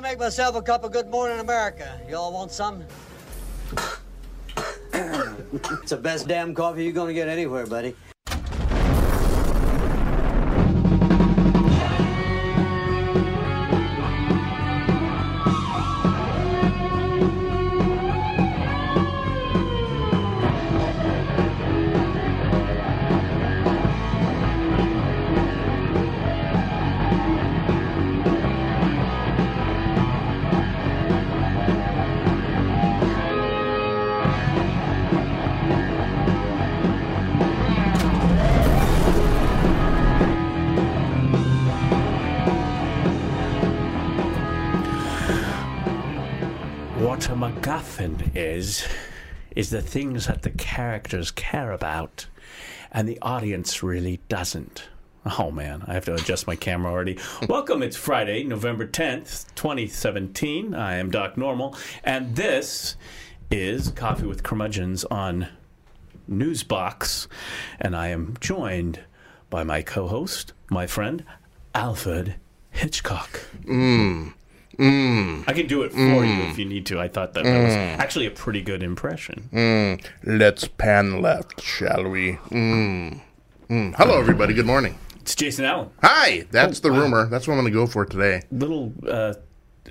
[0.00, 2.00] gonna make myself a cup of Good Morning America.
[2.08, 2.82] Y'all want some?
[4.94, 7.94] it's the best damn coffee you're gonna get anywhere, buddy.
[48.60, 48.86] Is,
[49.56, 52.26] is the things that the characters care about,
[52.92, 54.86] and the audience really doesn't.
[55.38, 57.18] Oh man, I have to adjust my camera already.
[57.48, 60.74] Welcome, it's Friday, November 10th, 2017.
[60.74, 62.96] I am Doc Normal, and this
[63.50, 65.48] is Coffee with Curmudgeons on
[66.30, 67.28] Newsbox,
[67.80, 69.00] and I am joined
[69.48, 71.24] by my co host, my friend,
[71.74, 72.34] Alfred
[72.72, 73.40] Hitchcock.
[73.64, 74.34] Mm.
[74.84, 76.98] I can do it for you if you need to.
[76.98, 79.98] I thought that, that was actually a pretty good impression.
[80.24, 82.32] Let's pan left, shall we?
[82.50, 83.20] Mm.
[83.68, 83.94] Mm.
[83.96, 84.54] Hello, everybody.
[84.54, 84.96] Good morning.
[85.20, 85.90] It's Jason Allen.
[86.02, 86.46] Hi.
[86.50, 87.00] That's Oh, the wow.
[87.00, 87.26] rumor.
[87.28, 88.42] That's what I'm going to go for today.
[88.50, 89.34] Little uh,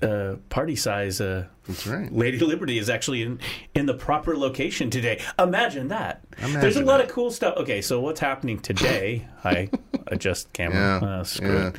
[0.01, 1.19] uh, party size.
[1.21, 2.11] Uh, That's right.
[2.11, 3.39] Lady Liberty is actually in,
[3.75, 5.21] in the proper location today.
[5.37, 6.23] Imagine that.
[6.37, 7.57] There's a Imagine lot of cool stuff.
[7.57, 9.27] Okay, so what's happening today?
[9.43, 9.69] I
[10.07, 10.99] adjust camera.
[11.01, 11.67] Yeah, Uh, screw yeah.
[11.69, 11.75] it.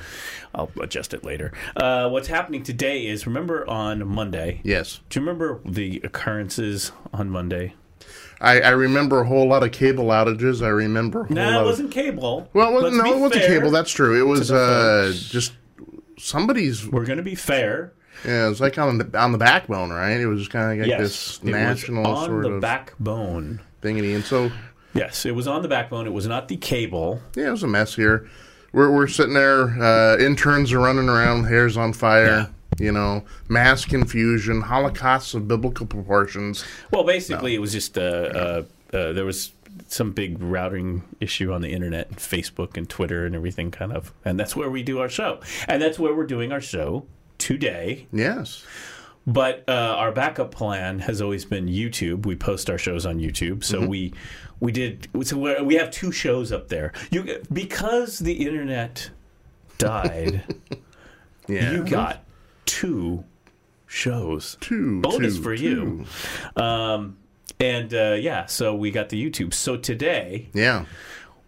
[0.55, 1.52] I'll adjust it later.
[1.77, 4.61] Uh, what's happening today is remember on Monday.
[4.64, 5.00] Yes.
[5.08, 7.74] Do you remember the occurrences on Monday?
[8.42, 10.62] I, I remember a whole lot of cable outages.
[10.64, 12.48] I remember No, lot it wasn't cable.
[12.55, 13.70] Well, it no, it wasn't cable.
[13.70, 14.19] That's true.
[14.19, 15.52] It was uh, just
[16.19, 16.89] somebody's.
[16.89, 17.92] We're going to be fair.
[18.25, 20.21] Yeah, it was like on the on the backbone, right?
[20.21, 22.61] It was just kind of like yes, this it was national on sort the of
[22.61, 23.61] backbone.
[23.83, 24.51] thingy, and so
[24.93, 26.07] Yes, it was on the backbone.
[26.07, 27.20] It was not the cable.
[27.36, 28.29] yeah, it was a mess here.
[28.73, 29.69] We're we're sitting there.
[29.83, 32.51] Uh, interns are running around, hairs on fire.
[32.79, 36.64] You know, mass confusion, holocausts of biblical proportions.
[36.91, 39.53] Well, basically, it was just uh, uh, uh, there was
[39.89, 44.13] some big routing issue on the internet, and Facebook and Twitter and everything, kind of,
[44.25, 47.07] and that's where we do our show, and that's where we're doing our show
[47.40, 48.06] today.
[48.12, 48.64] Yes.
[49.27, 52.24] But uh, our backup plan has always been YouTube.
[52.27, 54.14] We post our shows on YouTube, so we
[54.61, 55.08] we did.
[55.23, 56.92] So we're, we have two shows up there.
[57.11, 59.11] You because the internet
[59.79, 60.42] died.
[61.48, 61.73] Yeah.
[61.73, 62.23] you got
[62.64, 63.24] two
[63.89, 64.56] shows.
[64.61, 66.06] two bonus two, for two.
[66.56, 66.62] you.
[66.62, 67.17] Um,
[67.58, 69.52] and uh, yeah, so we got the YouTube.
[69.52, 70.84] So today Yeah.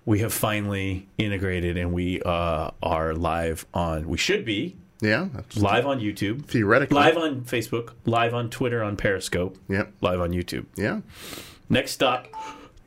[0.04, 4.08] we have finally integrated, and we uh, are live on.
[4.08, 5.28] We should be Yeah.
[5.34, 6.94] That's live on YouTube, theoretically.
[6.94, 9.86] live on Facebook, live on Twitter, on Periscope, Yeah.
[10.00, 10.66] live on YouTube.
[10.76, 11.00] Yeah.
[11.68, 12.28] Next stop,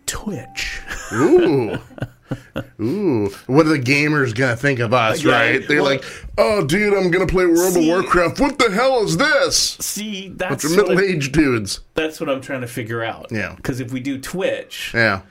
[0.05, 0.79] Twitch.
[1.13, 1.77] Ooh.
[2.81, 3.27] Ooh.
[3.47, 5.67] What are the gamers gonna think of us, Yeah, right?
[5.67, 6.03] They're well- like,
[6.37, 8.39] oh dude, I'm gonna play World See- of Warcraft.
[8.39, 9.57] What the hell is this?
[9.81, 11.81] See, that's of what, middle I, aged dudes.
[11.93, 13.27] that's what I'm trying to figure out.
[13.31, 13.53] Yeah.
[13.55, 15.21] Because if we do Twitch, Yeah.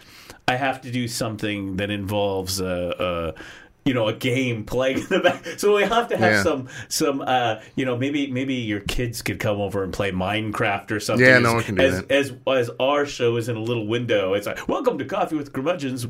[0.47, 3.41] I have to do something that involves uh, uh,
[3.85, 5.45] you know, a game playing in the back.
[5.59, 6.43] So we have to have Yeah.
[6.43, 10.91] some some uh, you know, maybe maybe your kids could come over and play Minecraft
[10.91, 11.27] or something.
[11.27, 12.11] Yeah, as, no one can do as, that.
[12.11, 14.35] As as our show is in a little window.
[14.35, 16.07] It's like, welcome to Coffee with Curmudgeons.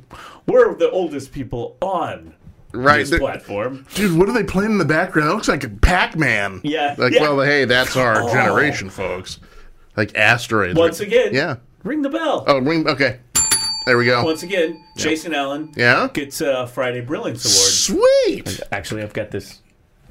[0.46, 2.34] We're the oldest people on
[2.72, 3.06] Right.
[3.06, 3.86] platform.
[3.94, 5.30] Dude, what are they playing in the background?
[5.30, 6.60] It looks like a Pac Man.
[6.64, 7.22] Yeah, Like, yeah.
[7.22, 8.32] well, hey, that's our Oh.
[8.32, 9.38] generation, folks.
[9.96, 10.76] Like asteroids.
[10.76, 11.56] Once again, Yeah.
[11.84, 12.42] ring the bell.
[12.48, 12.88] Oh, ring.
[12.88, 13.20] Okay.
[13.86, 14.24] There we go.
[14.24, 16.08] Once again, Jason Allen Yeah.
[16.12, 18.06] gets a Friday Brilliance Award.
[18.06, 18.60] Sweet.
[18.72, 19.60] Actually, I've got this.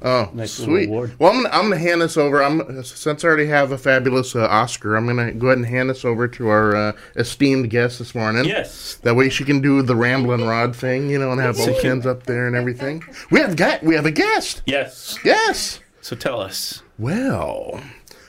[0.02, 0.88] Oh, Nice little sweet.
[0.88, 1.14] award.
[1.18, 2.42] Well, I'm gonna, I'm gonna hand this over.
[2.42, 4.96] I'm since I already have a fabulous uh, Oscar.
[4.96, 8.44] I'm gonna go ahead and hand this over to our uh, esteemed guest this morning.
[8.44, 8.96] Yes.
[9.02, 12.04] That way she can do the ramblin' rod thing, you know, and have both hands
[12.06, 13.02] up there and everything.
[13.30, 14.62] We have got we have a guest.
[14.66, 15.18] Yes.
[15.24, 15.80] Yes.
[16.02, 16.82] So tell us.
[16.98, 17.80] Well,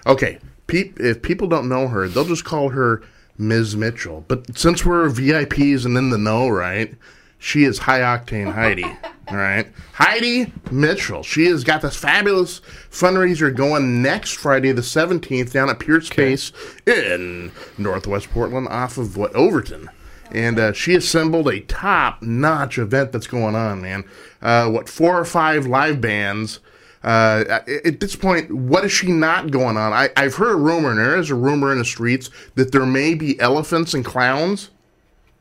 [0.07, 0.39] okay.
[0.67, 3.01] Peop if people don't know her, they'll just call her
[3.37, 3.75] Ms.
[3.75, 4.23] Mitchell.
[4.27, 6.93] But since we're VIPs and in the know, right?
[7.37, 8.83] She is high octane Heidi.
[8.83, 8.97] All
[9.37, 9.67] right.
[9.93, 11.21] Heidi Mitchell.
[11.21, 16.51] She has got this fabulous fundraiser going next Friday, the 17th, down at Pure Space
[16.85, 19.89] in Northwest Portland off of what, Overton.
[20.31, 24.05] And uh, she assembled a top notch event that's going on, man.
[24.41, 26.59] Uh, what, four or five live bands.
[27.05, 29.93] Uh, at this point, what is she not going on?
[29.93, 32.85] I, I've heard a rumor, and there is a rumor in the streets that there
[32.85, 34.71] may be elephants and clowns.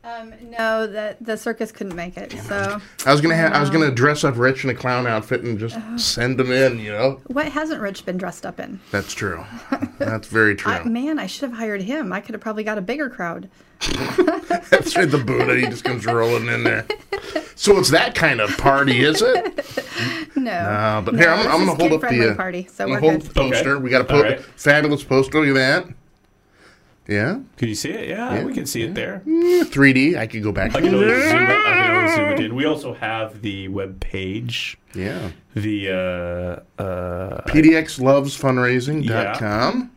[0.05, 2.31] Um, no, the the circus couldn't make it.
[2.43, 5.41] So I was gonna ha- I was gonna dress up Rich in a clown outfit
[5.41, 6.77] and just send him in.
[6.79, 8.79] You know, what hasn't Rich been dressed up in?
[8.91, 9.43] that's true.
[9.97, 10.73] That's very true.
[10.73, 12.11] I, man, I should have hired him.
[12.11, 13.49] I could have probably got a bigger crowd.
[14.69, 15.09] That's right.
[15.09, 16.85] The Buddha, he just comes rolling in there.
[17.55, 19.65] So it's that kind of party, is it?
[20.35, 22.67] No, Uh, but no, here, I'm, I'm gonna hold up kid-friendly the uh, party.
[22.69, 23.29] So I'm we're gonna hold good.
[23.31, 23.75] the poster.
[23.75, 23.83] Okay.
[23.83, 24.39] We got a po- All right.
[24.57, 25.39] fabulous poster.
[25.39, 25.95] Look at that.
[27.07, 28.09] Yeah, Can you see it?
[28.09, 29.21] Yeah, Yeah, we can see it there.
[29.25, 30.17] 3D.
[30.17, 30.75] I can go back.
[30.75, 31.49] I can always zoom it.
[31.49, 32.55] I can always zoom it in.
[32.61, 35.29] We also have the web page, Yeah.
[35.53, 39.91] the uh, uh, PDXlovesfundraising.com.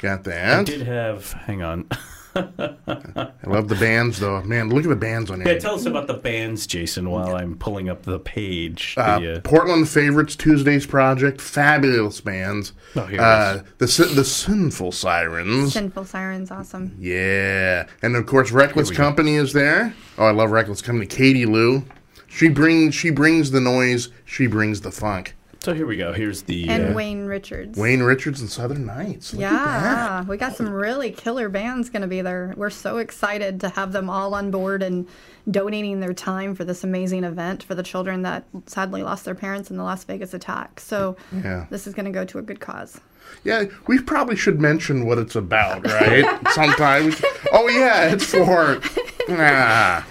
[0.00, 0.58] Got that.
[0.60, 1.32] I did have.
[1.32, 1.88] Hang on.
[2.34, 4.42] I love the bands, though.
[4.42, 5.46] Man, look at the bands on here.
[5.46, 5.60] Yeah, here.
[5.60, 7.10] tell us about the bands, Jason.
[7.10, 8.94] While I'm pulling up the page.
[8.96, 12.72] Uh, The, uh, Portland Favorites Tuesdays Project, fabulous bands.
[12.96, 16.96] Oh, here uh, the the Sinful Sirens, Sinful Sirens, awesome.
[16.98, 19.02] yeah, and of course Reckless Here we go.
[19.04, 19.94] Company is there.
[20.18, 21.06] Oh, I love Reckless Company.
[21.06, 21.84] Katie Lou,
[22.28, 25.34] she brings she brings the noise, she brings the funk.
[25.64, 26.12] So here we go.
[26.12, 26.68] Here's the.
[26.68, 27.78] And uh, Wayne Richards.
[27.78, 29.32] Wayne Richards and Southern Nights.
[29.32, 29.82] Look at that.
[29.82, 32.52] Yeah, we got some really killer bands going to be there.
[32.56, 35.08] We're so excited to have them all on board and
[35.50, 39.70] donating their time for this amazing event for the children that sadly lost their parents
[39.70, 40.80] in the Las Vegas attack.
[40.80, 41.66] So Yeah.
[41.70, 43.00] this is going to go to a good cause.
[43.42, 46.24] Yeah, we probably should mention what it's about, right?
[46.50, 47.20] Sometimes.
[47.52, 48.80] Oh yeah, it's for.
[49.30, 50.06] Ah.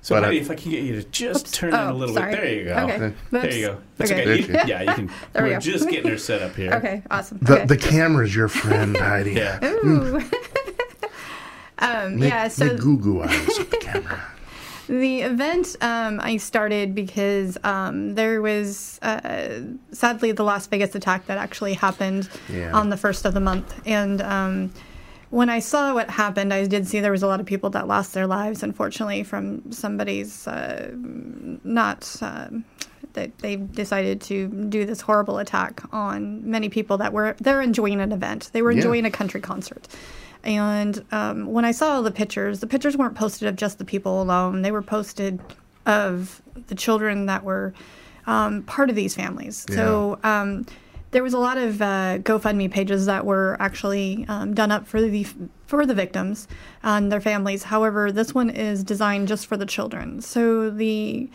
[0.00, 1.52] So, But, uh, Heidi, if I can get you to just Oops.
[1.52, 2.30] turn it Oh, a little sorry.
[2.32, 2.40] bit.
[2.40, 2.74] There you go.
[2.76, 3.12] Okay.
[3.32, 3.78] There you go.
[3.96, 4.22] That's Okay.
[4.22, 4.40] okay.
[4.40, 5.10] You- yeah, you can.
[5.32, 5.60] There we we're go.
[5.60, 6.72] just getting her set up here.
[6.74, 7.38] Okay, awesome.
[7.42, 7.66] The okay.
[7.66, 9.32] the camera's your friend, Heidi.
[9.32, 9.58] Yeah.
[9.64, 10.20] Ooh.
[11.80, 14.22] um, Make, yeah, so make goo goo eyes at the camera.
[14.90, 19.60] The event um, I started because um, there was uh,
[19.92, 22.72] sadly the Las Vegas attack that actually happened Yeah.
[22.72, 24.72] on the first of the month, and um,
[25.30, 27.86] when I saw what happened, I did see there was a lot of people that
[27.86, 30.90] lost their lives, unfortunately, from somebody's uh,
[31.64, 32.16] not.
[32.20, 32.48] Uh,
[33.14, 38.00] that they decided to do this horrible attack on many people that were they're enjoying
[38.00, 38.50] an event.
[38.52, 38.76] They were Yeah.
[38.78, 39.88] enjoying a country concert.
[40.44, 43.84] And um, when I saw all the pictures, the pictures weren't posted of just the
[43.84, 44.62] people alone.
[44.62, 45.40] They were posted
[45.86, 47.72] of the children that were
[48.26, 49.66] um, part of these families.
[49.74, 50.66] So um,
[51.10, 55.00] there was a lot of uh, GoFundMe pages that were actually um, done up for
[55.00, 55.26] the
[55.66, 56.48] for the victims
[56.82, 57.64] and their families.
[57.64, 60.20] However, this one is designed just for the children.
[60.20, 61.30] So the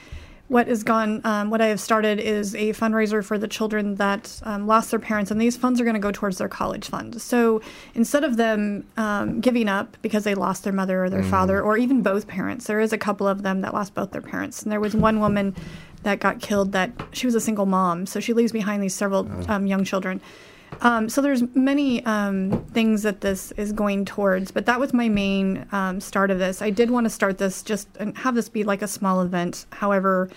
[0.50, 4.40] what is gone, um, what I have started is a fundraiser for the children that
[4.44, 7.20] um, lost their parents, and these funds are going to go towards their college fund.
[7.22, 7.62] So
[7.96, 11.78] instead of them um, giving up because they lost their mother or their father, or
[11.78, 14.62] even both parents, there is a couple of them that lost both their parents.
[14.62, 15.56] And there was one woman
[16.04, 19.30] that got killed that she was a single mom, so she leaves behind these several
[19.50, 20.22] um, young children.
[20.82, 25.10] Um, so there's many um, things that this is going towards, but that was my
[25.10, 26.62] main um, start of this.
[26.62, 29.66] I did want to start this just and have this be like a small event.
[29.72, 30.30] However,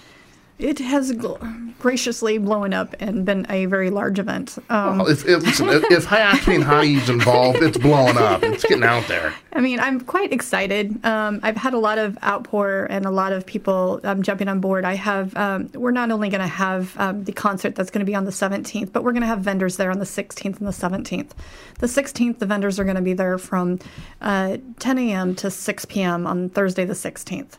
[0.59, 4.57] it has gl- graciously blown up and been a very large event.
[4.71, 8.43] Um, Well, if, if listen, if, if high octane hottie's involved, it's blowing up.
[8.43, 9.35] It's getting out there.
[9.53, 11.05] I mean, I'm quite excited.
[11.05, 14.61] Um, I've had a lot of outpour and a lot of people um, jumping on
[14.61, 14.85] board.
[14.85, 15.37] I have.
[15.37, 18.25] Um, we're not only going to have um, the concert that's going to be on
[18.25, 21.31] the 17th, but we're going to have vendors there on the 16th and the 17th.
[21.79, 23.79] The 16th, the vendors are going to be there from
[24.23, 25.35] uh, 10 a.m.
[25.37, 26.27] to 6 p.m.
[26.27, 27.53] on Thursday the 16th.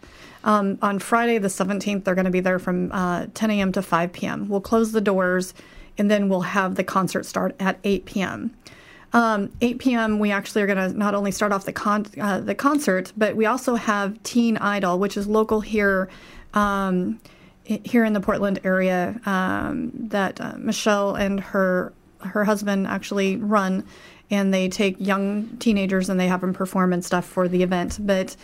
[0.47, 3.73] Um, on Friday the 17th, they're going to be there from uh, 10 a.m.
[3.73, 4.47] to 5 p.m.
[4.47, 5.53] We'll close the doors,
[5.97, 8.55] and then we'll have the concert start at 8 p.m.
[9.11, 10.19] Um, 8 p.m.
[10.19, 13.35] We actually are going to not only start off the con- uh, the concert, but
[13.35, 16.07] we also have Teen Idol, which is local here,
[16.53, 17.19] um,
[17.65, 19.19] here in the Portland area.
[19.25, 21.91] Um, that uh, Michelle and her
[22.21, 23.85] her husband actually run,
[24.31, 27.97] and they take young teenagers and they have them perform and stuff for the event.
[27.99, 28.37] But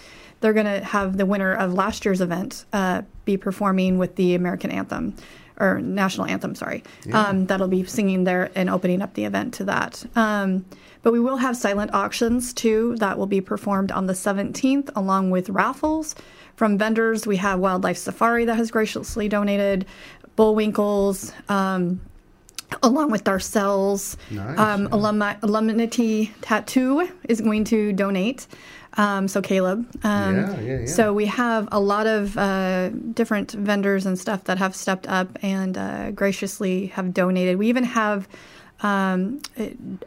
[0.44, 4.36] they're going to have the winner of last year's event uh, be performing with the
[4.36, 5.16] American anthem
[5.58, 6.84] or national anthem, sorry.
[7.14, 10.04] Um, that'll be singing there and opening up the event to that.
[10.18, 10.66] Um,
[11.02, 15.30] but we will have silent auctions too that will be performed on the 17th, along
[15.32, 16.14] with raffles
[16.58, 17.26] from vendors.
[17.26, 19.86] We have Wildlife Safari that has graciously donated,
[20.38, 21.32] Bullwinkles.
[21.50, 22.02] Um,
[22.82, 24.18] along with Darcells.
[24.32, 28.48] Nice, um, alumni, Alumnity Tattoo is going to donate.
[28.96, 29.88] Um, so Caleb.
[30.04, 30.86] Um, Yeah, yeah, yeah.
[30.86, 35.38] So we have a lot of uh, different vendors and stuff that have stepped up
[35.42, 37.58] and uh, graciously have donated.
[37.58, 38.28] We even have
[38.84, 39.42] um,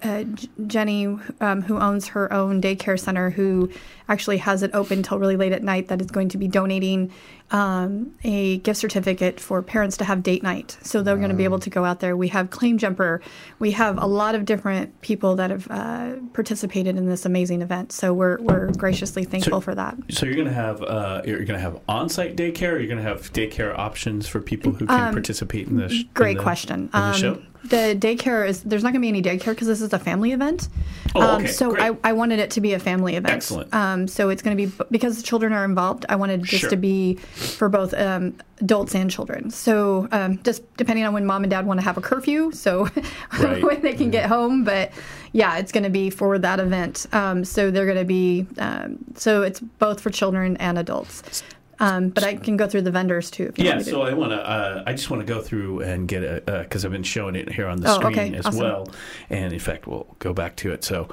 [0.02, 0.24] uh,
[0.66, 1.06] Jenny,
[1.40, 3.70] um, who owns her own daycare center, who
[4.08, 7.10] actually has it open till really late at night, that is going to be donating
[7.50, 10.76] um, a gift certificate for parents to have date night.
[10.82, 12.16] So they're going to be able to go out there.
[12.16, 13.20] We have Claim Jumper.
[13.58, 17.92] We have a lot of different people that have uh, participated in this amazing event.
[17.92, 19.96] So we're, we're graciously thankful for that.
[20.10, 22.72] So you're going to have uh, you're going to have on-site daycare.
[22.72, 25.92] Or you're going to have daycare options for people who can participate in this.
[25.92, 26.80] Um, Great in the, question.
[26.80, 27.42] In the Um, show.
[27.68, 30.32] The daycare is there's not going to be any daycare because this is a family
[30.32, 30.68] event.
[31.14, 31.82] Oh, um, okay, so great.
[32.04, 33.34] I, I wanted it to be a family event.
[33.34, 33.72] Excellent.
[33.74, 36.06] Um, so it's going to be because the children are involved.
[36.08, 36.70] I wanted just Sure.
[36.70, 39.50] to be for both um, adults and children.
[39.50, 42.88] So um, just depending on when mom and dad want to have a curfew, so
[43.40, 43.62] Right.
[43.62, 44.64] when they can get home.
[44.64, 44.92] But
[45.32, 47.06] yeah, it's going to be for that event.
[47.12, 51.42] Um, so they're going to be um, so it's both for children and adults.
[51.78, 53.44] Um, but I can go through the vendors too.
[53.48, 53.90] If you Yeah, want me to.
[53.90, 54.38] so I want to.
[54.38, 57.52] Uh, I just want to go through and get a because I've been showing it
[57.52, 58.60] here on the Oh, screen okay, as awesome.
[58.60, 58.88] well,
[59.30, 60.84] and in fact we'll go back to it.
[60.84, 61.08] So,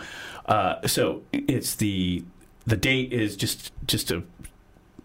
[0.45, 2.23] uh, so it's the
[2.65, 4.23] the date is just just to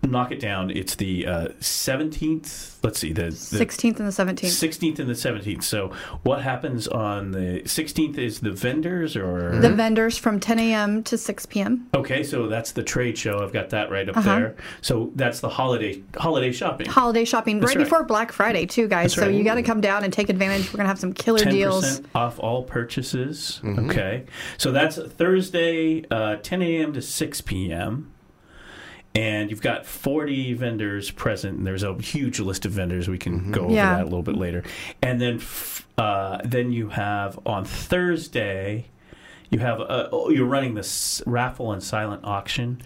[0.03, 0.71] knock it down.
[0.71, 1.27] It's the
[1.61, 2.79] seventeenth.
[2.85, 4.45] let's see the, the 16th and the 17th.
[4.45, 5.63] 16th and the 17th.
[5.65, 11.03] So, what happens on the 16th is the vendors, or The vendors from 10 a.m.
[11.05, 11.89] to 6 p.m.
[11.95, 13.43] okay, so that's the trade show.
[13.43, 14.39] I've got that right up Uh-huh.
[14.39, 14.57] there.
[14.81, 16.87] So that's the holiday holiday shopping.
[16.89, 17.79] Holiday shopping right, right.
[17.85, 19.11] before Black Friday, too, guys.
[19.11, 19.35] That's so right.
[19.35, 20.67] you got to come down and take advantage.
[20.69, 22.03] We're going to have some killer Ten deals.
[22.15, 23.61] off all purchases.
[23.65, 24.25] Okay,
[24.59, 26.93] so that's Thursday, uh, 10 a.m.
[26.93, 28.13] to 6 p.m.
[29.15, 33.09] And you've got 40 vendors present, and there's a huge list of vendors.
[33.09, 33.97] We can go over Yeah.
[33.97, 34.63] that a little bit later.
[35.03, 38.87] And then, f- uh, then you have on Thursday,
[39.51, 42.81] you have uh, oh, you're running this raffle and silent auction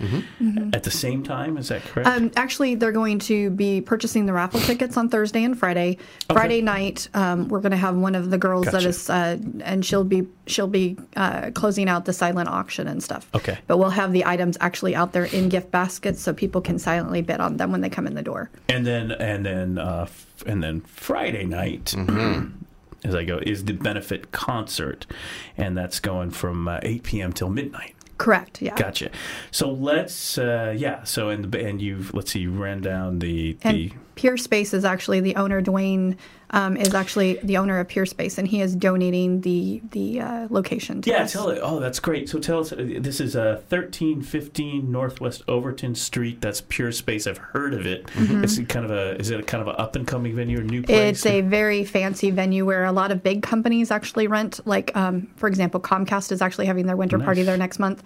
[0.73, 1.57] at the same time.
[1.59, 2.09] Is that correct?
[2.09, 5.99] Um, actually, they're going to be purchasing the raffle tickets on Thursday and Friday.
[6.31, 8.88] Friday night, um, we're going to have one of the girls that Gotcha.
[8.88, 13.28] is, uh, and she'll be she'll be uh, closing out the silent auction and stuff.
[13.35, 13.59] Okay.
[13.66, 17.23] But we'll have the items actually out there in gift baskets so people can silently
[17.23, 18.50] bid on them when they come in the door.
[18.69, 21.95] and then and then uh, f- and then Friday night,
[23.04, 25.06] as I go, is the benefit concert,
[25.56, 27.32] and that's going from uh, 8 p.m.
[27.32, 27.94] till midnight.
[28.18, 28.62] Correct.
[28.62, 28.76] Yeah.
[28.76, 29.11] Gotcha.
[29.50, 31.02] So let's uh, yeah.
[31.02, 34.85] So and and you've let's see, you ran down the And the Pure Space is
[34.85, 35.61] actually the owner.
[35.61, 36.16] Dwayne
[36.52, 40.47] um, is actually the owner of Pure Space, and he is donating the the uh,
[40.50, 41.02] location.
[41.02, 41.23] To yeah.
[41.23, 41.32] us.
[41.32, 41.61] Tell it.
[41.62, 42.28] Oh, that's great.
[42.28, 42.73] So tell us.
[42.73, 46.40] uh, This is uh, thirteen fifteen Northwest Overton Street.
[46.40, 47.26] That's Pure Space.
[47.26, 48.11] I've heard of it.
[48.16, 50.62] It's kind of a is it a kind of an up and coming venue or
[50.62, 50.97] new place?
[50.97, 51.09] Mm-hmm.
[51.09, 54.61] It's a very fancy venue where a lot of big companies actually rent.
[54.66, 58.02] Like, um, for example, Comcast is actually having their winter party there next month.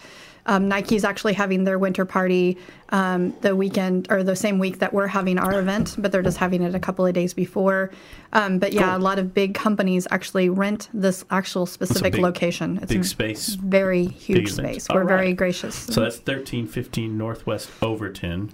[0.47, 2.57] Um, Nike's actually having their winter party
[2.91, 6.37] um, the weekend or the same week that we're having our event, but they're just
[6.39, 7.91] having it a couple of days before.
[8.33, 8.97] Um, but yeah, Cool.
[8.99, 12.79] a lot of big companies actually rent this actual specific big- location.
[12.81, 13.49] It's big a space.
[13.57, 14.83] very huge event.
[14.83, 14.89] space.
[14.95, 15.75] We're very gracious.
[15.75, 18.53] So that's thirteen fifteen Northwest Overton.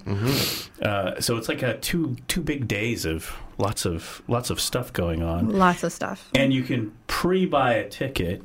[0.83, 4.93] Uh, so it's like a two two big days of lots of lots of stuff
[4.93, 6.31] going on, Lots of stuff.
[6.35, 8.43] and you can pre-buy a ticket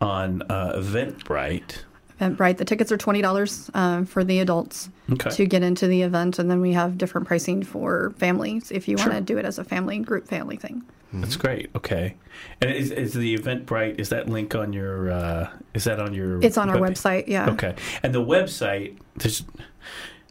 [0.00, 1.82] on uh, Eventbrite.
[2.24, 2.56] Eventbrite.
[2.56, 5.30] The tickets are twenty dollars uh, for the adults Okay.
[5.30, 8.96] to get into the event, and then we have different pricing for families if you
[8.96, 10.82] want to do it as a family group family thing.
[11.12, 11.70] That's great.
[11.76, 12.16] Okay,
[12.60, 14.00] and is, is the Eventbrite?
[14.00, 15.12] Is that link on your?
[15.12, 16.40] Uh, is that on your?
[16.42, 16.90] It's on our webpage?
[16.92, 17.24] website.
[17.28, 17.50] Yeah.
[17.50, 18.98] Okay, and the website.
[19.16, 19.44] There's,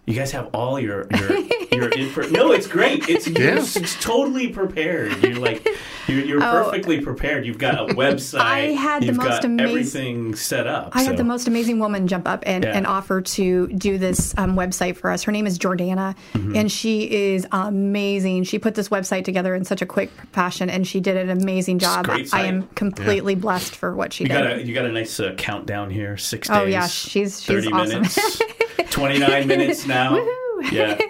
[0.06, 1.38] you guys have all your your
[1.72, 2.28] your info.
[2.30, 3.08] No, it's great.
[3.10, 3.60] It's you're Yeah.
[3.62, 5.24] it's totally prepared.
[5.24, 5.68] You're like
[6.08, 6.66] you're, you're Oh.
[6.66, 7.46] perfectly prepared.
[7.46, 8.40] You've got a website.
[8.42, 10.90] I had the You've most got amaz- everything set up.
[10.94, 11.12] I so.
[11.12, 12.76] had the most amazing woman jump up and, Yeah.
[12.76, 15.24] and offer to do this um, website for us.
[15.24, 16.56] Her name is Jordana, Mm-hmm.
[16.58, 18.44] and she is amazing.
[18.44, 21.80] She put this website together in such a quick fashion, and she did an amazing
[21.80, 22.06] job.
[22.06, 24.34] great I am completely blessed for what she You did.
[24.44, 26.18] got a you got a nice uh, countdown here.
[26.18, 26.58] Six days.
[26.58, 28.02] Oh, yeah, she's- she's awesome.
[28.02, 28.42] minutes.
[28.90, 30.18] Twenty nine minutes now.
[30.72, 30.98] Yeah.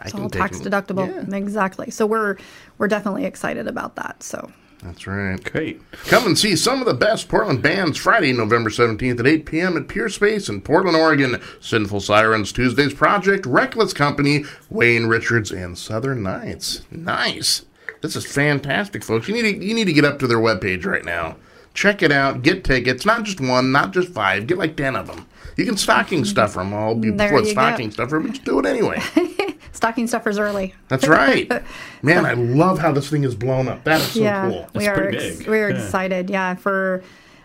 [0.00, 0.70] I it's can all tax it.
[0.70, 1.08] deductible.
[1.28, 1.90] Yeah, Exactly.
[1.90, 2.36] So we're
[2.78, 4.22] we're definitely excited about that.
[4.22, 4.52] So
[4.82, 5.42] that's right.
[5.44, 5.80] Great.
[6.06, 9.76] Come and see some of the best Portland bands Friday, November 17th at 8 p.m.
[9.76, 11.40] at Pure Space in Portland, Oregon.
[11.60, 16.82] Sinful Sirens, Tuesday's Project, Reckless Company, Wayne Richards, and Southern Nights.
[16.90, 17.66] Nice.
[18.00, 19.28] This is fantastic, folks.
[19.28, 21.36] You need to, you need to get up to their webpage right now.
[21.74, 22.42] Check it out.
[22.42, 23.04] Get tickets.
[23.04, 24.46] Not just one, not just five.
[24.46, 25.26] Get like 10 of them.
[25.56, 27.50] You can stocking stuffer them all There before you go.
[27.50, 29.00] stocking stuffer, but just do it anyway.
[29.72, 30.74] stocking stuffers early.
[30.88, 31.50] That's right.
[32.02, 33.84] Man, I love how this thing is blown up.
[33.84, 34.66] That is so yeah, cool.
[34.74, 35.82] we That's are pretty ex- we are Yeah.
[35.84, 36.30] excited.
[36.30, 37.02] Yeah, for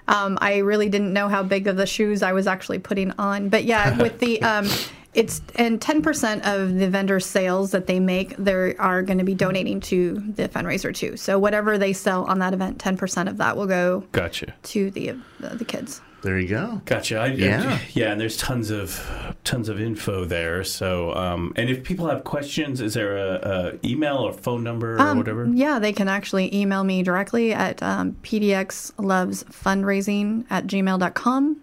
[0.07, 3.49] um, I really didn't know how big of the shoes I was actually putting on,
[3.49, 4.67] but yeah, with the um,
[5.13, 9.23] it's and ten percent of the vendor sales that they make, they are going to
[9.23, 11.15] be donating to the fundraiser too.
[11.17, 14.53] So whatever they sell on that event, ten percent of that will go Gotcha.
[14.63, 16.01] to the the, the kids.
[16.25, 16.81] There you go.
[16.85, 17.19] Gotcha.
[17.19, 17.77] I, Yeah.
[17.93, 20.63] yeah, and there's tons of tons of info there.
[20.63, 24.95] So, um, and if people have questions, is there a, a email or phone number
[24.95, 25.47] or Um, whatever?
[25.53, 31.57] Yeah, they can actually email me directly at um, pdxlovesfundraising at gmail.com.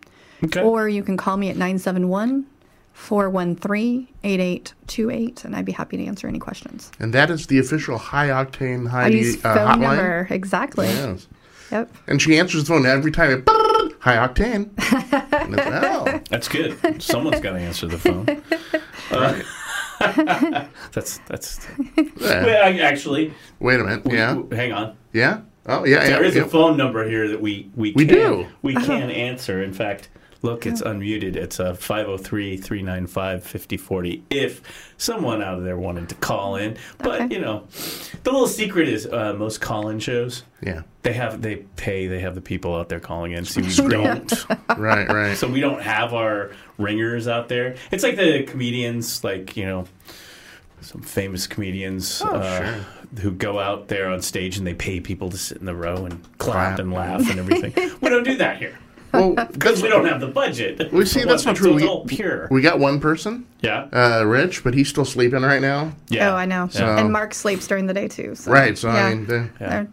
[0.44, 0.62] Okay.
[0.62, 2.46] Or you can call me at 971
[2.92, 6.92] 413 8828, and I'd be happy to answer any questions.
[7.00, 9.80] And that is the official high octane I Heidi use uh, phone hotline.
[9.80, 10.28] number.
[10.30, 10.86] Exactly.
[10.86, 11.26] Yes.
[11.72, 11.90] Yep.
[12.06, 13.44] And she answers the phone every time.
[14.02, 14.70] High octane.
[15.32, 17.00] And it's, oh, That's good.
[17.02, 18.42] Someone's got to answer the phone.
[19.10, 19.42] Uh,
[20.92, 21.66] that's that's.
[22.16, 22.44] yeah.
[22.46, 24.04] Wait, actually, Wait a minute.
[24.06, 24.28] we- Yeah.
[24.34, 24.96] w- hang on.
[25.12, 25.42] Yeah.
[25.66, 26.00] Oh, yeah.
[26.06, 26.42] There yeah, is yeah.
[26.42, 28.46] a phone number here that we we We can, do.
[28.62, 29.62] we can answer.
[29.62, 30.08] In fact,
[30.42, 31.36] look, it's unmuted.
[31.36, 34.60] It's uh, 503-395-5040 if
[34.98, 36.76] someone out of there wanted to call in.
[36.98, 37.34] But, Okay.
[37.34, 37.64] you know,
[38.24, 40.82] the little secret is uh, most call-in shows, Yeah.
[41.02, 43.44] they have they pay, they have the people out there calling in.
[43.44, 44.32] So we don't.
[44.76, 45.36] Right, right.
[45.36, 47.76] so we don't have our ringers out there.
[47.90, 49.84] It's like the comedians, like, you know,
[50.80, 52.74] some famous comedians Oh, uh,
[53.20, 56.06] who go out there on stage and they pay people to sit in the row
[56.06, 56.78] and clap, Clap.
[56.80, 57.72] and laugh and everything.
[58.00, 58.76] we don't do that here
[59.12, 60.92] well, because we don't have the budget.
[60.92, 61.74] we see that's not true.
[61.74, 62.48] We, all pure.
[62.50, 63.88] we got one person, yeah.
[63.92, 65.92] uh, Rich, but he's still sleeping right now.
[66.08, 66.32] Yeah.
[66.32, 66.68] Oh, I know.
[66.72, 66.98] Yeah.
[66.98, 68.34] And Mark sleeps during the day too.
[68.34, 68.76] So, Right.
[68.78, 69.04] So, yeah.
[69.06, 69.68] I mean, the, Yeah.
[69.68, 69.88] There-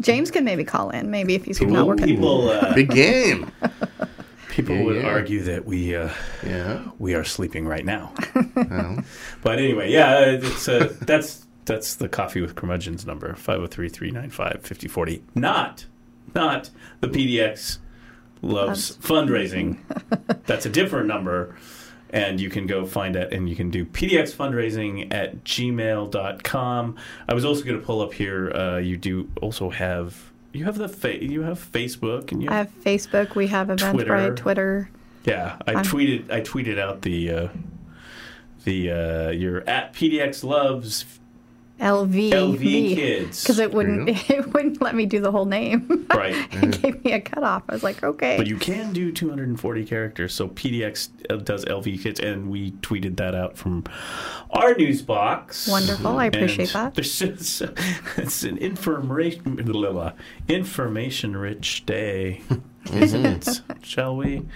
[0.00, 2.06] James can maybe call in, maybe if he's People, not working.
[2.06, 3.50] people, uh, big game.
[4.50, 5.08] people Yeah, would yeah.
[5.08, 6.10] argue that we uh,
[6.46, 6.82] Yeah.
[6.98, 8.12] we are sleeping right now.
[8.54, 9.04] Well,
[9.42, 15.20] But anyway, yeah, it's uh, that's that's the coffee with curmudgeons number 503-395-5040.
[15.34, 15.86] Not
[16.34, 17.78] not the PDX
[18.42, 19.78] loves fundraising.
[20.46, 21.56] That's a different number.
[22.10, 26.96] And you can go find it and you can do PDX fundraising at gmail.com.
[27.28, 28.50] I was also going to pull up here.
[28.52, 32.54] Uh, you do also have you have the fa- you have Facebook and you I
[32.58, 33.34] have Facebook.
[33.34, 34.34] We have Eventbrite, Twitter.
[34.34, 34.90] Twitter.
[35.24, 37.48] yeah, I I'm- tweeted I tweeted out the uh,
[38.64, 41.04] the uh, your at PDX loves
[41.80, 42.30] LV.
[42.30, 43.42] LV kids.
[43.42, 46.06] Because it wouldn't it wouldn't let me do the whole name.
[46.14, 46.34] right.
[46.52, 47.64] it gave me a cutoff.
[47.68, 48.36] I was like, okay.
[48.36, 53.16] But you can do 240 characters, so PDX uh, does LV kids, and we tweeted
[53.16, 53.84] that out from
[54.50, 55.68] our news box.
[55.68, 56.18] Wonderful.
[56.18, 56.94] I appreciate And that.
[56.94, 57.62] There's just,
[58.16, 59.58] it's an information
[60.48, 62.42] information rich day,
[62.92, 63.72] isn't mm-hmm.
[63.72, 63.84] it?
[63.84, 64.46] Shall we?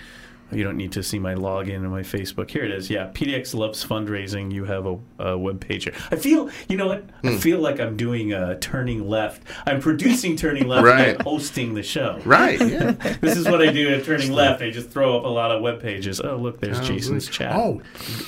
[0.52, 2.50] You don't need to see my login and my Facebook.
[2.50, 2.90] Here it is.
[2.90, 4.52] Yeah, PDX loves fundraising.
[4.52, 5.94] You have a, a web page here.
[6.10, 7.04] I feel, you know what?
[7.22, 7.28] Hmm.
[7.28, 9.42] I feel like I'm doing uh, Turning Left.
[9.66, 11.08] I'm producing Turning Left Right.
[11.10, 12.20] and hosting the show.
[12.24, 12.60] right.
[12.60, 12.92] Yeah.
[13.20, 14.62] This is what I do at Turning Left.
[14.62, 16.20] I just throw up a lot of web pages.
[16.20, 17.54] Oh, look, there's Jason's chat.
[17.54, 17.80] Oh,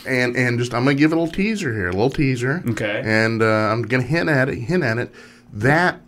[0.06, 2.62] and and just I'm gonna give a little teaser here, a little teaser.
[2.68, 3.02] Okay.
[3.04, 5.12] And uh, I'm gonna hint at it, hint at it.
[5.52, 6.00] That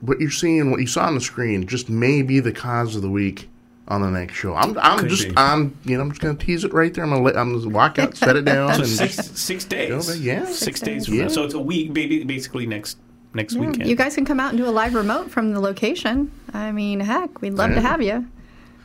[0.00, 3.02] what you're seeing, what you saw on the screen, just may be the cause of
[3.02, 3.48] the week
[3.88, 4.54] on the next show.
[4.54, 5.34] I'm I'm Could just be.
[5.36, 7.04] I'm you know I'm just gonna tease it right there.
[7.04, 9.88] I'm gonna let, I'm gonna walk out, set it down, So and six six days.
[9.90, 10.44] Go back- yeah.
[10.46, 10.86] six, Six days.
[11.02, 11.06] days.
[11.06, 11.14] From.
[11.16, 11.28] Yeah.
[11.28, 12.96] So it's a week, maybe basically next
[13.34, 13.88] next Yeah, weekend.
[13.88, 16.30] You guys can come out and do a live remote from the location.
[16.52, 17.76] I mean, heck, we'd love Yeah.
[17.76, 18.26] to have you.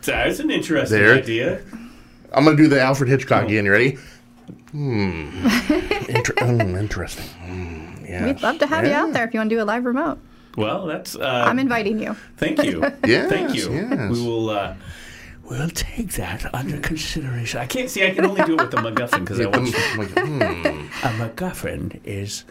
[0.01, 1.13] That's an interesting There.
[1.15, 1.61] idea.
[2.33, 3.65] I'm gonna do the Alfred Hitchcock again.
[3.65, 3.97] You ready?
[4.71, 5.29] Hmm.
[6.09, 7.25] Inter- mm, interesting.
[7.47, 8.23] Mm, yes.
[8.25, 10.19] We'd love to have you out there if you want to do a live remote.
[10.59, 11.15] Well, that's.
[11.15, 12.15] Uh, I'm inviting you.
[12.37, 12.81] Thank you.
[13.05, 13.71] Yes, Thank you.
[13.73, 14.11] yes.
[14.11, 14.49] We will.
[14.49, 14.75] Uh,
[15.49, 17.59] we'll take that under consideration.
[17.59, 18.05] I can't see.
[18.05, 19.97] I can only do it with the MacGuffin because I I'm watched.
[19.97, 20.41] like, hmm.
[21.07, 22.43] A MacGuffin is.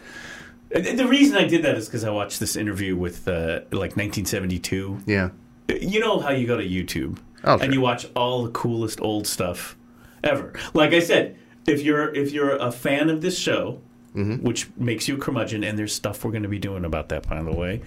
[0.71, 4.99] The reason I did that is because I watched this interview with uh, like 1972
[5.07, 5.29] Yeah.
[5.67, 7.71] you know how you go to YouTube Oh, and sure.
[7.73, 9.75] you watch all the coolest old stuff
[10.23, 10.53] ever.
[10.75, 13.81] Like I said, if you're if you're a fan of this show
[14.13, 15.63] which makes you a curmudgeon.
[15.63, 17.81] And there's stuff we're going to be doing about that, by the way.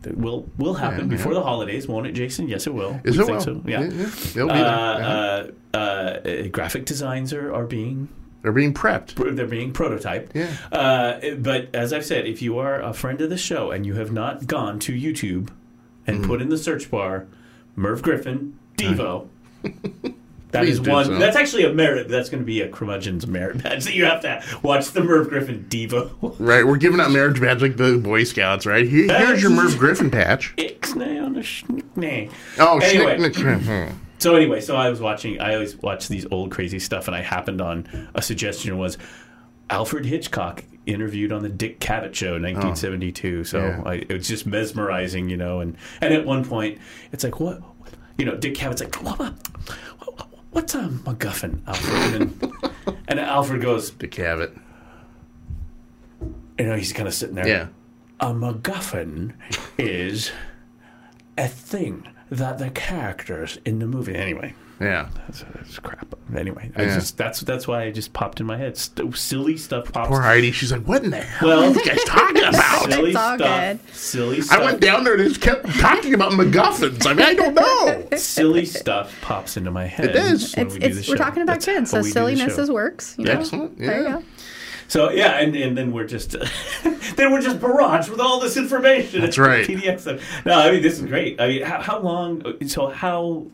[0.00, 1.38] That will will happen Yeah, before yeah.
[1.40, 2.48] the holidays, won't it, Jason?
[2.48, 3.00] Yes, it will.
[3.04, 3.40] Is We it think well?
[3.40, 3.62] so.
[3.66, 3.80] Yeah.
[3.80, 4.62] They'll be there.
[4.64, 5.48] Yeah.
[5.74, 8.08] Uh, uh, uh, graphic designs are, are being
[8.42, 9.14] They're being prepped.
[9.36, 10.34] they're being prototyped.
[10.34, 10.56] Yeah.
[10.72, 13.94] Uh, but as I've said, if you are a friend of the show and you
[13.94, 15.50] have not gone to YouTube
[16.06, 16.26] and Mm-hmm.
[16.30, 17.26] put in the search bar
[17.76, 19.28] Merv Griffin Devo,
[20.54, 21.04] that is one.
[21.04, 21.18] so.
[21.18, 22.08] That's actually a merit.
[22.08, 25.28] That's going to be a curmudgeon's merit badge that you have to watch the Merv
[25.28, 26.34] Griffin Devo.
[26.40, 28.86] Right, we're giving out marriage badge like the Boy Scouts, right?
[28.88, 30.54] Here, here's your Merv Griffin patch.
[30.56, 32.30] Ixnay on the schnicknay.
[32.58, 33.18] Oh, Anyway.
[33.32, 33.96] Hmm.
[34.18, 35.40] So anyway, so I was watching.
[35.40, 38.96] I always watch these old crazy stuff, and I happened on a suggestion was
[39.70, 43.44] Alfred Hitchcock interviewed on the Dick Cavett Show in 1972.
[43.44, 43.82] so Yeah.
[43.84, 45.60] I, it was just mesmerizing, you know.
[45.60, 46.78] And and at one point,
[47.12, 47.60] it's like what,
[48.18, 49.34] you know, Dick Cavett's like, what,
[50.54, 52.22] what's a um, MacGuffin, Alfred?
[52.22, 54.56] And, and Alfred goes, Dick Cavett.
[56.58, 57.46] you know, he's kind of sitting there.
[57.46, 57.66] Yeah.
[58.20, 59.34] A MacGuffin
[59.76, 60.30] is
[61.36, 64.14] a thing that the characters in the movie.
[64.14, 65.08] Anyway, Yeah.
[65.26, 66.06] that's, that's crap.
[66.36, 66.94] Anyway, I Yeah.
[66.94, 68.76] just that's that's why I just popped in my head.
[68.76, 70.08] St- silly stuff pops.
[70.08, 72.90] Poor Heidi, she's like, what in the hell Well, are you guys talking about?
[72.90, 73.38] silly It's all stuff.
[73.38, 73.94] good.
[73.94, 74.60] Silly stuff.
[74.60, 77.06] I went down there and just kept talking about MacGuffins.
[77.06, 78.08] I mean, I don't know.
[78.18, 80.06] silly stuff pops into my head.
[80.06, 80.54] It does.
[80.54, 81.24] when It's, we do it's the we're show.
[81.24, 82.62] talking about That's kids, how so we do the silliness show.
[82.62, 83.14] is works.
[83.18, 83.32] You know?
[83.32, 84.12] Excellent, There you yeah.
[84.20, 84.24] go.
[84.86, 86.32] So yeah, and, and then we're just
[87.16, 89.22] then we're just barraged with all this information.
[89.22, 89.66] That's right.
[89.66, 90.20] PDX stuff.
[90.44, 91.40] No, I mean this is great.
[91.40, 92.42] I mean, how, how long?
[92.68, 93.46] So how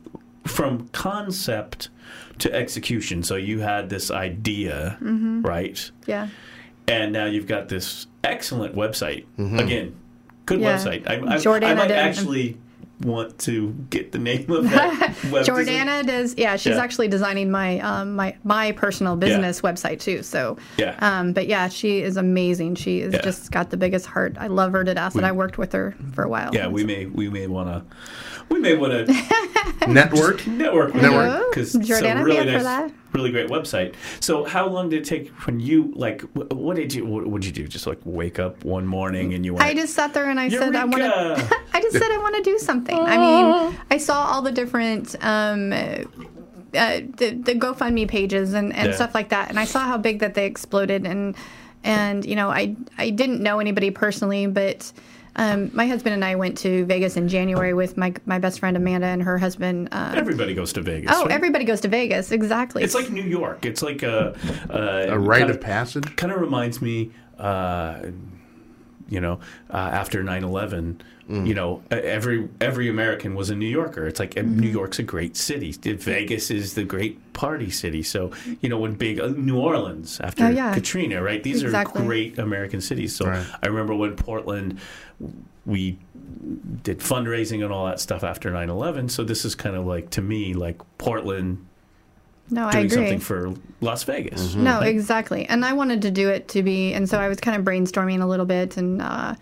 [0.47, 1.89] from concept
[2.39, 3.23] to execution?
[3.23, 5.43] So you had this idea, Mm-hmm.
[5.43, 5.91] right?
[6.07, 6.29] Yeah.
[6.89, 9.25] And now you've got this excellent website.
[9.39, 9.59] Mm-hmm.
[9.59, 9.95] Again,
[10.47, 10.77] good Yeah.
[10.77, 11.07] website.
[11.09, 12.57] I, I, I might did- actually
[13.01, 15.65] want to get the name of that web design.
[15.67, 16.35] Jordana does.
[16.37, 16.83] Yeah, she's Yeah.
[16.83, 20.23] actually designing my um, my my personal business website too.
[20.23, 20.97] So, Yeah.
[21.01, 22.75] Um, but yeah, she is amazing.
[22.77, 23.23] She has Yeah.
[23.23, 24.37] just got the biggest heart.
[24.39, 26.51] I love her to death, and I worked with her for a while.
[26.55, 27.97] Yeah, we may we may want to
[28.51, 29.13] we may want to
[29.89, 30.47] Network.
[30.47, 31.51] network Network.
[31.51, 32.93] because it's Jordana, I'm really nice, for that.
[33.13, 33.95] Really great website.
[34.21, 37.53] So how long did it take when you like what did you what would you
[37.53, 37.67] do?
[37.67, 40.49] Just like wake up one morning and you went I just sat there and I
[40.49, 41.59] said I want to.
[41.75, 42.99] I just said I want to do something.
[42.99, 46.05] I mean, I saw all the different um, uh,
[46.73, 48.95] the, the GoFundMe pages and, and Yeah.
[48.95, 51.05] stuff like that, and I saw how big that they exploded.
[51.07, 51.35] And
[51.83, 54.93] and you know, I I didn't know anybody personally, but.
[55.37, 58.77] Um, my husband and I went to Vegas in January with my my best friend
[58.77, 59.89] Amanda and her husband.
[59.93, 61.11] Um, everybody goes to Vegas.
[61.15, 61.33] oh, right?
[61.33, 62.83] everybody goes to Vegas, exactly.
[62.83, 63.65] It's like New York.
[63.65, 64.35] It's like a
[64.69, 66.17] a, A rite of passage.
[66.17, 68.03] Kind of reminds me, uh,
[69.11, 74.05] you know, uh, after 9-11, you know, every every American was a New Yorker.
[74.09, 74.59] It's like Mm-hmm.
[74.59, 75.71] New York's a great city.
[75.73, 78.03] Vegas is the great party city.
[78.03, 80.75] So you know, when big uh, New Orleans after Oh, yeah.
[80.75, 81.41] Katrina, right?
[81.41, 82.03] These Exactly.
[82.03, 83.15] are great American cities.
[83.15, 83.47] So Right.
[83.63, 84.81] I remember when Portland,
[85.67, 85.99] we
[86.83, 90.23] did fundraising and all that stuff after 9-11 so this is kind of like to
[90.23, 91.67] me like portland
[92.51, 92.97] no, I doing agree.
[92.97, 94.55] something for Las Vegas.
[94.55, 95.47] No, exactly.
[95.47, 98.23] And I wanted to do it to be, and so I was kind of brainstorming
[98.23, 99.35] a little bit and uh,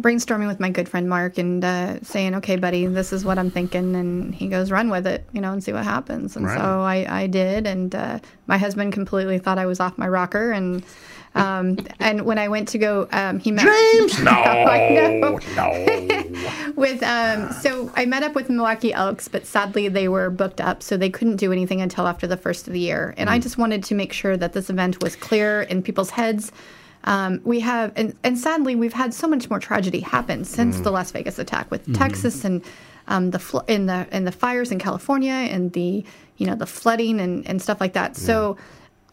[0.00, 3.50] brainstorming with my good friend Mark and uh, saying, okay, buddy, this is what I'm
[3.50, 3.94] thinking.
[3.94, 6.36] And he goes, run with it, you know, and see what happens.
[6.36, 6.58] And Right.
[6.58, 7.66] so I, I did.
[7.66, 10.50] And uh, my husband completely thought I was off my rocker.
[10.50, 10.82] And
[11.34, 14.18] um, and when I went to go, um, he met James?
[14.24, 14.32] No.
[14.32, 15.38] Know.
[15.56, 16.72] No.
[16.76, 20.82] with um so I met up with Milwaukie Elks, but sadly they were booked up,
[20.82, 23.14] so they couldn't do anything until after the first of the year.
[23.16, 26.52] And I just wanted to make sure that this event was clear in people's heads.
[27.04, 30.90] Um, we have, and, and sadly, we've had so much more tragedy happen since the
[30.90, 32.64] Las Vegas attack with Texas and
[33.08, 36.02] um, the fl- in the in the fires in California and the
[36.38, 38.16] you know the flooding and, and stuff like that.
[38.16, 38.56] So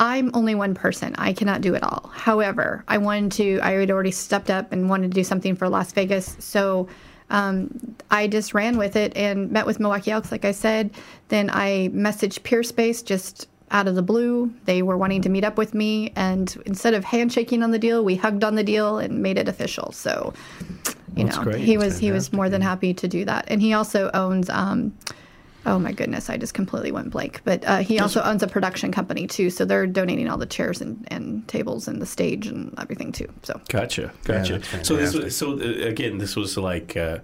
[0.01, 1.13] I'm only one person.
[1.19, 2.09] I cannot do it all.
[2.11, 3.59] However, I wanted to.
[3.61, 6.35] I had already stepped up and wanted to do something for Las Vegas.
[6.39, 6.87] So
[7.29, 10.89] um, I just ran with it and met with Milwaukie Elks, like I said.
[11.27, 14.51] Then I messaged Pure Space just out of the blue.
[14.65, 18.03] They were wanting to meet up with me, and instead of handshaking on the deal,
[18.03, 19.91] we hugged on the deal and made it official.
[19.91, 20.33] So,
[21.15, 21.59] you That's know, great.
[21.59, 24.49] he That's was he was more than happy to do that, and he also owns.
[24.49, 24.93] Um,
[25.65, 27.41] Oh my goodness, I just completely went blank.
[27.43, 30.81] But uh, he also owns a production company too, so they're donating all the chairs
[30.81, 33.27] and, and tables and the stage and everything too.
[33.43, 34.59] So Gotcha, gotcha.
[34.71, 37.19] that's so this was, so uh, again, this was like uh,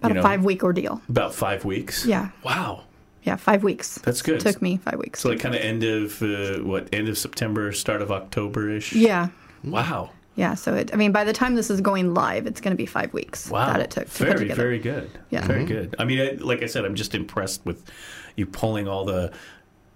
[0.00, 1.00] about You know, a five week ordeal.
[1.08, 2.04] about five weeks.
[2.04, 2.30] Yeah.
[2.44, 2.84] Wow.
[3.22, 3.98] Yeah, five weeks.
[4.04, 4.36] That's good.
[4.36, 5.20] It Took me five weeks.
[5.20, 8.92] So like kind of end of uh, what end of September, start of October ish.
[8.92, 9.28] yeah,
[9.64, 10.10] Wow.
[10.34, 10.54] Yeah.
[10.54, 10.90] So it.
[10.92, 13.50] I mean, by the time this is going live, it's going to be five weeks
[13.50, 13.66] Wow.
[13.72, 15.10] that it took to very put very good.
[15.30, 15.46] Yeah.
[15.46, 15.94] Very good.
[15.98, 17.84] I mean, I, like I said, I'm just impressed with
[18.36, 19.32] you pulling all the,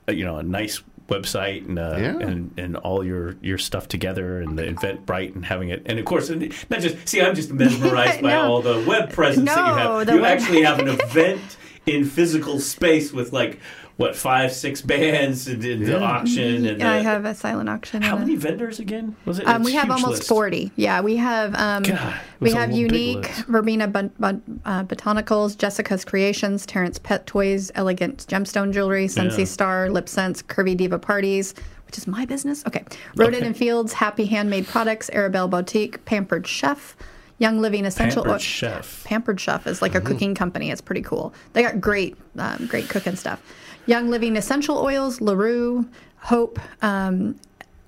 [0.08, 2.18] uh, you know, a nice website and uh, Yeah.
[2.18, 6.04] and and all your your stuff together and the Eventbrite and having it and of
[6.04, 8.50] course and not just see I'm just mesmerized by No.
[8.52, 10.08] all the web presence that you have.
[10.08, 13.60] You web- actually have an event in physical space with like
[13.96, 18.02] what five six bands and, and the auction and I the- have a silent auction.
[18.02, 19.46] how and a- many vendors again was it?
[19.46, 20.28] Um, we have almost list.
[20.28, 20.70] 40.
[20.76, 23.26] Yeah, we have um, God, we have unique.
[23.48, 29.44] Verbena bun- bun- uh, botanicals, Jessica's Creations, Terrence Pet Toys, Elegant Gemstone Jewelry, Scentsy Yeah.
[29.46, 31.54] Star, Lip Sense, Curvy Diva Parties,
[31.86, 32.64] which is my business.
[32.66, 32.84] Okay,
[33.16, 33.46] Rodan Okay.
[33.46, 36.94] and Fields, Happy Handmade Products, Arabelle Boutique, Pampered Chef,
[37.38, 39.04] Young Living Essential Pampered Oil- Chef.
[39.04, 40.70] Pampered Chef is like a cooking company.
[40.70, 41.32] It's pretty cool.
[41.54, 43.40] They got great, um, great cooking stuff.
[43.86, 45.86] Young Living Essential Oils, LaRue,
[46.18, 47.36] Hope, um,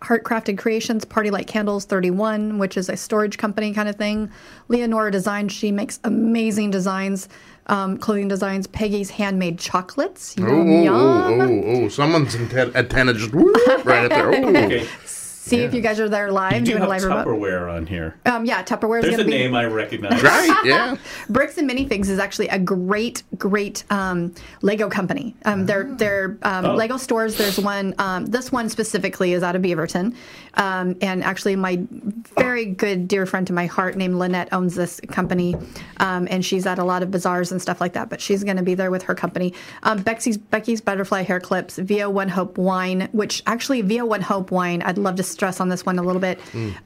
[0.00, 4.30] Heartcrafted Creations, PartyLite Candles 31, which is a storage company kind of thing.
[4.68, 7.28] Leonora Designs, she makes amazing designs,
[7.66, 8.68] um, clothing designs.
[8.68, 10.36] Peggy's Handmade Chocolates.
[10.38, 10.94] Oh, Yum, oh, yum.
[10.94, 14.28] oh, oh, oh, someone's anten- antenna just whoop, right up there.
[14.68, 14.86] Okay,
[15.48, 17.26] See if you guys are there live you do doing have a live remote.
[17.26, 18.16] Tupperware on here.
[18.26, 19.38] Um, yeah, Tupperware is There's going a to be.
[19.38, 20.22] name I recognize.
[20.22, 20.96] Right, yeah.
[21.28, 25.34] Bricks and Minifigs is actually a great, great um, Lego company.
[25.44, 26.74] Um, they're they're um, Oh.
[26.74, 27.36] Lego stores.
[27.36, 27.94] There's one.
[27.98, 30.14] Um, this one specifically is out of Beaverton,
[30.54, 31.78] um, and actually my
[32.36, 35.56] very good dear friend to my heart named Lynette owns this company,
[35.98, 38.08] um, and she's at a lot of bazaars and stuff like that.
[38.10, 39.54] But she's going to be there with her company.
[39.82, 44.50] Um, Becky's Becky's Butterfly Hair Clips, Via One Hope Wine, which actually Via One Hope
[44.50, 44.82] Wine.
[44.82, 46.38] I'd love to stress on this one a little bit.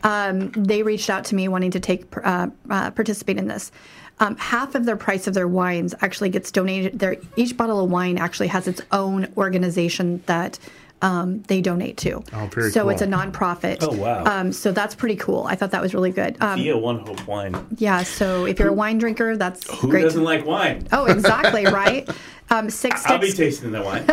[0.03, 3.73] Um, they reached out to me wanting to take uh, uh, participate in this.
[4.21, 6.99] Um, half of their price of their wines actually gets donated.
[6.99, 10.59] Their each bottle of wine actually has its own organization that
[11.03, 12.23] um, they donate to.
[12.33, 12.91] Oh, very so cool.
[12.91, 13.79] it's a nonprofit.
[13.83, 14.25] Oh, wow.
[14.25, 15.45] Um, so that's pretty cool.
[15.49, 16.37] I thought that was really good.
[16.41, 17.67] Um, Via One Hope Wine.
[17.77, 18.03] yeah.
[18.05, 20.03] So if you're a wine drinker, that's Who great.
[20.03, 20.87] doesn't like wine?
[20.93, 22.09] oh, exactly right.
[22.51, 24.05] Um, six I'll be tasting the wine.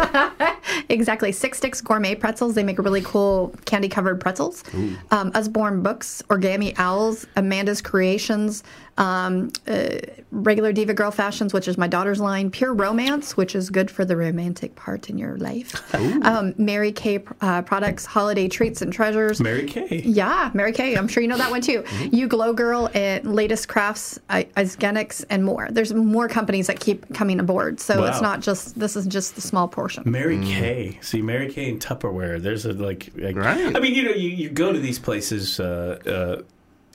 [0.90, 1.32] exactly.
[1.32, 2.56] Six sticks gourmet pretzels.
[2.56, 4.64] They make really cool candy covered pretzels.
[5.12, 8.64] Um, Usborne Books, Origami Owls, Amanda's Creations,
[9.00, 9.98] um, uh,
[10.32, 14.06] regular Diva Girl Fashions, which is my daughter's line, Pure Romance, which is good for
[14.06, 15.74] the romantic part in your life.
[15.96, 19.40] Um, Mary Kay uh, products, Holiday Treats and Treasures.
[19.40, 20.04] Mary Kay.
[20.06, 20.96] Yeah, Mary Kay.
[20.96, 21.82] I'm sure you know that one too.
[21.82, 22.16] Mm-hmm.
[22.16, 25.70] You Glow Girl and Latest Crafts, I- Isagenix, and more.
[25.72, 29.42] There's more companies that keep coming aboard, so it's not just this is just the
[29.42, 30.04] small portion.
[30.06, 31.00] Mary Kay.
[31.02, 32.42] See, Mary Kay and Tupperware.
[32.42, 33.76] There's a like, like Right.
[33.76, 36.44] I mean, you know, you, you go to these places, uh, uh,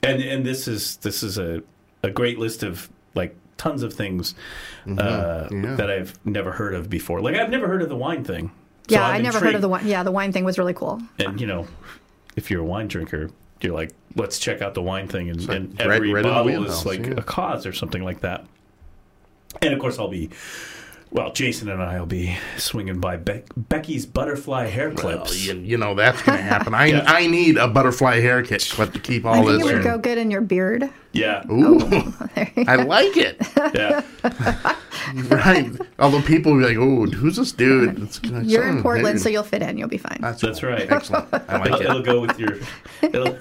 [0.03, 1.63] and and this is this is a
[2.05, 4.35] a great list of like tons of things
[4.85, 5.63] uh, Mm-hmm.
[5.63, 5.75] Yeah.
[5.75, 7.21] that I've never heard of before.
[7.21, 8.51] Like I've never heard of the wine thing.
[8.87, 9.87] Yeah, I'm I never heard of the wine.
[9.87, 11.01] Yeah, the wine thing was really cool.
[11.17, 11.67] And you know,
[12.35, 15.57] if you're a wine drinker, you're like, let's check out the wine thing, and, like
[15.57, 17.13] and every right in bottle is like yeah.
[17.17, 18.45] a cause or something like that.
[19.61, 20.29] And of course, I'll be.
[21.15, 25.47] Well, Jason and I will be swinging by Beck Becky's butterfly hair Well, clips.
[25.47, 26.73] you, you know that's going to happen.
[26.73, 27.03] I Yeah.
[27.07, 29.59] I need a butterfly haircut clip to keep all I think this.
[29.61, 29.81] it would in.
[29.83, 30.89] go good in your beard.
[31.13, 32.13] Yeah, Ooh, oh,
[32.67, 33.37] I like it.
[33.73, 34.01] yeah.
[35.29, 35.69] Right.
[35.99, 39.21] Although people will be like, "Oh, who's this dude?" It's gonna You're in Portland, weird.
[39.21, 39.77] so you'll fit in.
[39.77, 40.17] You'll be fine.
[40.19, 40.69] That's, That's cool.
[40.71, 40.91] right.
[40.91, 41.27] Excellent.
[41.31, 41.85] I like It'll, it.
[41.85, 42.57] it'll go with your.
[43.03, 43.37] It'll,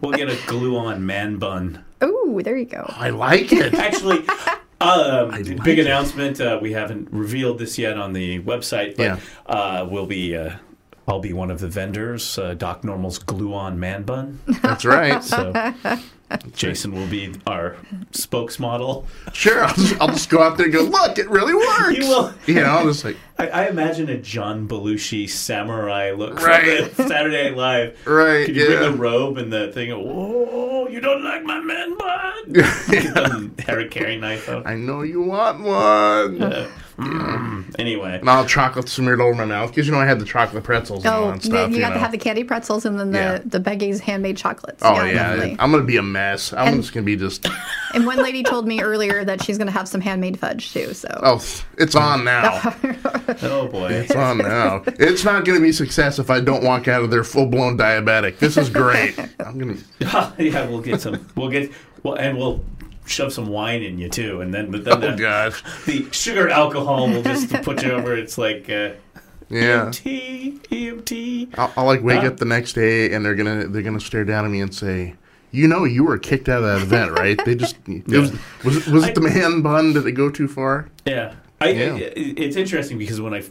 [0.00, 1.84] we'll get a glue-on man bun.
[2.04, 2.84] Ooh, there you go.
[2.96, 3.74] I like it.
[3.74, 4.24] Actually,
[4.80, 5.86] um, like big it.
[5.86, 6.40] announcement.
[6.40, 9.18] Uh, we haven't revealed this yet on the website, but Yeah.
[9.46, 10.36] uh, we'll be.
[10.36, 10.56] Uh,
[11.08, 12.36] I'll be one of the vendors.
[12.36, 14.40] Uh, Doc Normal's glue-on man bun.
[14.60, 15.22] That's right.
[15.22, 15.52] So
[16.54, 17.76] Jason will be our
[18.12, 19.04] spokesmodel.
[19.32, 22.08] Sure, I'll just, I'll just go out there and go, "Look, it really works." You
[22.08, 22.32] will.
[22.46, 26.90] You know, just like I, I imagine a John Belushi samurai look Right.
[26.90, 28.06] from Saturday Night Live.
[28.06, 28.46] right.
[28.46, 28.78] Could you yeah.
[28.78, 29.90] bring the robe and the thing?
[29.90, 32.52] Whoa, you don't like my man bun?
[32.52, 34.66] Get the Harry Carey knife out.
[34.66, 36.68] I know you want one.
[36.98, 40.24] Mm, anyway, And I'll chocolate smeared over my mouth because you know I had the
[40.24, 41.70] chocolate pretzels and all Oh, that stuff.
[41.70, 43.38] you, you got to have the candy pretzels and then the Yeah.
[43.44, 44.82] the Becky's handmade chocolates.
[44.84, 45.56] Oh yeah, definitely.
[45.58, 46.52] I'm gonna be a mess.
[46.52, 47.46] I'm And- just gonna be just.
[47.94, 50.92] And one lady told me earlier that she's going to have some handmade fudge too.
[50.92, 51.42] So Oh,
[51.78, 52.60] it's on now.
[53.42, 54.82] oh boy, It's on now.
[54.86, 58.38] It's not gonna be success if I don't walk out of there full blown diabetic.
[58.38, 59.18] This is great.
[59.40, 59.76] I'm gonna.
[60.38, 61.26] yeah, we'll get some.
[61.36, 62.62] We'll get well, and we'll
[63.06, 65.62] shove some wine in you too, and then but then Oh the, gosh.
[65.86, 68.14] the sugar alcohol will just put you over.
[68.16, 68.90] It's like uh,
[69.48, 69.86] Yeah.
[69.90, 71.58] EMT, EMT.
[71.58, 74.44] I'll, I'll like wake up the next day and they're gonna they're gonna stare down
[74.44, 75.14] at me and say,
[75.52, 77.42] "You know, you were kicked out of that event, right?
[77.44, 78.32] They just it was
[78.64, 79.92] was it, was it the man bun?
[79.92, 80.88] Did it go too far?
[81.04, 81.94] Yeah, I, Yeah.
[81.94, 83.44] I- it's interesting because when I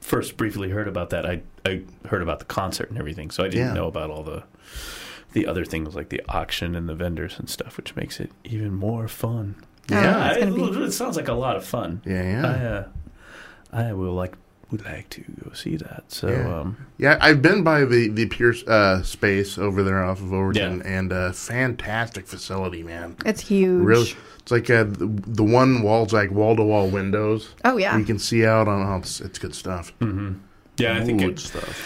[0.00, 3.48] first briefly heard about that, I I heard about the concert and everything, so I
[3.48, 3.72] didn't Yeah.
[3.74, 4.42] know about all the
[5.38, 8.72] the other things like the auction and the vendors and stuff, which makes it even
[8.74, 9.56] more fun.
[9.90, 10.28] Oh, Yeah.
[10.30, 12.02] it's I- gonna it, be- it sounds like a lot of fun.
[12.04, 12.24] Yeah, I,
[12.62, 12.68] yeah.
[12.68, 12.84] uh,
[13.72, 14.34] I will like
[14.70, 16.04] would like to go see that.
[16.08, 16.60] So Yeah.
[16.60, 20.82] um, Yeah, I've been by the the Pierce uh, space over there off of Overton,
[20.84, 20.98] Yeah.
[20.98, 23.16] and uh, fantastic facility, man.
[23.24, 23.82] It's huge.
[23.82, 27.54] Really, it's like uh, the, the one wall's like wall to wall windows.
[27.64, 27.96] Oh, yeah.
[27.96, 28.86] you can see out on.
[28.86, 29.92] Oh, it's, it's good stuff.
[30.00, 30.34] Mm-hmm.
[30.76, 31.82] yeah, I think Good stuff.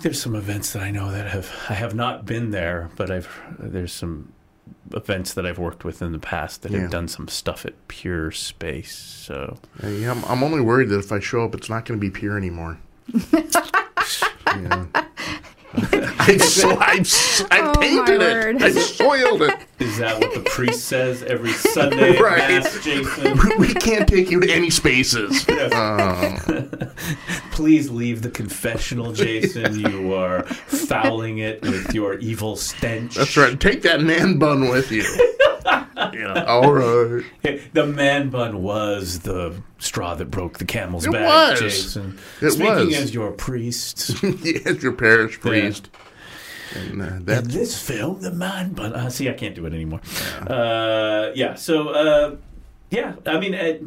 [0.00, 3.28] There's some events that I know that have I have not been there, but I've
[3.58, 4.32] there's some
[4.94, 6.80] events that I've worked with in the past that Yeah.
[6.80, 8.96] have done some stuff at Pure Space.
[8.96, 12.00] So yeah, I'm, I'm only worried that if I show up, it's not going to
[12.00, 12.78] be pure anymore.
[13.32, 14.86] yeah.
[16.20, 17.04] I, so, I,
[17.50, 18.56] I Oh, my painted word.
[18.56, 18.62] it.
[18.62, 19.54] I soiled it.
[19.78, 22.38] Is that what the priest says every Sunday Right.
[22.38, 23.38] Mass, Jason?
[23.58, 25.46] We can't take you to any spaces.
[25.70, 26.68] Oh.
[27.52, 29.78] Please leave the confessional, Jason.
[29.88, 33.14] You are fouling it with your evil stench.
[33.16, 33.58] That's right.
[33.58, 35.04] Take that man bun with you.
[36.12, 36.44] yeah.
[36.46, 37.24] All right.
[37.72, 41.60] The man bun was the straw that broke the camel's It back, was.
[41.60, 42.18] Jason.
[42.40, 42.96] It Speaking was.
[42.96, 45.88] as your priest, Yes, your parish priest.
[46.74, 48.92] And uh, in this film, the man bun.
[48.92, 50.00] Uh, see, I can't do it anymore.
[50.46, 51.54] Uh, yeah.
[51.54, 52.36] So, uh,
[52.90, 53.14] yeah.
[53.26, 53.78] I mean, uh,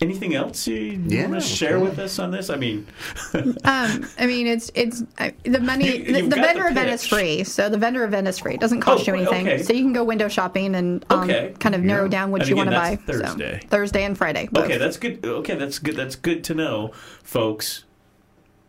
[0.00, 1.84] anything else you, Yeah, want to share okay.
[1.84, 2.48] with us on this?
[2.50, 2.86] I mean,
[3.34, 5.98] Um, I mean, it's it's uh, the money.
[5.98, 8.54] You- the the vendor the event is free, so the vendor event is free.
[8.54, 9.62] It doesn't cost Oh, you anything, okay.
[9.62, 11.54] so you can go window shopping and um, Okay.
[11.58, 12.08] kind of narrow Yeah.
[12.10, 12.98] down what And you want to buy.
[13.06, 13.60] that's So, Thursday.
[13.68, 14.48] Thursday and Friday.
[14.50, 14.64] both.
[14.64, 15.24] okay, that's good.
[15.24, 15.96] Okay, that's good.
[15.96, 17.84] That's good to know, folks.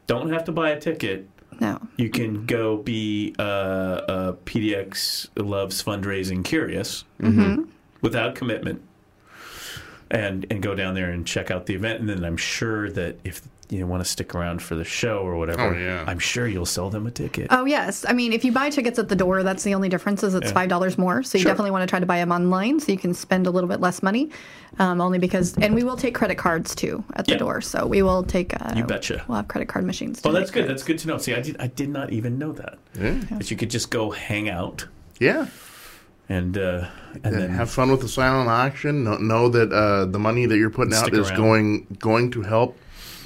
[0.08, 1.30] Don't have to buy a ticket.
[1.62, 1.80] No.
[1.96, 7.64] You can go be uh, uh, PDX loves fundraising curious Mm-hmm.
[8.02, 8.82] without commitment,
[10.10, 12.00] and and go down there and check out the event.
[12.02, 15.38] And then I'm sure that if you want to stick around for the show or
[15.38, 16.04] whatever, Oh, yeah.
[16.06, 17.48] I'm sure you'll sell them a ticket.
[17.52, 20.24] Oh yes, I mean if you buy tickets at the door, that's the only difference
[20.24, 20.54] is it's Yeah.
[20.54, 21.24] five dollars more.
[21.24, 21.52] So you Sure.
[21.52, 23.80] definitely want to try to buy them online so you can spend a little bit
[23.80, 24.30] less money.
[24.80, 27.38] Um, only because, and we will take credit cards too at the Yeah.
[27.40, 27.62] door.
[27.62, 28.54] So we will take.
[28.62, 29.24] Uh, You betcha.
[29.28, 30.22] We'll have credit card machines.
[30.26, 30.66] Oh, that's good.
[30.66, 30.82] credits.
[30.82, 31.18] That's good to know.
[31.18, 33.16] See, I did I did not even know that yeah.
[33.32, 34.86] that you could just go hang out
[35.20, 35.48] yeah.
[36.30, 39.04] and uh, and And then have fun with the silent auction.
[39.06, 41.38] Know, know that uh, the money that you're putting out is around.
[41.38, 42.78] going going to help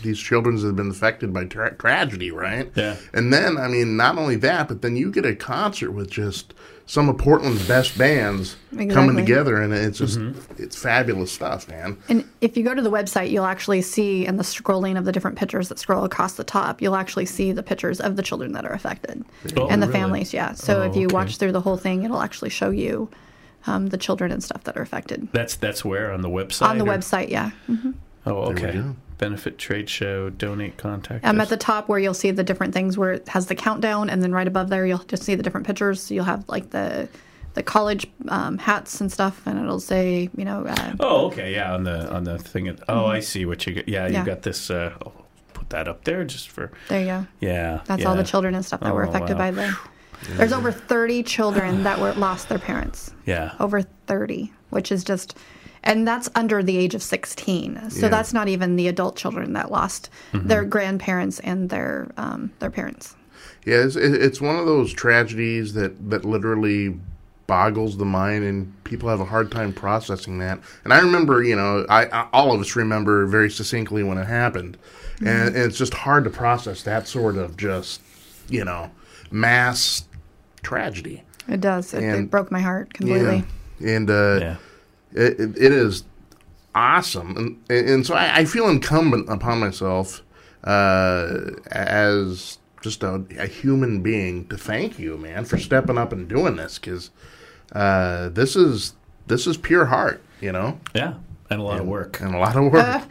[0.05, 2.71] these children that have been affected by tra- tragedy, right?
[2.75, 2.95] Yeah.
[3.13, 6.53] And then, I mean, not only that, but then you get a concert with just
[6.87, 8.55] some of Portland's best bands
[8.91, 10.61] coming together, and it's just Mm-hmm.
[10.63, 11.97] it's fabulous stuff, man.
[12.07, 15.11] And if you go to the website, you'll actually see in the scrolling of the
[15.11, 18.51] different pictures that scroll across the top, you'll actually see the pictures of the children
[18.53, 19.25] that are affected
[19.57, 19.99] Oh, and the really?
[19.99, 20.31] families.
[20.33, 20.53] Yeah.
[20.53, 21.13] So Oh, if you okay.
[21.15, 23.09] watch through the whole thing, it'll actually show you
[23.67, 26.77] um, the children and stuff that are affected that's that's where on the website on
[26.77, 27.29] the or- website.
[27.31, 27.49] Yeah.
[28.25, 28.83] Oh, okay.
[29.17, 31.23] Benefit trade show, donate, contact.
[31.23, 31.45] Um, us.
[31.45, 34.21] at the top where you'll see the different things where it has the countdown, and
[34.21, 36.01] then right above there you'll just see the different pictures.
[36.01, 37.07] So you'll have like the
[37.53, 41.73] the college um, hats and stuff, and it'll say you know uh, Oh, okay, yeah,
[41.73, 42.67] on the on the thing.
[42.67, 43.87] At, oh, I see what you get.
[43.87, 44.27] Yeah, you Mm-hmm.
[44.27, 44.33] Yeah.
[44.33, 44.69] got this.
[44.69, 45.13] Uh, oh,
[45.53, 46.71] put that up there just for.
[46.89, 47.27] there you go.
[47.39, 48.09] Yeah, That's yeah.
[48.09, 49.39] all the children and stuff that were Oh, affected wow.
[49.39, 49.77] by the.
[50.31, 53.13] There's over 30 children that were lost their parents.
[53.25, 53.53] Yeah.
[53.59, 55.37] Over 30, which is just,
[55.85, 57.89] and that's under the age of 16.
[57.91, 58.09] So Yeah.
[58.09, 60.47] that's not even the adult children that lost Mm-hmm.
[60.47, 63.15] their grandparents and their um, their parents.
[63.65, 66.99] Yeah, it's, it's one of those tragedies that, that literally
[67.47, 70.59] boggles the mind, and people have a hard time processing that.
[70.83, 74.25] And I remember, you know, I, I all of us remember very succinctly when it
[74.27, 74.77] happened,
[75.19, 78.01] and, and it's just hard to process that sort of just,
[78.49, 78.91] you know,
[79.31, 80.05] mass
[80.61, 81.23] tragedy.
[81.47, 81.93] It does.
[81.93, 83.43] It, it broke my heart completely.
[83.79, 84.55] Yeah, and uh, Yeah.
[85.15, 86.03] It, it, it is
[86.73, 87.35] awesome,
[87.69, 90.21] and and so I, I feel incumbent upon myself
[90.63, 91.37] uh,
[91.71, 96.55] as just a, a human being to thank you, man, for stepping up and doing
[96.55, 97.09] this because
[97.71, 98.93] uh, this is
[99.27, 101.15] this is pure heart, you know, Yeah,
[101.49, 102.19] and a lot of work.
[102.21, 103.03] and a lot of work,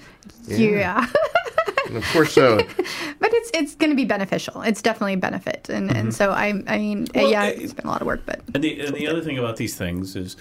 [0.46, 1.06] Yeah.
[1.88, 2.56] and of course, uh,
[3.18, 4.62] but it's it's going to be beneficial.
[4.62, 5.68] It's definitely a benefit.
[5.68, 8.22] And and so I I mean Well, yeah, it- it's been a lot of work,
[8.26, 10.36] but And the and the other thing about these things is,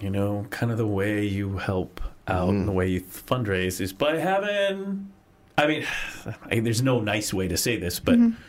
[0.00, 2.76] you know, kind of the way you help out and the mm.
[2.76, 5.10] way you fundraise is by having.
[5.58, 5.86] I mean,
[6.50, 8.40] I, there's no nice way to say this, but mm-hmm.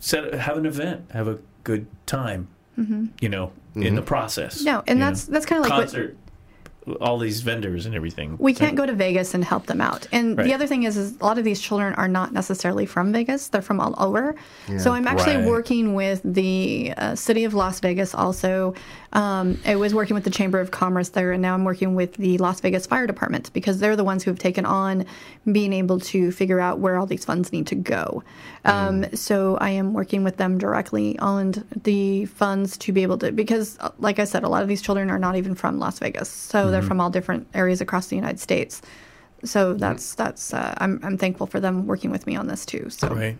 [0.00, 2.48] set have an event, have a good time.
[2.78, 3.06] Mm-hmm.
[3.20, 4.04] You know, in the mm-hmm.
[4.04, 4.62] process.
[4.62, 5.34] No, and that's- know.
[5.34, 6.16] that's kinda like what- concert.
[7.00, 8.36] All these vendors and everything.
[8.40, 10.06] we can't go to Vegas and help them out.
[10.10, 10.44] And Right.
[10.46, 13.48] the other thing is, is a lot of these children are not necessarily from Vegas;
[13.48, 14.34] they're from all over.
[14.78, 15.46] So I'm actually Right.
[15.46, 18.14] working with the uh, city of Las Vegas.
[18.14, 18.74] Also,
[19.12, 22.14] um, I was working with the Chamber of Commerce there, and now I'm working with
[22.14, 25.04] the Las Vegas Fire Department because they're the ones who have taken on
[25.50, 28.22] being able to figure out where all these funds need to go.
[28.64, 33.32] Um, so I am working with them directly on the funds to be able to
[33.32, 35.98] because, uh, like I said, a lot of these children are not even from Las
[35.98, 38.82] Vegas, so they're from all different areas across the United States
[39.44, 42.88] so that's that's uh, I'm I'm thankful for them working with me on this too.
[42.90, 43.36] So Right.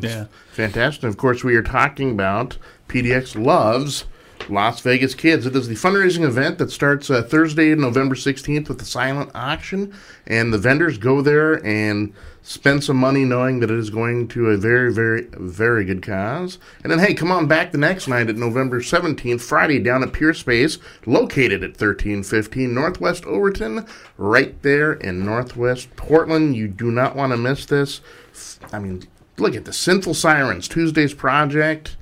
[0.00, 0.26] yeah.
[0.52, 1.04] Fantastic.
[1.04, 2.58] Of course, we are talking about
[2.88, 4.04] PDX Loves
[4.48, 5.46] Las Vegas Kids.
[5.46, 9.94] It is the fundraising event that starts uh, Thursday, November 16th with the silent auction.
[10.26, 14.50] And the vendors go there and spend some money knowing that it is going to
[14.50, 16.58] a very, very, very good cause.
[16.82, 20.12] And then, hey, come on back the next night at November 17th, Friday, down at
[20.12, 23.86] Pure Space, located at 1315 Northwest Overton,
[24.18, 26.54] right there in Northwest Portland.
[26.54, 28.00] You do not want to miss this.
[28.72, 29.04] I mean,
[29.38, 31.96] look at the Sinful Sirens, Tuesday's Project.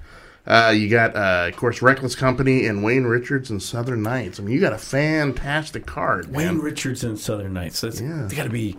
[0.47, 4.40] Uh, you got, uh, of course, Reckless Company and Wayne Richards and Southern Knights.
[4.40, 6.59] I mean, you got a fantastic card, Wayne man.
[6.61, 7.80] Richards and Southern Nights.
[7.80, 8.26] That's Yeah.
[8.28, 8.76] they got to be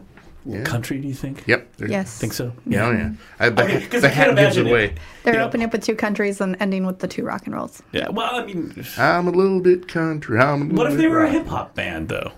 [0.66, 1.00] country.
[1.00, 1.44] Do you think?
[1.48, 1.68] Yep.
[1.78, 2.52] they're- yes, Think so?
[2.66, 3.12] Yeah, oh, yeah.
[3.40, 4.70] I, the, I mean, 'cause the I hat gives it it.
[4.70, 4.94] away.
[5.24, 5.46] they're you know.
[5.46, 7.82] opening up with two countries and ending with the two rock and rolls.
[7.94, 8.10] Yeah.
[8.10, 10.40] Well, I mean, I'm a little bit country.
[10.40, 12.34] I'm a little what if they were a hip hop band though?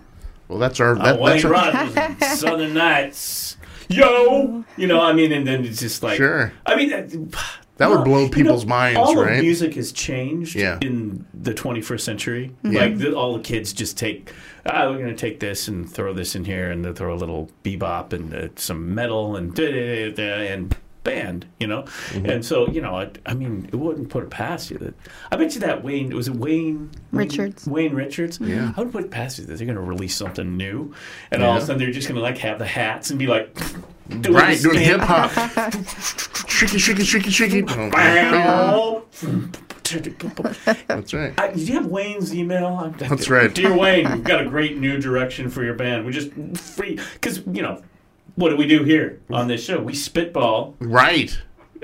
[0.48, 0.94] Well, that's our.
[0.94, 3.58] That, Uh, Wayne that's our Southern Nights.
[3.90, 6.54] Yo, you know, I mean, and then it's just like, Sure.
[6.68, 7.32] I mean,
[7.78, 9.38] that, That would well, blow you know, people's minds, all right?
[9.38, 10.78] of music has changed Yeah.
[10.82, 12.52] in the 21st century.
[12.64, 12.82] Yeah.
[12.82, 14.32] Like the, all the kids just take,
[14.66, 17.18] ah, we're going to take this and throw this in here, and they throw a
[17.18, 21.84] little bebop and uh, some metal and da, da, da, da, and band, you know.
[21.84, 22.26] Mm-hmm.
[22.26, 24.96] And so, you know, I, I mean, it wouldn't put it past you that.
[25.32, 27.68] I bet you that Wayne was it Wayne Richards.
[27.68, 28.40] Wayne Richards.
[28.42, 28.74] Yeah.
[28.76, 30.94] I would put it past you that they're going to release something new,
[31.32, 33.28] and all of a sudden they're just going to like have the hats and be
[33.28, 33.56] like,
[34.10, 35.32] doing right, doing hip hop.
[36.50, 37.62] shaky, shaky, shaky, shaky.
[37.62, 39.04] Bow.
[40.88, 41.34] That's right.
[41.38, 42.66] Uh, I, did you have Wayne's email?
[42.68, 43.54] I'm- That's right.
[43.54, 46.06] Dear Wayne, we've got a great new direction for your band.
[46.06, 47.82] We just free because you know
[48.36, 49.80] what do we do here on this show?
[49.80, 50.76] We spitball.
[50.80, 51.38] Right.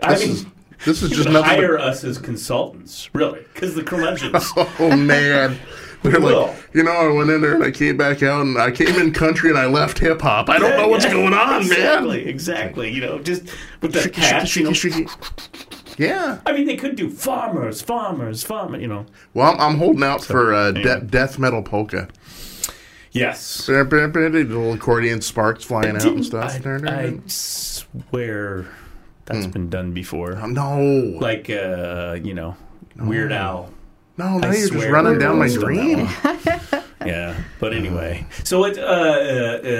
[0.03, 0.45] I This mean, is
[0.85, 1.49] this is you just could nothing.
[1.59, 4.51] hire But, us as consultants, really, because the curmudgeons.
[4.57, 5.57] oh man.
[6.11, 8.71] They're like, you know, I went in there and I came back out and I
[8.71, 10.49] came in country and I left hip hop.
[10.49, 12.27] I don't know what's Yeah, going on, exactly, man.
[12.27, 12.91] Exactly, exactly.
[12.91, 13.43] You know, just
[13.81, 14.55] with the hats.
[14.55, 15.11] You know, shaky, shaky.
[15.97, 16.39] Yeah.
[16.45, 18.79] I mean, they could do farmers, farmers, farmer.
[18.79, 19.05] You know.
[19.35, 22.07] Well, I'm, I'm holding out for uh, de- death metal polka.
[23.11, 23.67] Yes.
[23.67, 26.65] Little accordion sparks flying out and stuff.
[26.65, 28.65] I, I swear
[29.25, 29.51] that's Hmm.
[29.51, 30.33] been done before.
[30.47, 30.79] no,
[31.19, 32.55] Like, uh, you know,
[32.95, 33.69] Weird Al.
[34.17, 36.09] No, now I you're just running down my roasting dream.
[37.03, 38.87] Yeah, but anyway, so it, uh, uh,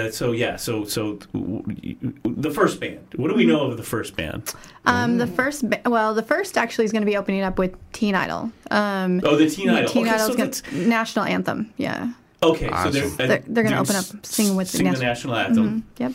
[0.08, 2.98] uh, so yeah, so so w- w- the first band.
[3.16, 4.52] What do we know of the first band?
[4.88, 7.76] Um, the first, ba- well, the first actually is going to be opening up with
[7.92, 8.52] Teen Idol.
[8.72, 9.88] Um, Oh, the Teen Idol.
[9.88, 11.72] Teen okay, Idol's so gonna, national anthem.
[11.78, 12.12] Yeah,
[12.44, 15.36] okay, so they're They're- they're gonna open up s- singing with the sing the national-
[15.36, 15.84] national anthem.
[15.98, 16.14] yep.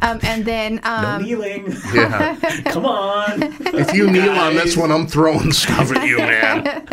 [0.00, 1.76] Um, and then No um, kneeling.
[1.94, 2.36] Yeah.
[2.66, 3.42] Come on.
[3.42, 4.76] If you kneel on this Guys.
[4.78, 6.86] one, I'm throwing stuff at you, man.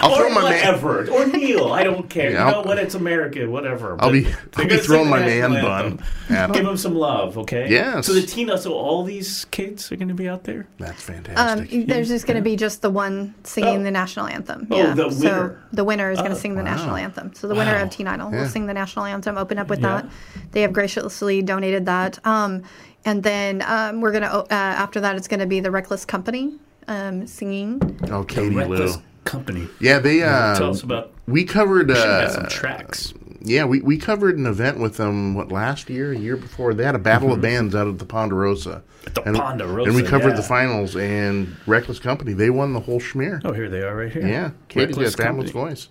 [0.00, 0.52] I'll or throw my man.
[0.52, 1.10] whatever.
[1.10, 1.72] Or kneel.
[1.72, 2.30] I don't care.
[2.30, 2.78] Yeah, you know I'll- what?
[2.78, 3.48] It's America.
[3.50, 3.92] Whatever.
[3.92, 5.84] I'll But be, I'll be gonna throwing my man national bun.
[6.28, 6.52] anthem.
[6.52, 7.68] Give them some love, okay?
[7.68, 8.06] Yes.
[8.06, 10.68] So the teen, so all these kids are going to be out there.
[10.78, 11.86] That's um, fantastic.
[11.88, 13.82] there's just going to be just the one singing Oh.
[13.82, 14.68] the national anthem.
[14.70, 14.94] Oh, yeah.
[14.94, 16.74] the So the winner is going Oh, to sing the wow.
[16.76, 17.34] national anthem.
[17.34, 17.82] So the winner Wow.
[17.84, 18.42] of Teen Idol Yeah.
[18.42, 19.36] will sing the national anthem.
[19.38, 20.02] Open up with Yeah.
[20.02, 20.10] that.
[20.52, 22.18] They have graciously donated that.
[22.26, 22.62] Um,
[23.04, 26.04] and then um, we're going to uh, after that it's going to be the Reckless
[26.04, 26.54] Company
[26.88, 27.80] um, singing.
[28.10, 28.60] oh, The Katie Lou.
[28.60, 29.68] Reckless Company.
[29.80, 30.22] Yeah, they.
[30.22, 31.12] Uh, Tell us about.
[31.26, 31.88] we covered.
[31.90, 33.12] Should have some Uh, tracks.
[33.42, 35.34] yeah, we, we covered an event with them.
[35.34, 36.72] What last year, a year before?
[36.72, 38.82] They had a battle of bands out at the Ponderosa.
[39.06, 40.36] At the and, Ponderosa, and we covered yeah.
[40.36, 40.96] the finals.
[40.96, 43.40] And Reckless Company, they won the whole schmear.
[43.44, 44.26] Oh, here they are, right here.
[44.26, 45.70] yeah, Katie's Reckless got fabulous Company.
[45.74, 45.88] voice.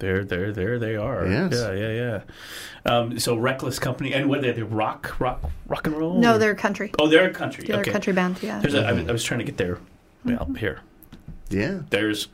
[0.00, 1.26] There, there, there they are.
[1.26, 1.52] Yes.
[1.52, 2.90] Yeah, yeah, yeah.
[2.90, 4.62] Um, so Reckless Company, and what are they?
[4.62, 6.18] Rock, rock, rock and roll.
[6.18, 6.90] No, or- they're country.
[6.98, 7.66] Oh, they're a country.
[7.66, 7.90] They're okay.
[7.90, 8.42] a country band.
[8.42, 8.58] Yeah.
[8.60, 9.78] There's a, I, was- I was trying to get there.
[10.24, 10.80] Well, here.
[11.50, 12.28] Yeah, There's,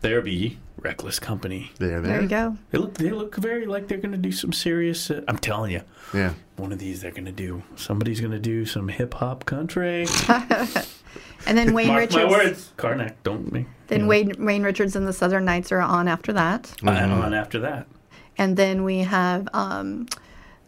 [0.00, 1.72] there be Reckless Company.
[1.78, 2.12] there, there.
[2.12, 2.56] There you go.
[2.70, 5.10] They look, they look very like they're going to do some serious.
[5.10, 5.80] Uh, I'm telling you,
[6.12, 7.62] Yeah, one of these they're going to do.
[7.74, 10.06] Somebody's going to do some hip hop country.
[11.46, 12.16] And then Wayne Mark Richards.
[12.16, 13.14] my words, Karnak.
[13.22, 13.66] Don't me.
[13.88, 16.74] Then Wayne, Wayne Richards and the Southern Knights are on after that.
[16.82, 17.86] I on after that.
[18.38, 20.06] And then we have um,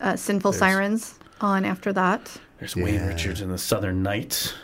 [0.01, 2.31] uh, Sinful There's- Sirens on after that.
[2.59, 4.55] There's Wayne Richards and the Southern Knights.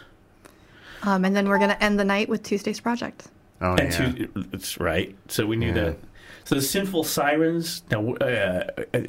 [1.02, 3.28] Um, and then we're going to end the night with Tuesday's Project.
[3.62, 4.12] Oh And yeah.
[4.26, 5.14] two, it's right.
[5.28, 5.72] So we knew Yeah.
[5.84, 5.96] that.
[6.44, 7.82] So the sinful sirens.
[7.90, 9.06] Now, uh, are they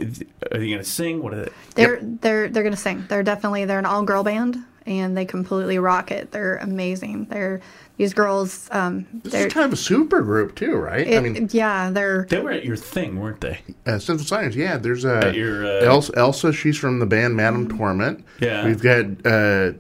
[0.70, 1.24] going to sing?
[1.24, 1.52] What are they?
[1.76, 3.06] They're they're they're going to sing.
[3.10, 6.32] They're definitely they're an all girl band and they completely rock it.
[6.32, 7.26] They're amazing.
[7.32, 7.60] They're
[7.98, 8.68] these girls.
[8.72, 11.08] Um, This they're is kind of a super group too, right?
[11.08, 13.60] it, I mean, yeah, they're They were at your thing, weren't they?
[13.88, 14.56] uh, Sinful Sirens.
[14.56, 16.54] Yeah, there's uh, At your, uh, Elsa, Elsa.
[16.54, 18.24] She's from the band Madam Torment.
[18.42, 18.64] Yeah.
[18.66, 19.74] We've got uh,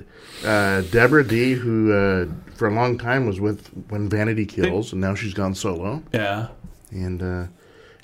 [0.46, 2.26] uh, Deborah D, who uh,
[2.56, 6.04] for a long time was with when Vanity Kills, and now she's gone solo.
[6.14, 6.48] Yeah.
[6.92, 7.48] And uh,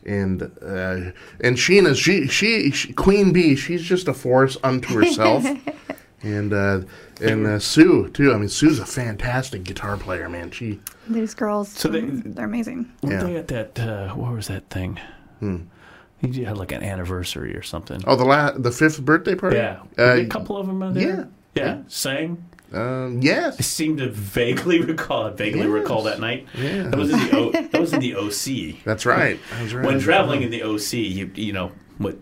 [0.06, 1.12] and uh,
[1.42, 5.46] and Sheena, she, she she Queen Bee, she's just a force unto herself.
[6.24, 6.82] and uh,
[7.22, 8.34] and uh, Sue too.
[8.34, 10.52] I mean, Sue's a fantastic guitar player, man.
[10.52, 12.92] She These girls, So they- um, they're amazing.
[13.04, 13.24] Were Yeah.
[13.24, 13.80] they at that?
[13.80, 15.00] Uh, what was that thing?
[16.22, 18.02] He had like an anniversary or something.
[18.08, 19.56] oh the la- the fifth birthday party.
[19.58, 21.30] yeah, uh, there a couple of them out there.
[21.60, 21.66] Yeah.
[21.76, 22.46] yeah, sang.
[22.74, 25.30] um, I seem to vaguely recall.
[25.32, 25.70] Vaguely Yes.
[25.70, 26.48] recall that night.
[26.56, 26.84] Yeah.
[26.84, 28.84] That was in the o, that was in the OC.
[28.84, 29.40] that's right.
[29.52, 29.86] That's right.
[29.86, 32.18] When traveling in the OC, you you know what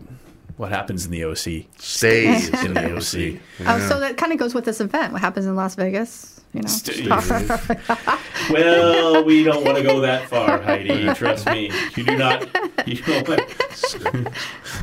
[0.57, 3.39] what happens in the OC stays in the OC.
[3.67, 5.13] Oh, so that kind of goes with this event.
[5.13, 6.36] What happens in Las Vegas?
[6.53, 7.07] You know, Stay-
[8.49, 11.05] well, we don't want to go that far, Heidi.
[11.13, 11.71] Trust me.
[11.95, 12.47] You do not.
[12.87, 13.27] You don't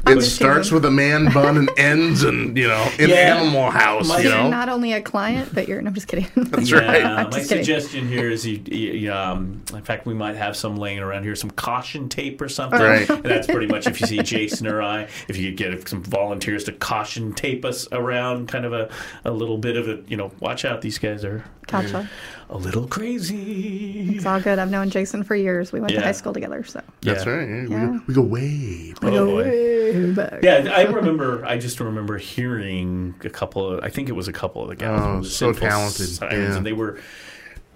[0.06, 0.74] it starts kidding.
[0.74, 3.36] with a man bun and ends, and you know, in Yeah.
[3.36, 4.08] Animal House.
[4.08, 5.80] My- you you're know, not only a client, but you're.
[5.80, 6.26] No, I'm just kidding.
[6.36, 7.04] that's Yeah, right.
[7.04, 7.64] I'm my just kidding.
[7.64, 11.34] suggestion here is you, you um, in fact, we might have some laying around here,
[11.34, 12.80] some caution tape or something.
[12.80, 13.08] Right.
[13.08, 16.02] And that's pretty much if you see Jason or I, if you could get some
[16.02, 18.90] volunteers to caution tape us around, kind of a,
[19.24, 22.08] a little bit of a, you know, watch out, these guys are Gotcha.
[22.50, 24.10] a little crazy.
[24.16, 24.58] It's all good.
[24.58, 25.72] I've known Jason for years.
[25.72, 26.00] We went Yeah.
[26.00, 27.32] to high school together, so That's Yeah.
[27.32, 27.48] right.
[27.48, 27.90] yeah, Yeah.
[27.90, 29.12] We, go, we go way back.
[29.12, 29.44] Oh, boy.
[29.44, 30.42] way back.
[30.42, 31.44] Yeah, I remember.
[31.44, 33.82] I just remember hearing a couple of.
[33.84, 34.98] I think it was a couple of the guys.
[35.00, 36.56] Oh, from the so Sinful talented, Sirens, yeah.
[36.56, 36.98] and they were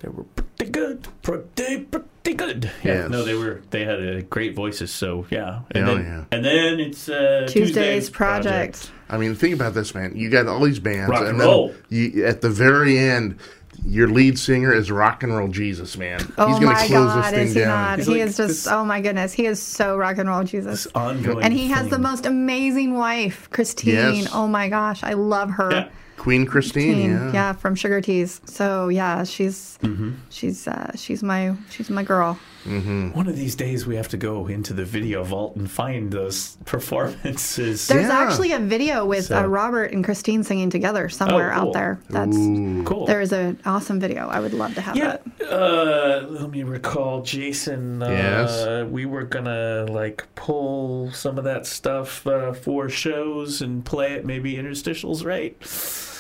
[0.01, 0.25] they were
[0.57, 2.71] pretty good, pretty pretty good.
[2.85, 3.11] Yeah, Yes.
[3.11, 3.63] no, they were.
[3.71, 4.93] They had uh, great voices.
[4.93, 6.25] So yeah, and Hell then yeah.
[6.37, 8.91] and then it's uh, Tuesday's project.
[9.11, 10.15] I mean, think about this, man.
[10.17, 11.75] You got all these bands, Rock and and then roll.
[11.89, 13.39] You, at the very end,
[13.85, 16.21] your lead singer is rock and roll Jesus, man.
[16.39, 17.69] Oh He's going to my close God, this thing is he down.
[17.99, 17.99] not?
[18.07, 18.69] He like is just.
[18.69, 20.87] oh my goodness, he is so rock and roll, Jesus.
[20.95, 23.95] Ongoing, And he has the most amazing wife, Christine.
[23.95, 24.29] Yes.
[24.33, 25.71] Oh my gosh, I love her.
[25.71, 25.89] Yeah.
[26.17, 27.33] Queen Christine, Teen, yeah.
[27.33, 28.41] yeah, from Sugar Teas.
[28.45, 30.15] So yeah, she's Mm-hmm.
[30.31, 32.37] she's uh, she's my she's my girl.
[32.65, 36.57] One of these days, we have to go into the video vault and find those
[36.67, 37.87] performances.
[37.89, 38.19] There's Yeah.
[38.19, 41.69] actually a video with So- uh, Robert and Christine singing together somewhere Oh, cool.
[41.69, 42.01] out there.
[42.11, 42.83] That's Ooh.
[42.85, 43.07] cool.
[43.07, 44.29] there is an awesome video.
[44.29, 45.53] I would love to have Yeah, that.
[45.53, 48.03] uh, let me recall, Jason.
[48.03, 48.87] Uh, Yes.
[48.91, 54.25] we were gonna like pull some of that stuff uh, for shows and play it,
[54.27, 55.57] maybe interstitials, right?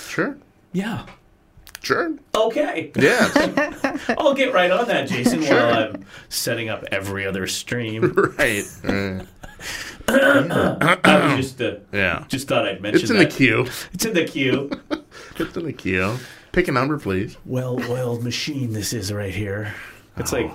[0.09, 0.37] Sure.
[0.73, 1.03] Yeah.
[1.83, 2.15] Sure.
[2.35, 2.91] Okay.
[2.97, 3.35] Yes.
[4.19, 5.57] I'll get right on that, Jason, Sure.
[5.57, 8.13] while I'm setting up every other stream.
[8.39, 8.65] right.
[8.85, 9.27] right.
[10.09, 12.25] I was just, uh, Yeah.
[12.29, 13.67] just thought I'd mention It's in the queue.
[13.93, 14.71] It's in the queue.
[15.41, 16.17] It's in the queue.
[16.53, 17.37] Pick a number, please.
[17.45, 19.73] well-oiled machine this is right here.
[20.17, 20.39] It's Oh.
[20.39, 20.51] like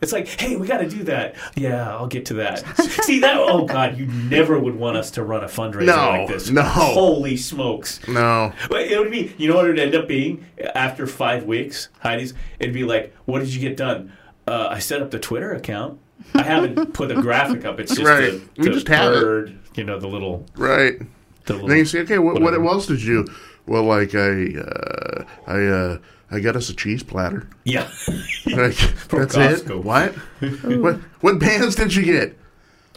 [0.00, 1.34] it's like, hey, we got to do that.
[1.56, 2.64] Yeah, I'll get to that.
[3.04, 3.36] See that?
[3.36, 6.50] Oh God, you never would want us to run a fundraiser No, like this.
[6.50, 6.62] no.
[6.62, 8.06] Holy smokes!
[8.08, 8.52] No.
[8.68, 10.44] But it would be, you know what it would end up being
[10.74, 12.34] after five weeks, Heidi's?
[12.58, 14.12] It'd be like, what did you get done?
[14.46, 15.98] Uh, I set up the Twitter account.
[16.34, 17.78] I haven't put a graphic up.
[17.80, 18.32] It's just Right.
[18.32, 19.20] the, We the just have it.
[19.22, 20.98] bird, you know, the little, Right.
[21.46, 21.68] the little.
[21.68, 23.26] Then you say, okay, what, what else did you?
[23.66, 25.98] Well, like I, uh, I, uh,
[26.30, 27.48] I got us a cheese platter.
[27.64, 27.90] yeah.
[28.46, 28.76] Like,
[29.08, 29.68] that's it.
[29.84, 30.14] What?
[30.14, 30.96] what?
[31.20, 32.36] What bands did you get?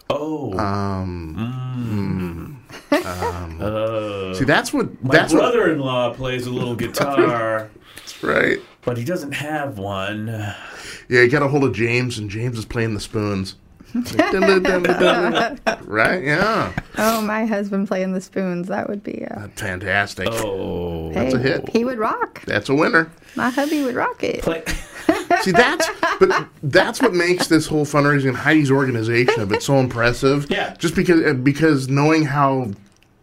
[0.09, 0.57] oh.
[0.57, 5.03] Um, uh, see, that's what.
[5.03, 5.39] my That's what.
[5.39, 7.69] brother-in-law plays a little guitar.
[7.97, 8.59] that's Right.
[8.83, 10.27] but he doesn't have one.
[10.27, 13.55] Yeah, you got a hold of James, and James is playing the spoons.
[15.83, 16.23] Right?
[16.23, 16.73] Yeah.
[16.97, 18.67] Oh, my husband playing the spoons.
[18.67, 19.25] That would be.
[19.29, 20.27] Uh, That's fantastic.
[20.31, 21.69] Oh, That's a hit.
[21.69, 22.41] He would rock.
[22.45, 23.11] That's a winner.
[23.35, 24.41] My hubby would rock it.
[24.41, 24.63] play.
[25.41, 29.77] See, that's but that's what makes this whole fundraising and Heidi's organization of it so
[29.79, 30.47] impressive.
[30.53, 30.75] Yeah.
[30.77, 32.71] Just because uh, because knowing how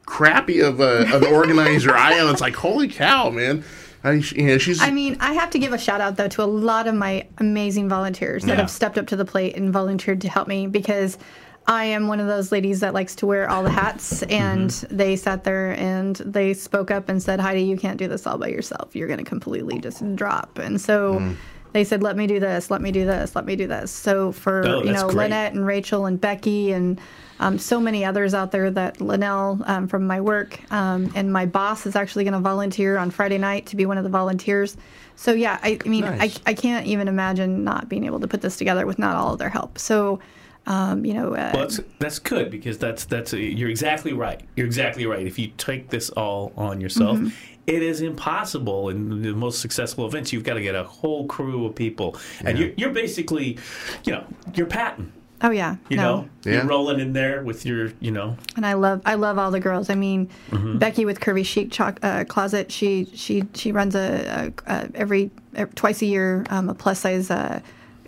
[0.05, 3.65] crappy of a, an organizer I am, it's like holy cow, man.
[4.03, 6.43] I, you know, she's I mean, I have to give a shout out though to
[6.43, 8.61] a lot of my amazing volunteers that Yeah.
[8.63, 11.19] have stepped up to the plate and volunteered to help me because
[11.67, 14.33] I am one of those ladies that likes to wear all the hats mm-hmm.
[14.33, 18.27] and they sat there and they spoke up and said, Heidi, you can't do this
[18.27, 18.97] all by yourself.
[18.97, 20.59] You're going to completely just drop.
[20.59, 21.37] And so mm.
[21.73, 23.91] They said, let me do this, let me do this, let me do this.
[23.91, 25.17] So for, Oh, you know, great.
[25.31, 27.01] Lynette and Rachel and Becky and
[27.39, 31.47] um, so many others out there that Linnell um, from my work um, and my
[31.47, 34.77] boss is actually going to volunteer on Friday night to be one of the volunteers.
[35.17, 36.39] So yeah, I, I mean, Nice.
[36.47, 39.33] I, I can't even imagine not being able to put this together with not all
[39.33, 39.79] of their help.
[39.79, 40.21] So,
[40.67, 44.43] um, you know, uh, Well, that's that's good because that's that's you're exactly right.
[44.57, 45.27] You're exactly right.
[45.27, 47.29] If you take this all on yourself, Mm-hmm.
[47.71, 48.89] It is impossible.
[48.91, 52.59] In the most successful events, you've got to get a whole crew of people, and
[52.59, 53.59] you're you're basically,
[54.05, 55.13] you know, you're Patton.
[55.43, 56.03] oh yeah, You no.
[56.03, 56.53] know, Yeah.
[56.55, 59.61] you're rolling in there with your, you know, and I love I love all the
[59.61, 59.89] girls.
[59.89, 60.79] I mean, Mm-hmm.
[60.79, 62.71] Becky with Curvy Chic Choc uh, Closet.
[62.71, 67.01] She she she runs a, a, a every, every twice a year um, a plus
[67.01, 67.61] size uh,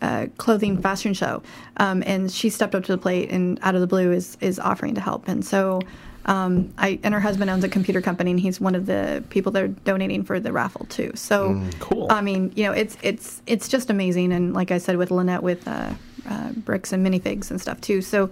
[0.02, 1.42] uh, clothing fashion show,
[1.76, 4.58] um, and she stepped up to the plate and out of the blue is is
[4.58, 5.28] offering to help.
[5.28, 5.80] And so,
[6.26, 9.52] um, I and her husband owns a computer company, and he's one of the people
[9.52, 11.12] that are donating for the raffle too.
[11.14, 12.06] So, Cool.
[12.10, 15.42] I mean, you know, it's it's it's just amazing, and like I said with Lynette
[15.42, 15.90] with uh,
[16.28, 18.00] uh, bricks and minifigs and stuff too.
[18.02, 18.30] So.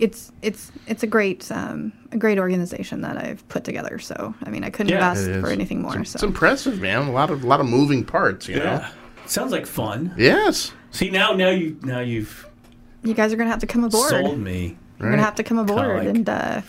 [0.00, 3.98] It's it's it's a great um, a great organization that I've put together.
[3.98, 5.98] So I mean I couldn't Yeah, have asked for anything more.
[5.98, 7.08] It's so impressive, man.
[7.08, 8.46] A lot of a lot of moving parts.
[8.46, 8.62] You know.
[8.64, 8.90] yeah.
[9.26, 10.14] Sounds like fun.
[10.16, 10.70] Yes.
[10.92, 12.48] See now, now you now you've
[13.02, 14.08] you guys are gonna have to come aboard.
[14.10, 14.76] sold me.
[15.00, 16.62] You're gonna have to come aboard, like- and uh,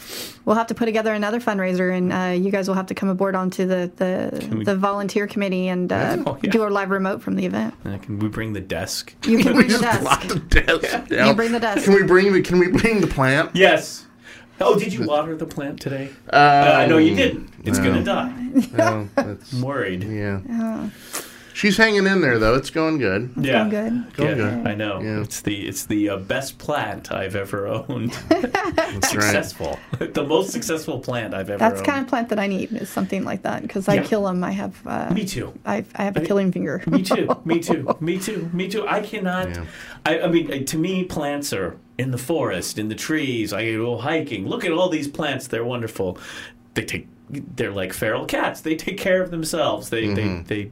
[0.45, 3.09] we'll have to put together another fundraiser, and uh, you guys will have to come
[3.09, 6.51] aboard onto the the, we- the volunteer committee and uh, Oh, yeah.
[6.51, 7.73] do a live remote from the event.
[7.86, 9.13] Uh, Can we bring the desk?
[9.25, 10.34] You can bring the Lock desk.
[10.49, 11.09] the desk.
[11.11, 11.27] Yeah.
[11.27, 11.86] You bring the desk.
[11.86, 13.51] Can we bring the Can we bring the plant?
[13.55, 14.05] Yes.
[14.61, 16.09] Oh, did you water the plant today?
[16.32, 16.36] Uh,
[16.80, 17.49] I know you didn't.
[17.63, 17.86] It's no.
[17.86, 18.34] gonna die.
[18.73, 20.03] No, I'm worried.
[20.03, 20.89] yeah.
[21.60, 22.55] She's hanging in there though.
[22.55, 23.34] It's going good.
[23.36, 23.68] yeah.
[23.68, 24.14] going good.
[24.14, 24.68] Going yeah, good.
[24.68, 25.01] I know.
[25.01, 25.20] Yeah.
[25.24, 28.12] It's the it's the uh, best plant I've ever owned.
[28.30, 29.24] That's right.
[29.24, 29.78] successful.
[29.99, 31.86] the most successful plant I've ever That's owned.
[31.86, 34.03] the kind of plant that I need is something like that because I Yeah.
[34.03, 34.41] kill them.
[34.41, 35.51] I have uh, Me too.
[35.66, 36.82] I, I have a killing finger.
[36.88, 37.28] Me too.
[37.43, 37.93] Me too.
[37.99, 38.49] Me too.
[38.53, 38.88] Me too.
[38.88, 39.49] I cannot.
[39.49, 39.66] Yeah.
[40.05, 43.51] I, I mean, to me, plants are in the forest, in the trees.
[43.51, 44.47] I go hiking.
[44.47, 45.47] Look at all these plants.
[45.47, 46.18] They're wonderful.
[46.76, 47.07] They take.
[47.30, 48.62] They're like feral cats.
[48.62, 49.89] They take care of themselves.
[49.89, 50.72] They they they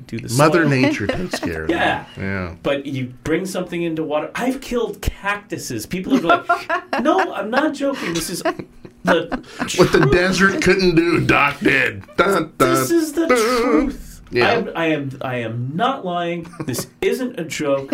[0.00, 0.34] do the.
[0.36, 0.68] Mother soil.
[0.70, 2.06] Nature takes care of Yeah.
[2.16, 2.20] it.
[2.20, 2.54] Yeah.
[2.62, 4.30] But you bring something into water.
[4.34, 5.86] I've killed cactuses.
[5.86, 8.14] People are like, "No, I'm not joking.
[8.14, 9.44] This is the
[9.76, 12.04] What the desert couldn't do, Doc did.
[12.16, 13.38] Dun, dun, This is the dun.
[13.38, 14.08] truth.
[14.30, 14.46] Yeah.
[14.48, 16.46] I, am, I am I am not lying.
[16.64, 17.92] This isn't a joke.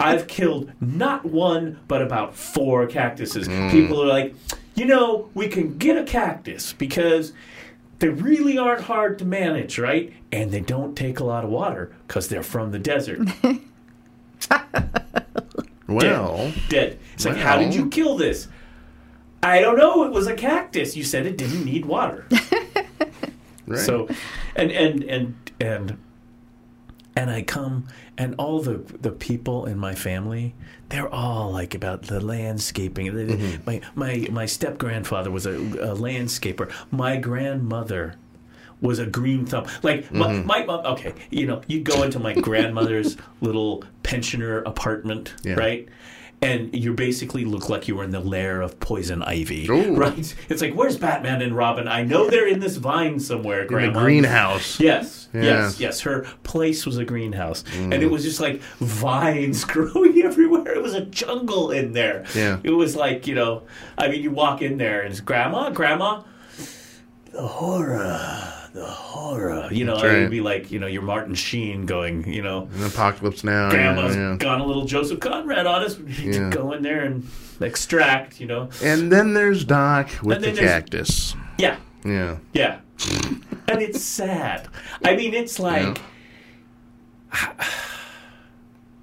[0.00, 3.46] I've killed not one but about four cactuses.
[3.46, 3.70] Mm.
[3.70, 4.34] People are like,
[4.74, 7.32] you know, we can get a cactus because
[7.98, 10.12] they really aren't hard to manage, right?
[10.32, 13.20] And they don't take a lot of water because they're from the desert.
[15.88, 16.98] Well, Dead.
[17.14, 18.48] It's like, how did you kill this?
[19.42, 20.04] I don't know.
[20.04, 20.96] It was a cactus.
[20.96, 22.26] You said it didn't need water.
[23.66, 23.78] right.
[23.78, 24.08] So,
[24.56, 25.98] and and and and
[27.16, 27.88] and I come,
[28.18, 30.54] and all the the people in my family,
[30.90, 33.06] they're all like about the landscaping.
[33.06, 33.62] Mm-hmm.
[33.64, 36.70] My my my step grandfather was a, a landscaper.
[36.90, 38.14] My grandmother
[38.82, 39.66] was a green thumb.
[39.82, 40.46] Like my, Mm-hmm.
[40.46, 40.84] my mom.
[40.84, 45.54] Okay, you know, you go into my grandmother's little pensioner apartment, Yeah.
[45.54, 45.88] right?
[46.42, 49.94] And you basically look like you were in the lair of poison ivy, Ooh.
[49.96, 50.34] right?
[50.50, 51.88] It's like, where's Batman and Robin?
[51.88, 54.78] I know they're in this vine somewhere, in the greenhouse.
[54.78, 55.42] Yes, Yeah.
[55.42, 56.00] yes, yes.
[56.00, 57.92] Her place was a greenhouse, mm.
[57.92, 60.74] and it was just like vines growing everywhere.
[60.74, 62.24] It was a jungle in there.
[62.34, 62.60] Yeah.
[62.62, 63.62] it was like you know.
[63.96, 66.22] I mean, you walk in there and it's grandma, grandma.
[67.32, 69.68] The horror, the horror.
[69.72, 70.20] You know, That's it right.
[70.20, 72.30] would be like you know, your Martin Sheen going.
[72.30, 73.70] You know, An apocalypse now.
[73.70, 74.36] grandma's yeah, yeah.
[74.36, 75.98] gone a little Joseph Conrad on us.
[76.20, 76.50] Yeah.
[76.50, 77.26] Go in there and
[77.60, 78.38] extract.
[78.40, 81.36] You know, And then there's Doc with And the then there's- cactus.
[81.58, 81.76] yeah.
[82.04, 82.36] Yeah.
[82.52, 82.78] Yeah.
[83.68, 84.68] and it's sad.
[85.04, 85.98] I mean, it's like.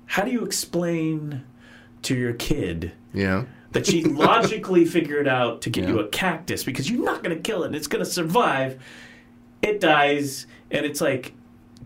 [0.05, 1.43] How do you explain
[2.03, 3.45] to your kid Yeah.
[3.71, 7.41] that she logically figured out to get you a cactus because you're not going to
[7.41, 8.79] kill it and it's going to survive?
[9.63, 11.33] It dies, and it's like.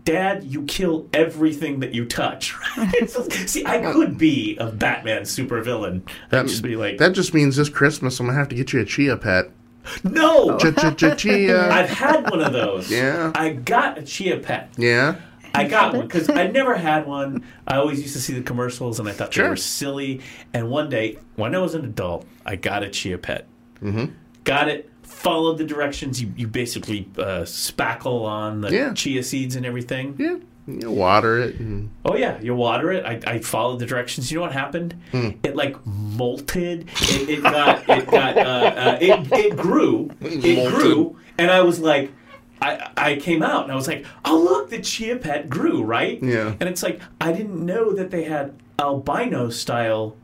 [0.04, 2.54] Dad, you kill everything that you touch.
[2.78, 3.10] Right?
[3.10, 6.00] See, I could be a Batman supervillain.
[6.30, 8.80] That, just be like, that just means this Christmas I'm gonna have to get you
[8.80, 9.50] a chia pet.
[10.04, 10.56] no.
[10.56, 11.68] Ch ch ch chia.
[11.70, 12.90] I've had one of those.
[12.90, 13.32] Yeah.
[13.34, 14.70] I got a chia pet.
[14.78, 15.16] Yeah.
[15.54, 17.44] I got one because I never had one.
[17.66, 19.44] I always used to see the commercials and I thought Sure.
[19.44, 20.22] they were silly.
[20.54, 23.46] And one day, when I was an adult, I got a chia pet.
[23.82, 24.14] Mm-hmm.
[24.44, 24.90] Got it.
[25.08, 26.20] Followed the directions.
[26.22, 28.92] You you basically uh, spackle on the Yeah.
[28.94, 30.14] chia seeds and everything.
[30.18, 30.36] Yeah.
[30.66, 31.58] You water it.
[31.58, 33.04] And, Oh yeah, you water it.
[33.04, 34.30] I, I followed the directions.
[34.30, 34.94] You know what happened?
[35.12, 35.30] Hmm.
[35.42, 36.88] It like molted.
[37.20, 40.10] It, it got it got uh, uh, it it grew.
[40.20, 40.70] It Molted.
[40.74, 42.12] grew, and I was like.
[42.60, 46.20] I, I came out and I was like, oh look, the chia pet grew, right?
[46.20, 46.56] Yeah.
[46.58, 50.16] And it's like I didn't know that they had albino style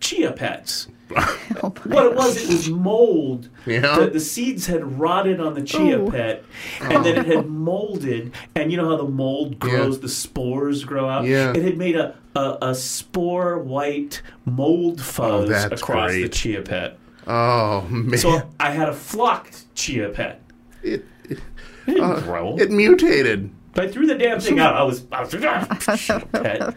[0.00, 0.88] chia pets.
[1.16, 3.48] Oh what it was, it was mold.
[3.66, 3.98] Yeah.
[4.00, 6.10] The, the seeds had rotted on the chia Ooh.
[6.10, 6.44] pet,
[6.80, 8.32] and then it had molded.
[8.54, 10.00] And you know how the mold grows, Yeah.
[10.02, 11.24] the spores grow out.
[11.24, 11.52] Yeah.
[11.54, 16.62] It had made a a, a spore white mold oh, fuzz that's across the chia
[16.62, 16.98] pet.
[17.26, 18.18] oh man.
[18.18, 20.40] So I had a flocked chia pet.
[20.82, 21.38] it, It
[21.86, 22.56] didn't uh, grow.
[22.58, 23.50] it mutated.
[23.74, 24.74] But I threw the damn thing out.
[24.74, 26.74] I was, I was chia ah, pet.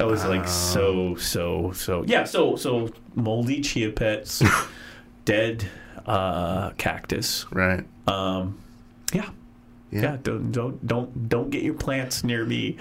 [0.00, 4.42] I was like so so so yeah so so moldy chia pets,
[5.24, 5.64] dead
[6.06, 7.46] uh, cactus.
[7.52, 7.84] Right.
[8.06, 8.58] Um,
[9.12, 9.28] yeah.
[9.92, 10.02] Yeah.
[10.02, 12.76] yeah, Don't don't don't don't get your plants near me.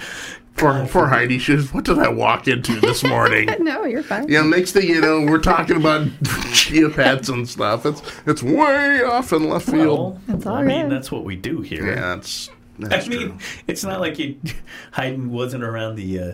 [0.58, 1.40] Poor, poor Heidi.
[1.40, 3.50] She was, what did I walk into this morning?
[3.60, 4.28] No, you're fine.
[4.28, 6.08] Yeah, next thing you know, we're talking about
[6.54, 7.86] chia pets and stuff.
[7.86, 10.22] It's it's way off in left field.
[10.28, 10.90] Well, It's all I mean, right.
[10.90, 11.94] that's what we do here.
[11.96, 12.50] yeah, it's
[12.92, 13.38] I mean, true.
[13.68, 14.40] it's not like you,
[14.96, 16.32] Hayden wasn't around the uh,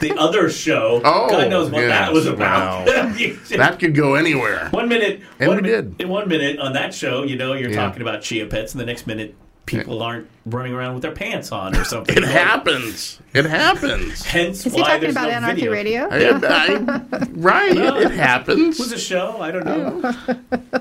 [0.00, 1.00] the other show.
[1.04, 2.86] Oh, God knows what that was about.
[3.50, 4.68] That could go anywhere.
[4.70, 6.00] one minute, And one we mi- did.
[6.00, 7.76] In one minute on that show, you know, you're Yeah.
[7.86, 9.34] talking about chia pets, and the next minute,
[9.66, 12.16] people aren't running around with their pants on or something.
[12.16, 13.20] It happens.
[13.34, 14.24] It happens.
[14.24, 16.08] Hence Is he why talking there's about no Anarchy video.
[16.08, 16.08] Radio?
[16.46, 18.78] I, I, right, it, it happens.
[18.78, 19.40] was a show.
[19.42, 20.14] I don't know.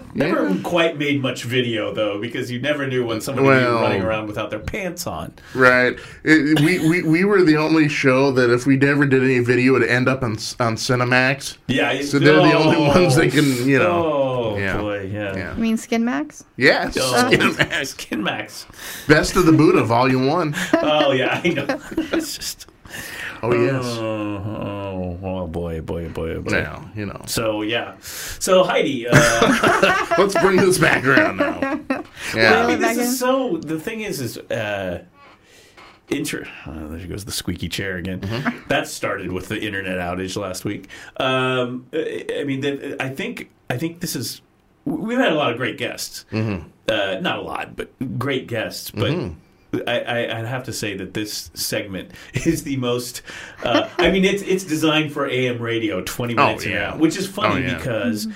[0.13, 3.84] Never quite made much video though, because you never knew when somebody would Well- be
[3.84, 5.34] running around without their pants on.
[5.53, 5.97] Right.
[6.24, 9.76] It, we, we we were the only show that if we never did any video,
[9.76, 11.57] it'd end up on on Cinemax.
[11.68, 12.63] Yeah, it- So they're the oh.
[12.63, 14.03] only oh, ones that can, you know.
[14.53, 14.78] Oh Yeah.
[14.78, 15.36] boy, yeah.
[15.36, 15.55] Yeah.
[15.55, 16.45] You mean Skin Max?
[16.55, 16.95] Yes.
[16.97, 17.88] Oh, Cinemax.
[17.88, 18.66] Skin Max.
[19.09, 20.56] Best of the Buddha, Volume One.
[20.74, 21.82] Oh yeah, I know.
[21.97, 22.68] it's just.
[23.43, 23.86] Oh yes.
[23.86, 26.51] Oh, oh, oh boy, boy, boy, boy.
[26.51, 27.22] Now you know.
[27.28, 29.12] So yeah, so Heidi, uh,
[30.18, 32.03] Let's bring this back around now.
[32.36, 32.64] Yeah.
[32.64, 33.58] I mean, this is so.
[33.58, 35.03] The thing is, is uh,
[36.10, 36.47] inter.
[36.66, 38.22] Uh, there she goes the squeaky chair again.
[38.22, 38.68] Mm-hmm.
[38.68, 40.88] That started with the internet outage last week.
[41.18, 44.41] Um, I I mean, the, I think I think this is.
[44.86, 46.26] We've had a lot of great guests.
[46.32, 46.68] Mm-hmm.
[46.88, 48.91] Uh, not a lot, but great guests.
[48.91, 49.32] But.
[49.88, 53.21] I, I, I'd have to say that this segment is the most.
[53.63, 56.71] Uh, I mean, it's it's designed for AM radio, twenty minutes yeah.
[56.71, 57.78] an hour, which is funny Oh, yeah.
[57.78, 58.28] because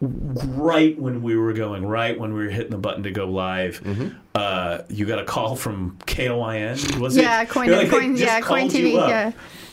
[0.00, 3.80] right when we were going, right when we were hitting the button to go live,
[3.82, 4.16] Mm-hmm.
[4.34, 6.98] uh, you got a call from KOIN.
[7.00, 7.22] Was it?
[7.22, 9.32] Yeah, KOIN, You're like, KOIN, yeah, KOIN TV, yeah,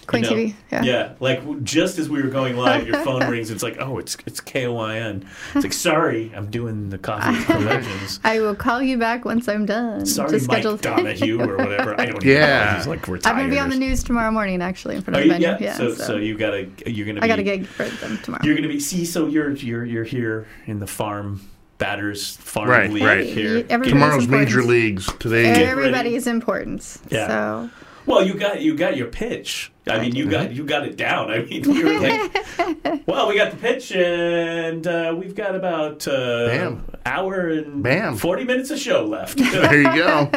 [0.10, 0.36] KOIN you know?
[0.36, 0.56] TV,
[0.86, 1.14] yeah.
[1.20, 3.52] like just as we were going live, your phone rings.
[3.52, 5.26] It's like, oh, it's it's KOIN.
[5.56, 8.20] It's like, sorry, I'm doing the Coffee with Legends.
[8.24, 10.06] I will call you back once I'm done.
[10.06, 10.78] Sorry, to Mike schedule.
[10.78, 12.00] Donahue or whatever.
[12.00, 12.72] I don't yeah.
[12.72, 12.78] know.
[12.78, 13.32] He's like retired.
[13.32, 15.34] I'm going to be on the news tomorrow morning, actually, in front oh, of the
[15.34, 15.48] venue.
[15.48, 17.86] yeah, Yeah, so, so, so you gotta you're gonna be I got a gig for
[17.86, 18.44] them tomorrow.
[18.44, 21.42] you're gonna be see so you're you're you're here in the farm
[21.78, 23.26] batters farm Right, league right.
[23.26, 23.66] here.
[23.70, 24.48] Everybody's Tomorrow's important.
[24.50, 25.12] major leagues.
[25.14, 25.66] Today.
[25.66, 26.98] Everybody's important.
[27.10, 27.28] Yeah.
[27.28, 27.70] So
[28.10, 29.72] Well, you got you got your pitch.
[29.86, 31.30] I mean, you got you got it down.
[31.30, 36.08] I mean, we were like, well, we got the pitch, and uh, we've got about
[36.08, 36.86] uh, Bam.
[37.06, 38.18] hour and Bam.
[38.18, 39.40] forty minutes of show left.
[39.52, 40.32] There you go.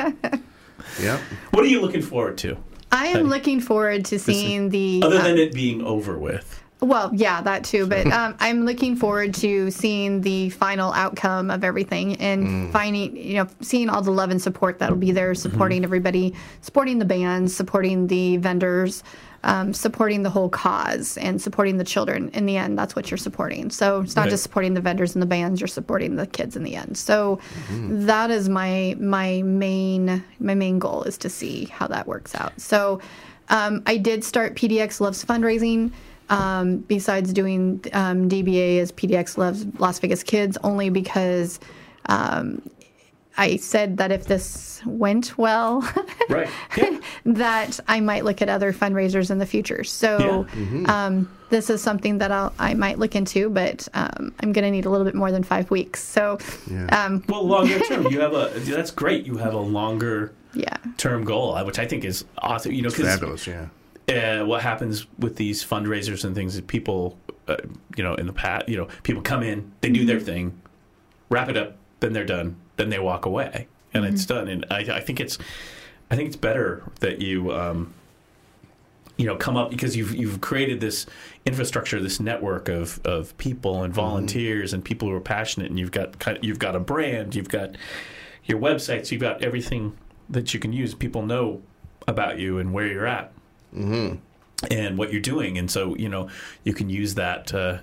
[1.00, 1.20] Yep.
[1.52, 2.58] what are you looking forward to,
[2.90, 5.00] I am looking forward to seeing the.
[5.02, 6.61] other uh, than it being over with?
[6.82, 7.86] Well, yeah, that too.
[7.86, 13.34] But um, I'm looking forward to seeing the final outcome of everything and finding, you
[13.34, 17.54] know, seeing all the love and support that'll be there, supporting everybody, supporting the bands,
[17.54, 19.04] supporting the vendors,
[19.44, 22.30] um, supporting the whole cause, and supporting the children.
[22.32, 23.70] In the end, that's what you're supporting.
[23.70, 24.30] So it's not Right.
[24.30, 26.96] just supporting the vendors and the bands; you're supporting the kids in the end.
[26.96, 27.38] So
[27.70, 32.52] that is my my main my main goal is to see how that works out.
[32.60, 33.00] So
[33.48, 35.90] um, I did start PDX Loves fundraising.
[36.30, 41.60] Um, besides doing um, DBA as PDX Loves Las Vegas Kids, only because
[42.06, 42.62] um,
[43.36, 45.80] I said that if this went well,
[46.28, 46.48] Right.
[46.76, 46.98] Yeah.
[47.26, 49.84] that I might look at other fundraisers in the future.
[49.84, 51.06] So Yeah.
[51.06, 54.70] um, this is something that I'll, I might look into, but um, I'm going to
[54.70, 56.02] need a little bit more than five weeks.
[56.02, 56.38] So
[56.90, 59.26] um, Well, longer term, you have a that's great.
[59.26, 62.72] You have a longer yeah, term goal, uh, which I think is awesome.
[62.72, 63.46] You know, because Fabulous.
[63.46, 63.66] Yeah.
[64.08, 67.16] Uh, what happens with these fundraisers and things is people,
[67.48, 67.56] uh,
[67.96, 70.60] you know, in the past, you know, people come in, they do their thing,
[71.28, 74.48] wrap it up, then they're done, then they walk away, and it's done.
[74.48, 75.38] And I, I think it's,
[76.10, 77.94] I think it's better that you, um,
[79.16, 81.06] you know, come up because you've you've created this
[81.44, 85.92] infrastructure, this network of of people and volunteers and people who are passionate, and you've
[85.92, 87.76] got kind- you've got a brand, you've got
[88.44, 89.96] your websites, you've got everything
[90.28, 90.94] that you can use.
[90.94, 91.62] People know
[92.08, 93.32] about you and where you're at
[94.70, 96.28] and what you're doing, and so you know
[96.64, 97.52] you can use that.
[97.54, 97.78] Uh,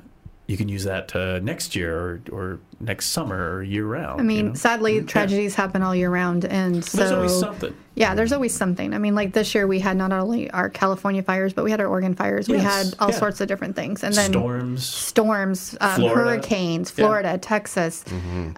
[0.50, 4.20] you can use that uh, next year or, or next summer or year round.
[4.20, 4.54] I mean, you know?
[4.56, 7.78] sadly, tragedies happen all year round, and so there's always something.
[7.94, 8.96] Yeah, there's always something.
[8.96, 11.80] I mean, like this year we had not only our California fires, but we had
[11.80, 12.50] our Oregon fires.
[12.50, 13.16] we had all yeah.
[13.20, 14.84] sorts of different things, and then Storms.
[14.88, 16.32] storms, um, Florida.
[16.32, 17.06] hurricanes, Yeah.
[17.06, 18.04] Florida, Texas.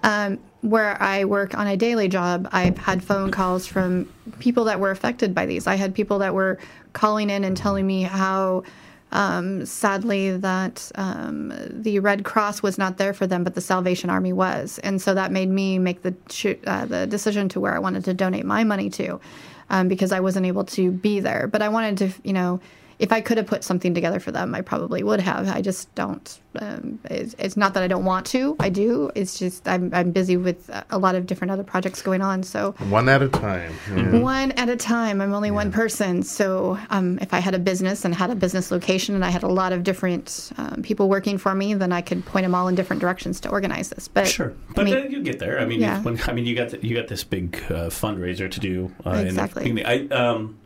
[0.02, 4.80] Um, where I work on a daily job, I've had phone calls from people that
[4.80, 5.66] were affected by these.
[5.66, 6.58] I had people that were
[6.94, 8.62] calling in and telling me how.
[9.12, 14.08] Um, sadly, that um, the Red Cross was not there for them, but the Salvation
[14.08, 16.14] Army was, and so that made me make the
[16.66, 19.20] uh, the decision to where I wanted to donate my money to,
[19.68, 21.46] um, because I wasn't able to be there.
[21.46, 22.60] But I wanted to, you know,
[23.02, 25.48] if I could have put something together for them, I probably would have.
[25.48, 26.38] I just don't.
[26.60, 28.56] Um, it's, it's not that I don't want to.
[28.60, 29.10] I do.
[29.14, 32.42] It's just I'm I'm busy with a lot of different other projects going on.
[32.42, 33.72] So One at a time.
[33.90, 34.18] Yeah.
[34.20, 35.20] one at a time.
[35.20, 36.22] I'm only one person.
[36.22, 39.42] So um, if I had a business and had a business location and I had
[39.42, 42.68] a lot of different um, people working for me, then I could point them all
[42.68, 44.06] in different directions to organize this.
[44.08, 45.58] But Sure, I but mean, then you get there.
[45.58, 46.00] I mean, Yeah.
[46.02, 48.92] when, I mean, you got the, you got this big uh, fundraiser to do.
[49.04, 49.62] Uh, in the Exactly.
[49.72, 49.86] beginning.
[49.86, 50.58] I um,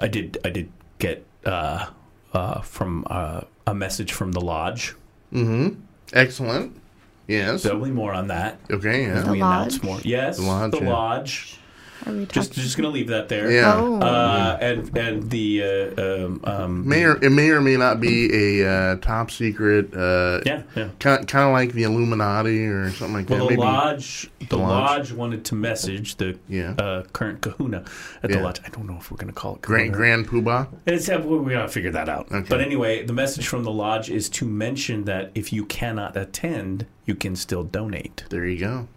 [0.00, 1.86] I did I did get uh,
[2.32, 4.94] uh, from uh, a message from the lodge.
[5.32, 5.80] Mm-hmm.
[6.12, 6.80] Excellent.
[7.26, 7.62] Yes.
[7.62, 8.58] There'll more on that.
[8.70, 9.02] okay.
[9.02, 9.20] Yeah.
[9.20, 10.00] The we announce more.
[10.02, 10.88] Yes, The lodge, The yeah.
[10.90, 11.57] lodge.
[12.06, 13.50] Are we Just just gonna leave that there.
[13.50, 13.74] Yeah.
[13.76, 14.00] Oh.
[14.00, 18.60] Uh, and and the uh, um, um, May or, it may or may not be
[18.62, 19.94] a uh, top secret.
[19.94, 20.88] Uh, yeah yeah.
[21.00, 23.44] Kind, kind of like the Illuminati or something like Well, that.
[23.44, 23.62] the Maybe.
[23.62, 25.10] lodge, the, The lodge.
[25.10, 25.12] lodge.
[25.12, 26.72] wanted to message the Yeah.
[26.78, 27.84] uh, current Kahuna
[28.22, 28.60] at the lodge.
[28.64, 30.22] I don't know if we're going to call it Grand Kahuna.
[30.22, 30.68] Grand Poobah.
[30.86, 32.30] It's we gotta figure that out.
[32.30, 32.46] Okay.
[32.48, 36.86] But anyway, the message from the lodge is to mention that if you cannot attend,
[37.06, 38.24] you can still donate.
[38.30, 38.88] There you go.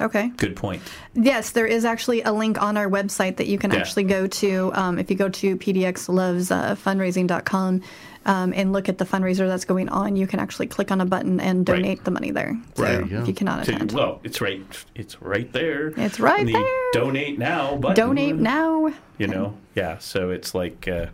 [0.00, 0.28] Okay.
[0.36, 0.82] Good point.
[1.14, 3.78] Yes, there is actually a link on our website that you can Yeah.
[3.78, 4.72] actually go to.
[4.74, 7.82] Um, if you go to pdxlovesfundraising.com
[8.26, 11.06] um, and look at the fundraiser that's going on, you can actually click on a
[11.06, 11.76] button and Right.
[11.76, 12.56] donate the money there.
[12.74, 12.92] So Right.
[12.98, 13.92] There you if you cannot So, attend.
[13.92, 14.62] well, it's right.
[14.94, 15.88] It's right there.
[15.96, 16.92] It's right the there.
[17.04, 17.96] Donate now button.
[17.96, 18.92] Donate now.
[19.18, 19.98] You know, yeah.
[19.98, 21.06] So it's like, uh,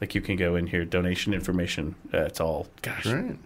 [0.00, 1.94] like you can go in here, donation information.
[2.14, 2.66] Uh, it's all.
[2.82, 3.36] Gosh, Right.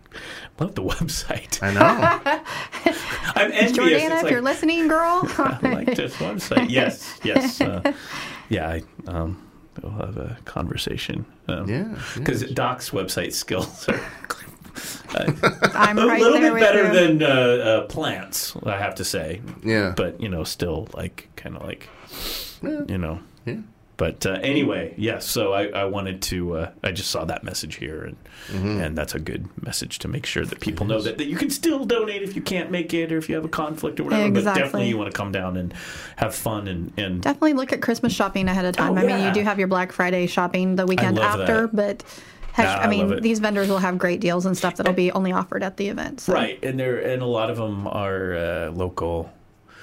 [0.60, 1.60] love the website.
[1.62, 2.90] I know.
[3.34, 3.72] I'm envious.
[3.72, 5.22] Jordana, It's if like, you're listening, girl.
[5.38, 6.70] I like this website.
[6.70, 7.60] Yes, yes.
[7.60, 7.92] Uh,
[8.48, 9.40] yeah, I, um,
[9.82, 11.24] we'll have a conversation.
[11.48, 12.50] Um, Yeah, Because yes.
[12.52, 14.00] Doc's website skills are
[15.16, 17.18] I'm a right little there bit better you.
[17.18, 19.40] than uh, uh, plants, I have to say.
[19.62, 19.92] Yeah.
[19.96, 21.88] But, you know, still, like, kind of like,
[22.62, 22.80] Yeah.
[22.88, 23.20] you know.
[23.46, 23.58] Yeah.
[23.96, 25.24] But uh, anyway, yes.
[25.24, 26.56] so I, I wanted to.
[26.56, 28.16] Uh, I just saw that message here, and
[28.48, 28.80] Mm-hmm.
[28.80, 31.48] and that's a good message to make sure that people know that, that you can
[31.48, 34.30] still donate if you can't make it or if you have a conflict or whatever.
[34.32, 35.72] But definitely you want to come down and
[36.16, 38.98] have fun and and Definitely look at Christmas shopping ahead of time.
[38.98, 41.74] Oh, I mean, you do have your Black Friday shopping the weekend after, that.
[41.76, 42.02] but
[42.52, 43.22] heck, Nah, I I mean, love it.
[43.22, 46.20] these vendors will have great deals and stuff that'll be only offered at the event.
[46.20, 49.32] So right, and there and a lot of them are uh, local.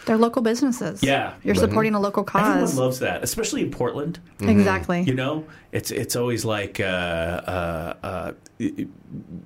[0.06, 1.04] They're local businesses.
[1.04, 1.34] Yeah.
[1.44, 2.42] You're supporting a local cause.
[2.42, 2.78] Everyone cause.
[2.78, 4.20] loves that, especially in Portland.
[4.42, 5.02] Exactly.
[5.02, 8.88] You know, it's it's always like uh, uh, uh, it- it-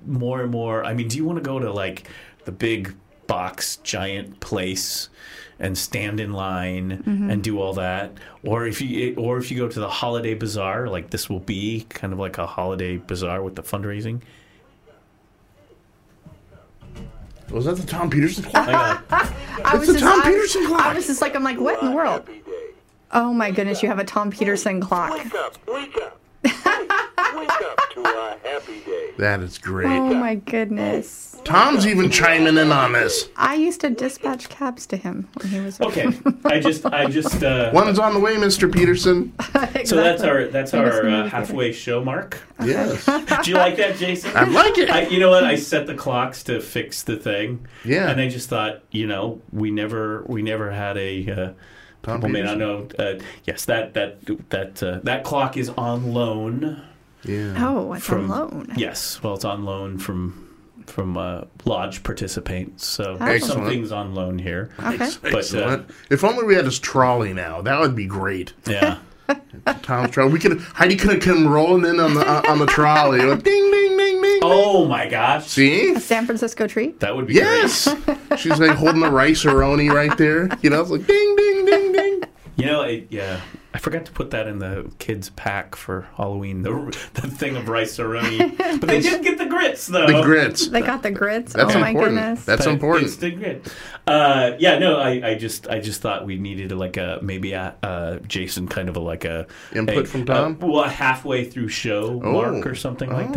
[0.06, 0.84] more and more.
[0.84, 2.08] I mean, do you want to go to like
[2.44, 2.94] the big
[3.26, 5.08] box giant place
[5.58, 7.30] and stand in line Mm-hmm.
[7.30, 8.12] and do all that,
[8.44, 11.86] or if you or if you go to the holiday bazaar, like this will be
[11.88, 14.20] kind of like a holiday bazaar with the fundraising.
[17.50, 18.68] Was that the Tom Peterson clock?
[18.68, 19.04] I got-
[19.64, 20.80] I It's the Tom I- Peterson clock.
[20.86, 22.28] I was just like, I'm like, what in the world?
[23.12, 25.12] Oh my goodness, you have a Tom Peterson clock.
[25.12, 26.20] Wake up, wake up.
[26.44, 29.10] wake up to a happy day.
[29.18, 29.86] That is great.
[29.86, 31.35] Oh my goodness.
[31.46, 33.28] Tom's even chiming in on this.
[33.36, 36.08] I used to dispatch cabs to him when he was okay,
[36.44, 38.72] I just I just uh, One's on the way, Mr.
[38.72, 39.32] Peterson.
[39.84, 42.40] so that's our that's He our uh, halfway show mark.
[42.62, 43.04] Yes.
[43.44, 44.36] Do you like that, Jason?
[44.36, 44.90] I like it.
[44.90, 45.44] I, you know what?
[45.44, 47.66] I set the clocks to fix the thing.
[47.84, 48.10] Yeah.
[48.10, 51.30] And I just thought, you know, we never we never had a.
[51.30, 51.52] Uh,
[52.02, 52.88] Tom people may not know.
[52.98, 54.18] Uh, yes, that that
[54.50, 56.82] that uh, that clock is on loan
[57.24, 57.54] Yeah.
[57.58, 58.72] Oh, it's from on loan.
[58.76, 60.45] Yes, well, it's on loan from
[60.86, 62.84] from uh, lodge participants.
[62.86, 63.42] So Excellent.
[63.44, 64.70] some things on loan here.
[64.78, 65.10] Okay.
[65.22, 65.90] But uh, Excellent.
[66.10, 68.52] if only we had his trolley now, that would be great.
[68.66, 68.98] yeah.
[69.82, 70.32] Tom's trolley.
[70.32, 73.20] We could Heidi could have come rolling in on the uh, on the trolley.
[73.22, 74.38] Like, ding ding ding ding.
[74.42, 75.46] Oh my gosh.
[75.46, 75.94] See?
[75.94, 77.00] A San Francisco treat.
[77.00, 77.88] That would be Yes.
[78.38, 80.48] She's like holding the Rice-A-Roni right there.
[80.62, 82.22] You know, it's like ding ding ding ding.
[82.56, 82.64] Great.
[82.66, 83.40] You know, it, yeah.
[83.74, 86.62] I forgot to put that in the kids' pack for Halloween.
[86.62, 86.70] The,
[87.14, 90.06] the thing of Rice-A-Roni, but they did get the grits though.
[90.06, 90.68] The grits.
[90.68, 91.52] They got the grits.
[91.52, 92.16] That's oh my important.
[92.16, 92.44] goodness.
[92.46, 93.06] That's But important.
[93.08, 93.72] It's the grit.
[94.06, 97.74] Uh, yeah, no, I, I just I just thought we needed like a maybe a
[97.82, 100.58] uh, Jason kind of a like a Input a- from Tom?
[100.62, 102.32] uh, well, a halfway through show Oh.
[102.32, 103.32] mark or something like Oh.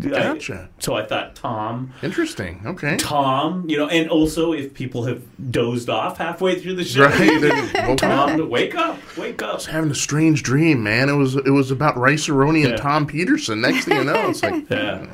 [0.00, 0.14] That.
[0.14, 0.68] I- Gotcha.
[0.78, 1.92] so I thought Tom.
[2.02, 2.60] Interesting.
[2.66, 2.96] Okay.
[2.98, 7.40] Tom, you know, and also if people have dozed off halfway through the show, Right.
[7.40, 8.28] then woke up.
[8.30, 9.62] Tom, wake up, wake up.
[9.64, 11.08] Having a strange dream, man.
[11.08, 13.60] It was it was about Rice-A-Roni and Tom Peterson.
[13.60, 15.06] Next thing you know, it's like, Yeah,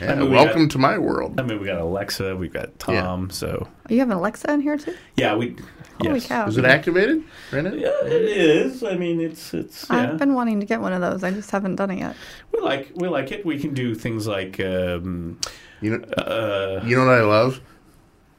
[0.00, 1.40] yeah, mean, we welcome got- to my world.
[1.40, 4.76] I mean, we got Alexa, we've got Tom, so You have an Alexa in here
[4.76, 4.94] too?
[5.16, 5.56] yeah, we.
[6.00, 6.26] Holy yes.
[6.28, 6.46] cow.
[6.46, 7.24] Is it activated?
[7.52, 7.64] Right?
[7.64, 8.82] Yeah, it is.
[8.84, 9.86] I mean, it's it's.
[9.90, 10.12] Yeah.
[10.12, 11.24] I've been wanting to get one of those.
[11.24, 12.14] I just haven't done it yet.
[12.52, 13.44] We like we like it.
[13.44, 15.40] We can do things like um,
[15.80, 17.60] You know, uh, you know what I love?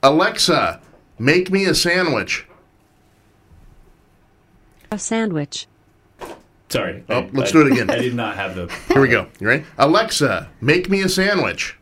[0.03, 0.81] Alexa,
[1.17, 2.47] make me a sandwich.
[4.91, 5.67] A sandwich.
[6.69, 7.03] Sorry.
[7.09, 7.89] Oh, I- let's I- do it again.
[7.89, 8.67] I did not have the.
[8.93, 9.27] Here we go.
[9.39, 9.65] You ready?
[9.77, 11.77] Alexa, make me a sandwich.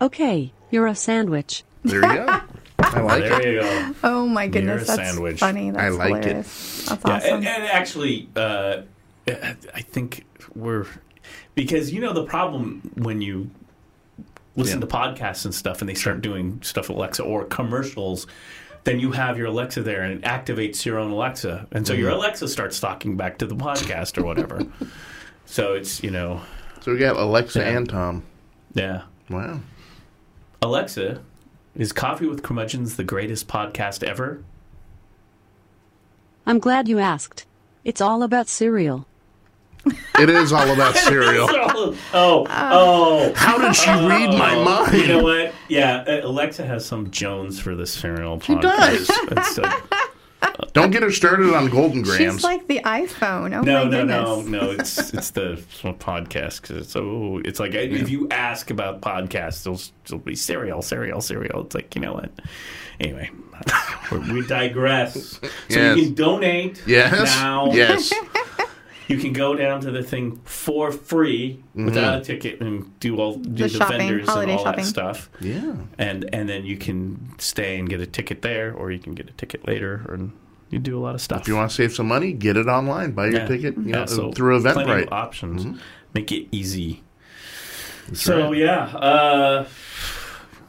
[0.00, 1.64] Okay, you're a sandwich.
[1.82, 2.40] There you go.
[2.96, 3.28] I like it.
[3.42, 3.94] There you go.
[4.04, 5.40] Oh my goodness, a that's sandwich.
[5.40, 5.70] funny.
[5.70, 6.24] That's I like it.
[6.24, 6.86] hilarious.
[6.88, 7.34] That's Yeah, awesome.
[7.36, 8.82] and, and actually, uh,
[9.28, 10.24] I think
[10.54, 10.86] we're
[11.54, 13.50] because you know the problem when you
[14.56, 14.86] listen Yeah.
[14.86, 18.26] to podcasts and stuff, and they start doing stuff with Alexa or commercials.
[18.84, 22.10] Then you have your Alexa there, and it activates your own Alexa, and so your
[22.10, 22.18] Mm-hmm.
[22.18, 24.60] Alexa starts talking back to the podcast or whatever.
[25.46, 26.42] so it's you know,
[26.82, 27.76] So we got Alexa Yeah.
[27.78, 28.22] and Tom.
[28.74, 29.02] yeah.
[29.30, 29.60] Wow.
[30.60, 31.22] Alexa,
[31.76, 34.42] is Coffee with Curmudgeons the greatest podcast ever?
[36.46, 37.46] I'm glad you asked.
[37.84, 39.06] It's all about cereal.
[40.18, 41.46] It is all about cereal.
[41.50, 43.32] oh, oh, oh.
[43.34, 44.92] How did she read my mind?
[44.96, 45.52] You know what?
[45.68, 48.40] Yeah, uh, Alexa has some Jones for the cereal.
[48.40, 48.62] She podcast.
[48.62, 49.10] does.
[49.32, 49.80] It's uh,
[50.74, 52.34] Don't get her started on Golden Grahams.
[52.34, 53.56] She's like the iPhone.
[53.56, 54.70] Oh no, my no, no, no.
[54.72, 57.40] It's it's the podcast because it's so.
[57.44, 61.64] It's like if you ask about podcasts, it'll, it'll be cereal, cereal, cereal.
[61.64, 62.30] It's like you know what?
[63.00, 63.30] Anyway,
[64.10, 65.14] we digress.
[65.40, 65.96] So Yes.
[65.96, 67.12] you can donate yes.
[67.36, 67.72] now.
[67.72, 68.12] Yes.
[69.06, 71.84] You can go down to the thing for free Mm-hmm.
[71.84, 74.84] without a ticket and do all do the, shopping, vendors holiday and all shopping.
[74.84, 75.28] that stuff.
[75.40, 75.74] Yeah.
[75.98, 79.28] And and then you can stay and get a ticket there, or you can get
[79.28, 80.32] a ticket later, and
[80.70, 81.42] you do a lot of stuff.
[81.42, 83.12] If you want to save some money, get it online.
[83.12, 83.46] Buy your Yeah.
[83.46, 85.12] ticket you Yeah, know, so through plenty of Eventbrite.
[85.12, 85.64] options.
[85.64, 85.78] Mm-hmm.
[86.14, 87.02] Make it easy.
[88.12, 88.56] so right.
[88.58, 88.84] yeah.
[88.96, 89.66] Uh,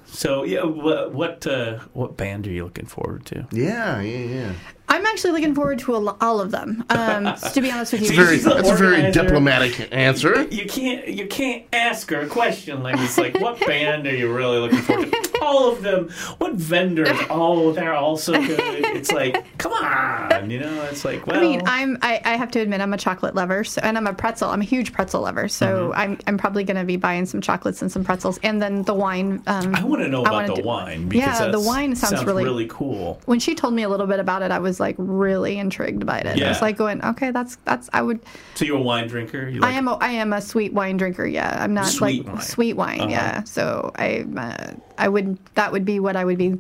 [0.06, 3.48] so yeah, what what, uh, what band are you looking forward to?
[3.52, 4.52] Yeah, yeah, yeah.
[4.96, 6.84] I'm actually looking forward to a all of them.
[6.90, 10.48] Um, to be honest with you, See, Very, she's the that's a very diplomatic answer.
[10.56, 14.34] You can't you can't ask her a question like it's like what band are you
[14.34, 15.40] really looking forward to?
[15.42, 16.10] All of them.
[16.38, 17.10] What vendors?
[17.30, 18.60] Oh, they're all so good.
[18.60, 20.84] It's like come on, you know.
[20.84, 21.38] It's like well.
[21.38, 24.08] I mean, I'm I, I have to admit I'm a chocolate lover, so and I'm
[24.08, 24.50] a pretzel.
[24.50, 26.00] I'm a huge pretzel lover, so Mm-hmm.
[26.00, 28.94] I'm I'm probably going to be buying some chocolates and some pretzels, and then the
[28.94, 29.42] wine.
[29.48, 32.24] Um, I want to know about the do- wine because Yeah, the that's- wine sounds
[32.24, 33.20] really- really cool.
[33.26, 36.20] When she told me a little bit about it, I was like really intrigued by
[36.20, 36.28] it.
[36.28, 36.50] I Yeah.
[36.50, 38.20] was like going, okay, that's that's I would.
[38.56, 39.48] So you're a wine drinker?
[39.50, 41.26] You I am a, I am a sweet wine drinker.
[41.26, 42.44] Yeah, I'm not Sweet like wine.
[42.44, 43.02] sweet wine.
[43.02, 43.10] Uh-huh.
[43.12, 46.58] Yeah, so I uh, I would that would be what I would be.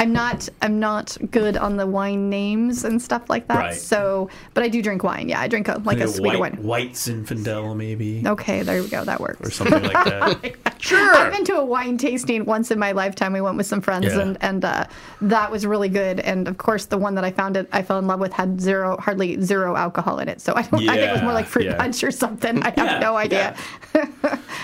[0.00, 3.56] I'm not I'm not good on the wine names and stuff like that.
[3.58, 3.74] Right.
[3.74, 5.28] So, but I do drink wine.
[5.28, 6.62] Yeah, I drink a, like a a sweeter white, wine.
[6.62, 9.02] white Zinfandel maybe Okay, there we go.
[9.04, 9.48] That works.
[9.48, 10.54] or something like that.
[10.80, 11.12] Sure.
[11.16, 13.32] I've been to a wine tasting once in my lifetime.
[13.32, 14.20] We went with some friends, Yeah.
[14.20, 14.84] and and uh,
[15.22, 16.20] that was really good.
[16.20, 18.60] And of course, the one that I found it, I fell in love with had
[18.60, 20.40] zero, hardly zero alcohol in it.
[20.40, 20.88] So I don't.
[20.88, 21.76] I think it was more like fruit yeah.
[21.76, 22.62] punch or something.
[22.62, 23.56] I have Yeah, no idea.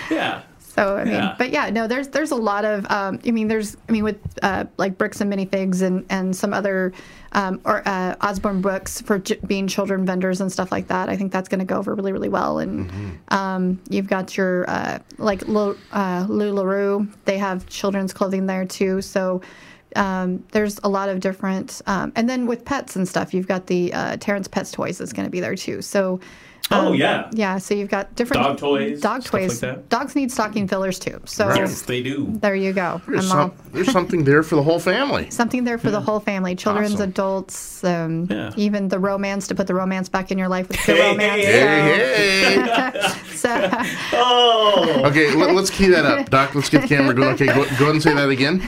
[0.09, 0.41] yeah.
[0.75, 1.35] So I mean, Yeah.
[1.37, 4.19] but yeah, no, there's there's a lot of um, I mean, there's I mean with
[4.43, 6.91] uh, like bricks and minifigs and and some other
[7.31, 11.07] um, or uh, Usborne books for j- being children vendors and stuff like that.
[11.07, 12.59] I think that's going to go over really really well.
[12.59, 17.07] And um, you've got your uh, like Lu, uh, Lularoe.
[17.23, 19.01] They have children's clothing there too.
[19.01, 19.41] So.
[19.95, 23.67] Um, there's a lot of different, um, and then with pets and stuff, you've got
[23.67, 25.81] the uh, Terrence Pets Toys is going to be there too.
[25.81, 26.19] So,
[26.71, 27.29] Oh um, yeah.
[27.31, 27.57] yeah.
[27.59, 29.59] So you've got different Dog toys, Dog stuff like toys.
[29.59, 29.87] that?
[29.89, 31.21] Dogs need stocking fillers too.
[31.25, 32.27] So Yes, they do.
[32.41, 33.01] there you go.
[33.07, 35.29] There's, some, there's something there for the whole family.
[35.29, 37.09] something there for the whole family, children's, Awesome.
[37.09, 38.51] adults, um, Yeah.
[38.57, 41.45] even the romance to put the romance back in your life with pure Hey, romance.
[41.45, 43.11] hey, Hey, hey.
[43.35, 43.69] So, so
[44.13, 45.01] Oh.
[45.05, 46.29] Okay, let, us key that up.
[46.29, 47.35] Doc, let's get the camera going.
[47.35, 48.67] Okay, go, go ahead and say that again.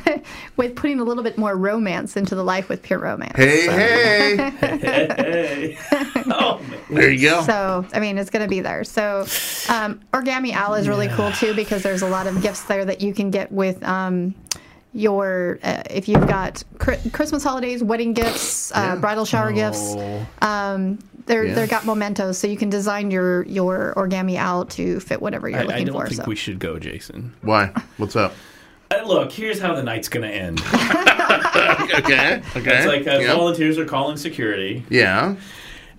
[0.55, 3.35] with putting a little bit more romance into the life with pure romance.
[3.35, 4.35] Hey, so, hey.
[4.59, 5.77] Hey.
[6.27, 6.79] oh man.
[6.89, 7.41] There you go.
[7.43, 8.83] So, I mean, it's going to be there.
[8.83, 9.21] So,
[9.69, 13.01] um, Origami Owl is really cool too because there's a lot of gifts there that
[13.01, 14.35] you can get with um,
[14.93, 18.95] your, uh, if you've got cri- Christmas holidays, wedding gifts, uh, Yeah.
[18.95, 19.95] bridal shower gifts.
[20.41, 21.55] Um, they're Yeah.
[21.55, 25.59] they've got mementos, so you can design your your origami owl to fit whatever you're
[25.59, 26.07] I, looking I don't for.
[26.07, 26.27] think so.
[26.27, 27.33] we should go, Jason.
[27.41, 27.71] Why?
[27.97, 28.33] What's up?
[28.89, 30.61] Uh, look, here's how the night's gonna end.
[31.97, 32.77] Okay, okay.
[32.77, 33.33] It's like uh, yeah.
[33.35, 34.83] volunteers are calling security.
[34.89, 35.35] yeah.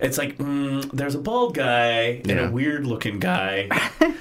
[0.00, 2.48] It's like mm, there's a bald guy and Yeah.
[2.48, 3.68] a weird looking guy.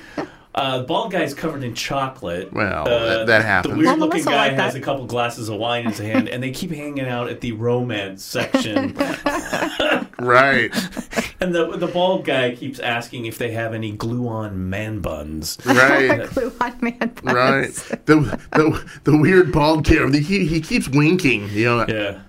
[0.55, 2.51] Uh, the bald guy's covered in chocolate.
[2.51, 3.73] Well, Uh, that, that happens.
[3.75, 5.99] The weird Well, looking Melissa guy liked has a couple glasses of wine in his
[5.99, 8.95] hand, and they keep hanging out at the romance section.
[10.19, 10.71] right,
[11.39, 15.59] and the the bald guy keeps asking if they have any glue on man buns.
[15.63, 17.11] right, Clue on man.
[17.21, 17.71] right.
[18.07, 20.11] The, the the weird bald kid.
[20.15, 21.49] He he keeps winking.
[21.49, 21.86] You know.
[21.88, 22.19] Yeah.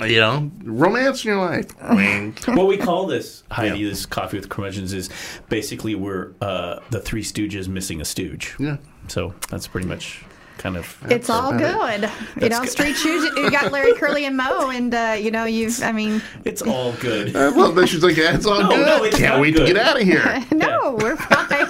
[0.00, 0.50] You know.
[0.64, 1.66] Romance in your life.
[1.82, 5.10] I mean, what we call this, Heidi, this coffee with curmudgeons, is
[5.48, 8.54] basically we're uh, the Three Stooges missing a stooge.
[8.58, 8.76] Yeah.
[9.08, 10.22] So that's pretty much
[10.58, 10.96] kind of.
[11.10, 12.08] It's all good.
[12.40, 12.68] You know, good.
[12.68, 13.24] street shoes.
[13.36, 15.82] You got Larry Curly and Moe, and uh, you know, you've.
[15.82, 17.34] I mean, It's all good.
[17.34, 18.86] I love that she's like, yeah, it's all No, good.
[18.86, 19.66] no, it's Can't not wait good.
[19.66, 20.44] to get out of here.
[20.52, 21.66] no, we're fine.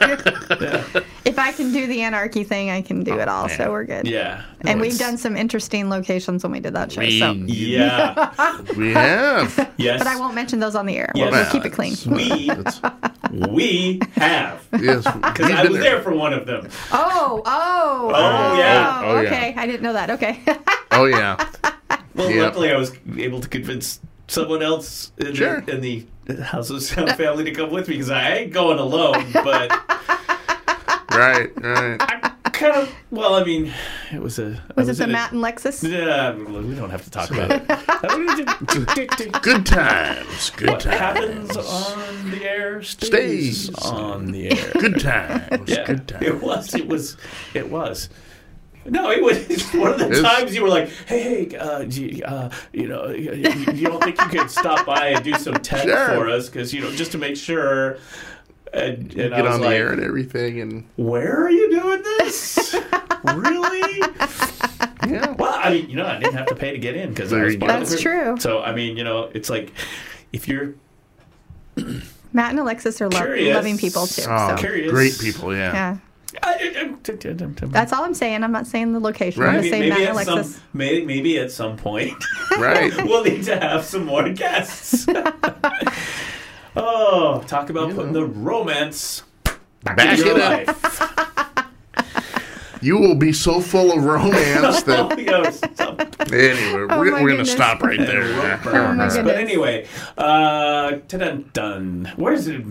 [1.79, 3.49] If I can do the anarchy thing, I can do oh, it all.
[3.49, 4.07] So we're good.
[4.07, 4.43] Yeah.
[4.63, 7.01] And No, we've done some interesting locations when we did that show.
[7.01, 8.61] We, So, Yeah.
[8.77, 9.73] we have.
[9.77, 9.99] Yes.
[10.03, 11.13] but I won't mention those on the air.
[11.15, 11.31] Yes.
[11.31, 11.95] We'll, we'll keep it clean.
[12.07, 12.51] We
[13.49, 16.69] we have Yes, because I was there for one of them.
[16.93, 19.01] Oh, oh, Oh, yeah.
[19.05, 19.29] Oh, oh yeah.
[19.29, 20.11] okay, I didn't know that.
[20.11, 20.41] Okay.
[20.91, 21.37] Oh yeah,
[22.15, 22.43] Well, Yep.
[22.43, 25.61] luckily I was able to convince someone else in, Sure.
[25.61, 28.79] the, in the House of Sound family to come with me because I ain't going
[28.81, 29.27] alone.
[29.33, 29.71] But
[31.11, 31.97] right, right.
[32.45, 33.73] I kind of well, I mean,
[34.13, 35.89] it was a I Was it the in a- Matt and Lexus?
[35.89, 37.67] Yeah, we don't have to talk about it.
[39.43, 43.79] Good times, good what times, happens on the air stays, Stays.
[43.79, 44.73] on the air.
[44.79, 46.27] good times, Yeah, good times.
[46.27, 46.75] it was.
[46.75, 47.17] It was.
[47.55, 48.09] It was.
[48.87, 49.39] No, it was
[49.75, 52.89] one of the It's- times you were like, "Hey, hey, uh, do you, uh, you
[52.89, 53.33] know, you,
[53.75, 56.07] you don't think you could stop by and do some tech Sure.
[56.09, 57.99] for us, because you know, just to make sure."
[58.73, 62.03] And, and I Get on the like, air and everything, and "Where are you doing
[62.03, 62.75] this?
[63.25, 63.99] really?"
[65.07, 67.33] yeah, Well, I mean, you know, I didn't have to pay to get in because
[67.33, 67.67] I was you go.
[67.67, 68.25] part of the That's group.
[68.25, 68.37] true.
[68.41, 69.73] So I mean, you know, it's like
[70.33, 70.75] if you're
[72.33, 74.23] Matt and Alexis are lo- loving people too.
[74.29, 74.57] oh, so.
[74.57, 74.91] Curious.
[74.91, 75.73] great people, yeah.
[75.73, 75.97] Yeah.
[77.03, 77.25] that's
[77.73, 78.45] That's all I'm saying.
[78.45, 79.43] I'm not saying the location.
[79.43, 79.61] I'm Right.
[79.63, 80.55] just maybe, saying maybe Matt and Alexis.
[80.57, 82.23] some maybe, maybe at some point.
[82.59, 82.93] Right.
[83.07, 85.07] we'll need to have some more guests.
[86.79, 89.23] oh, talk about putting the romance
[89.83, 91.03] Back in your life.
[92.81, 95.19] You will be so full of romance that.
[95.19, 95.99] You know, some-
[96.33, 97.51] Anyway, Oh we're, my we're going to goodness.
[97.53, 98.23] stop right there.
[98.65, 99.35] Oh my but goodness.
[99.37, 102.13] anyway, uh, dun dun.
[102.17, 102.63] Where's it?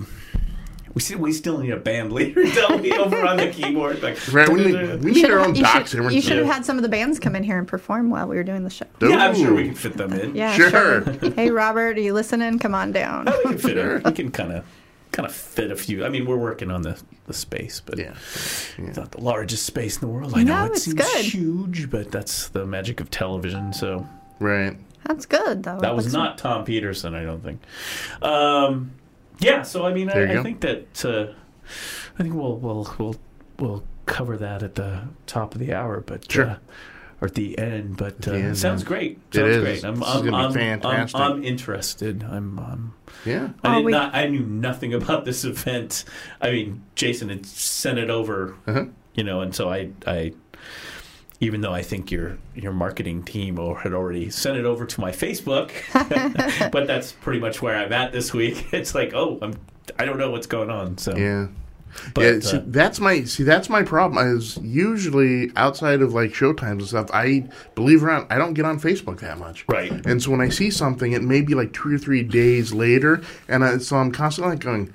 [0.97, 4.01] We still, we still need a band leader, don't we, over on the keyboard?
[4.01, 5.91] Like, Right, we need, we need our own you docs.
[5.91, 8.27] should, you should have had some of the bands come in here and perform while
[8.27, 8.87] we were doing the show.
[8.99, 10.33] yeah, I'm sure we can fit them in.
[10.35, 11.01] Yeah, Sure.
[11.35, 12.57] Hey, Robert, are you listening?
[12.57, 13.25] Come on down.
[13.25, 14.03] we can fit it.
[14.05, 14.65] We can kind of
[15.11, 16.03] kind of fit a few.
[16.03, 18.13] I mean, we're working on the the space, but Yeah.
[18.79, 20.33] it's not the largest space in the world.
[20.35, 21.25] I know it it's seems good.
[21.25, 23.71] huge, but that's the magic of television.
[23.71, 24.07] So
[24.39, 24.75] Right.
[25.05, 25.77] That's good, though.
[25.79, 27.61] that was Looks- not Tom Peterson, I don't think.
[28.23, 28.91] Um,
[29.39, 31.33] yeah, so I mean, There I, I think that uh,
[32.19, 33.15] I think we'll we'll we'll
[33.59, 36.45] we'll cover that at the top of the hour, but Sure.
[36.51, 36.57] uh,
[37.19, 37.97] or at the end.
[37.97, 38.87] But uh, The end, sounds yeah.
[38.87, 39.19] great.
[39.31, 39.63] It Sounds is.
[39.63, 39.83] great.
[39.85, 41.19] I'm, This I'm, gonna I'm, fantastic.
[41.19, 42.23] I'm, I'm interested.
[42.23, 42.59] I'm.
[42.59, 42.93] I'm
[43.25, 43.49] Yeah.
[43.63, 44.13] I Oh, we- not.
[44.15, 46.05] I knew nothing about this event.
[46.41, 48.85] I mean, Jason had sent it over, Uh-huh.
[49.15, 50.33] you know, and so I, I,
[51.39, 55.01] even though I think your your marketing team or had already sent it over to
[55.01, 55.71] my Facebook,
[56.71, 58.67] but that's pretty much where I'm at this week.
[58.73, 59.53] It's like, oh, I'm.
[59.99, 60.97] I don't know what's going on.
[60.97, 61.47] So, Yeah.
[62.13, 63.43] but yeah, see, uh, that's my see.
[63.43, 64.35] That's my problem.
[64.35, 67.09] Is usually outside of like showtimes and stuff.
[67.13, 69.63] I believe it or not, I don't get on Facebook that much.
[69.69, 69.91] Right.
[70.05, 73.21] And so when I see something, it may be like two or three days later,
[73.47, 74.93] and I, so I'm constantly like going,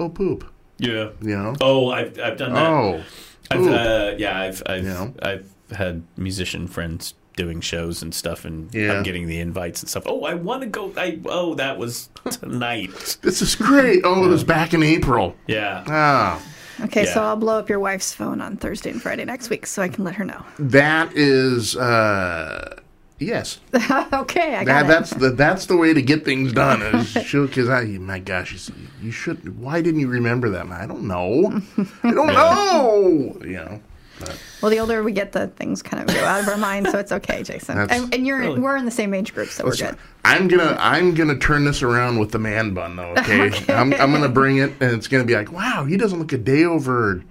[0.00, 0.44] "Oh poop,"
[0.78, 1.10] yeah.
[1.20, 1.54] you know.
[1.60, 2.66] Oh, I've I've done that.
[2.66, 3.02] Oh,
[3.50, 3.70] I've, poop.
[3.70, 5.14] uh, yeah, I've I've You know?
[5.22, 8.92] I've had musician friends doing shows and stuff, and Yeah.
[8.92, 10.02] I'm getting the invites and stuff.
[10.06, 10.92] Oh, I want to go.
[10.96, 13.16] I oh, that was tonight.
[13.22, 14.02] this is great.
[14.04, 15.34] Oh, it was back in April.
[15.46, 15.84] yeah.
[15.86, 16.42] Ah,
[16.84, 19.82] Okay, so I'll blow up your wife's phone on Thursday and Friday next week so
[19.82, 20.44] I can let her know.
[20.58, 22.76] that is uh,
[23.18, 23.60] yes.
[24.12, 24.88] okay, I got That, it.
[24.88, 26.82] that's the that's the way to get things done.
[26.82, 29.58] Is she'll because I my gosh, you, see, you should.
[29.60, 30.66] Why didn't you remember that?
[30.66, 31.60] I don't know.
[32.02, 33.36] I don't know.
[33.42, 33.80] You know.
[34.24, 36.88] But, Well, the older we get, the things kind of go out of our mind,
[36.90, 37.78] so it's okay, Jason.
[37.78, 38.60] And, and you're Really?
[38.60, 39.96] we're in the same age group, so we're good.
[40.24, 43.14] I'm gonna I'm gonna turn this around with the man bun though.
[43.18, 46.32] Okay, I'm I'm gonna bring it, and it's gonna be like, wow, he doesn't look
[46.32, 47.22] a day over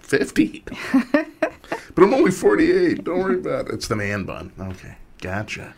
[0.00, 0.64] fifty.
[1.12, 3.04] but I'm only 48.
[3.04, 3.74] Don't worry about it.
[3.74, 4.52] It's the man bun.
[4.58, 5.74] Okay, gotcha.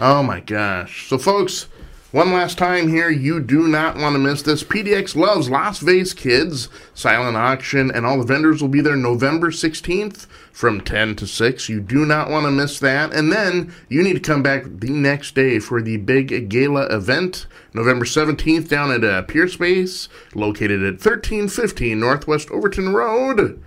[0.00, 1.08] Oh my gosh.
[1.08, 1.68] So, folks,
[2.12, 4.62] one last time here, you do not want to miss this.
[4.62, 9.50] PDX loves Las Vegas Kids silent auction, and all the vendors will be there November
[9.50, 11.68] 16th from 10 to 6.
[11.70, 13.14] You do not want to miss that.
[13.14, 17.46] And then you need to come back the next day for the big gala event,
[17.72, 23.62] November 17th, down at uh, Pure Space, located at 1315 Northwest Overton Road.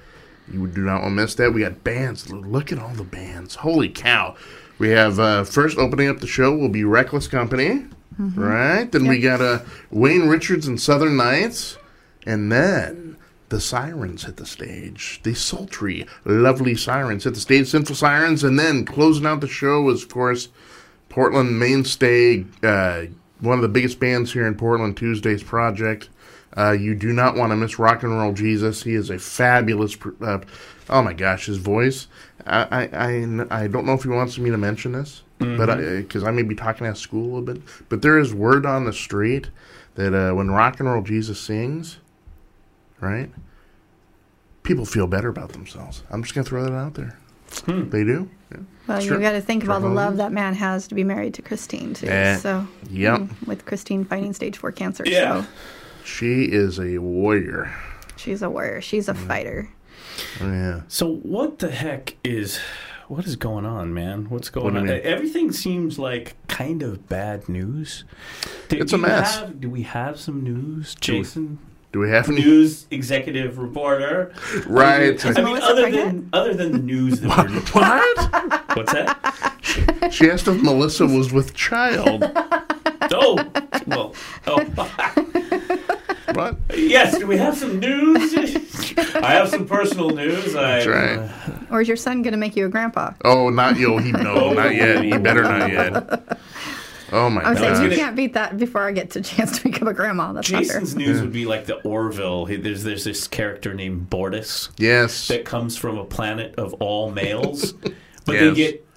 [0.52, 1.52] You do not want to miss that.
[1.52, 2.32] We got bands.
[2.32, 3.56] Look at all the bands.
[3.56, 4.36] Holy cow.
[4.78, 7.86] We have uh, first opening up the show will be Reckless Company,
[8.18, 8.92] right?
[8.92, 9.60] Then we got uh,
[9.92, 11.78] Wayne Richards and Southern Nights,
[12.26, 13.18] and then
[13.50, 15.20] the Sirens hit the stage.
[15.24, 17.68] The sultry, lovely Sirens hit the stage.
[17.68, 20.50] Sinful Sirens, and then closing out the show was, of course,
[21.10, 23.04] Portland mainstay, uh,
[23.40, 26.10] one of the biggest bands here in Portland, Tuesday's Project.
[26.58, 28.84] Uh, you do not want to miss Rock and Roll Jesus.
[28.84, 29.98] He is a fabulous.
[30.22, 30.40] Uh,
[30.90, 32.08] oh my gosh, his voice.
[32.46, 36.24] I, I I I don't know if he wants me to mention this, but because
[36.24, 37.62] I, may be talking at school a little bit.
[37.90, 39.50] But there is word on the street
[39.96, 41.98] that uh, when Rock and Roll Jesus sings,
[43.02, 43.30] right,
[44.64, 46.04] people feel better about themselves.
[46.10, 47.18] I'm just gonna throw that out there.
[47.68, 48.30] They do.
[48.52, 48.58] Yeah.
[48.88, 49.16] Well, Sure.
[49.16, 51.42] you got to think of all the love that man has to be married to
[51.42, 52.08] Christine too.
[52.08, 53.22] Eh, so yep.
[53.22, 55.42] mm, with Christine fighting stage four cancer, Yeah.
[55.44, 55.48] so
[56.04, 57.72] She is a warrior.
[58.18, 58.82] she's a warrior.
[58.82, 59.28] She's a Mm.
[59.28, 59.70] fighter.
[60.42, 60.82] Yeah.
[60.88, 62.60] So what the heck is
[63.08, 64.30] what is going on, man?
[64.30, 65.02] What's going do you on?
[65.04, 68.04] Everything seems like kind of bad news.
[68.70, 69.40] Do, It's do a mess.
[69.40, 71.60] Have, do we have some news, Jason?
[71.92, 72.42] Do we have any?
[72.42, 74.34] News executive reporter.
[74.68, 75.24] Right.
[75.26, 78.76] I mean, Melissa other than other than the news that we're What?
[78.76, 80.12] what's that?
[80.12, 82.24] she asked if Melissa was with child.
[83.18, 83.36] Oh,
[83.86, 84.14] well,
[84.48, 84.60] oh,
[86.36, 86.58] What?
[86.76, 87.18] yes.
[87.18, 88.34] Do we have some news?
[89.16, 90.56] I have some personal news.
[90.56, 91.72] I, That's right.
[91.72, 93.14] Or is your son going to make you a grandpa?
[93.24, 93.98] Oh, not yo.
[93.98, 95.04] He no, not yet.
[95.04, 96.38] He better not yet.
[97.12, 97.84] Oh my I was saying god.
[97.84, 100.34] you can't beat that before I get to chance to become a grandma.
[100.34, 100.80] That's not fair.
[100.80, 102.46] Jason's news would be like the Orville.
[102.46, 104.70] He- There's there's this character named Bortus.
[104.80, 105.28] Yes.
[105.28, 107.74] that comes from a planet of all males,
[108.26, 108.42] but Yes.
[108.42, 108.88] they get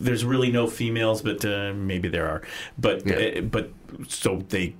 [0.00, 2.42] there's really no females, but uh, maybe there are.
[2.78, 3.38] But Yeah.
[3.38, 3.70] uh, but
[4.06, 4.74] so they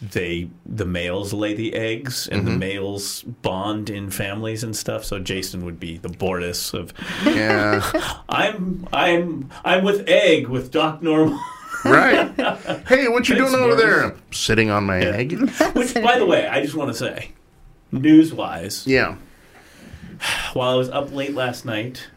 [0.00, 2.60] they the males lay the eggs and the Mm-hmm.
[2.60, 5.04] males bond in families and stuff.
[5.04, 6.92] So Jason would be the Bortus of
[7.26, 7.82] Yeah.
[8.28, 11.38] I'm I'm I'm with egg with Doc Normal.
[11.84, 12.28] Right.
[12.88, 14.16] Hey, what you Thanks, doing over there?
[14.32, 15.32] Sitting on my egg.
[15.74, 17.30] Which, by the way, I just want to say,
[17.92, 19.14] news wise, Yeah.
[20.54, 22.08] while I was up late last night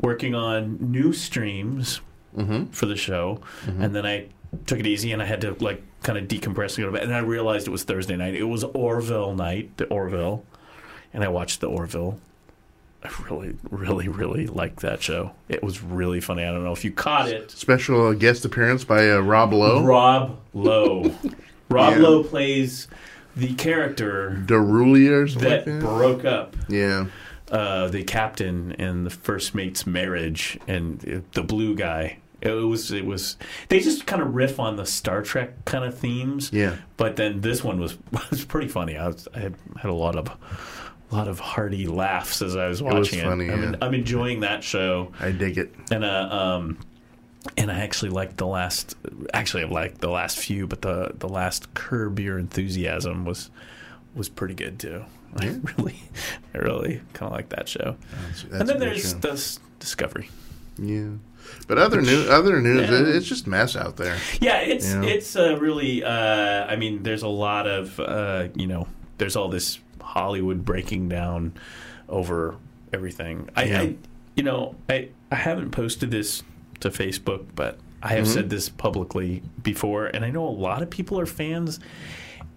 [0.00, 2.00] working on new streams
[2.70, 4.28] for the show, and then I
[4.66, 7.02] took it easy and I had to like kind of decompress and go to bed.
[7.04, 8.34] And I realized it was Thursday night.
[8.34, 10.44] It was Orville night, the Orville,
[11.12, 12.18] and I watched the Orville.
[13.02, 15.30] I really, really, really liked that show.
[15.48, 16.42] It was really funny.
[16.44, 17.50] I don't know if you caught it.
[17.50, 19.82] Special guest appearance by uh, Rob Lowe.
[19.82, 21.14] Rob Lowe.
[21.70, 21.98] Rob Yeah.
[22.00, 22.88] Lowe plays
[23.36, 27.06] the character Darulio that like broke up Yeah.
[27.50, 32.18] uh, the captain and the first mate's marriage and uh, the blue guy.
[32.42, 33.36] It was it was
[33.68, 36.50] they just kind of riff on the Star Trek kind of themes.
[36.52, 36.76] Yeah.
[36.96, 37.96] But then this one was
[38.30, 38.96] was pretty funny.
[38.96, 40.28] I was I had, had a lot of
[41.10, 43.24] a lot of hearty laughs as I was was watching it.
[43.24, 43.78] funny, I'm, yeah.
[43.82, 45.74] I'm enjoying that show I dig it.
[45.90, 46.78] and uh, um
[47.56, 48.94] and I actually liked the last
[49.34, 53.50] actually I liked the last few, but the the last Curb Your Enthusiasm was
[54.14, 55.04] was pretty good too.
[55.36, 55.46] I
[55.76, 56.02] really
[56.54, 57.96] I really kind of like that show.
[58.26, 59.58] That's, that's and then there's show.
[59.78, 60.28] Discovery.
[60.78, 61.10] Yeah.
[61.68, 63.00] But other news, other news, Yeah.
[63.00, 64.16] it, it's just mess out there.
[64.40, 65.02] Yeah, it's Yeah.
[65.04, 66.02] it's uh, really.
[66.04, 68.86] Uh, I mean, there's a lot of uh, you know,
[69.18, 71.52] there's all this Hollywood breaking down
[72.08, 72.56] over
[72.92, 73.48] everything.
[73.56, 73.80] I, Yeah.
[73.82, 73.94] I
[74.36, 76.42] you know, I I haven't posted this
[76.80, 80.88] to Facebook, but I have said this publicly before, and I know a lot of
[80.88, 81.78] people are fans.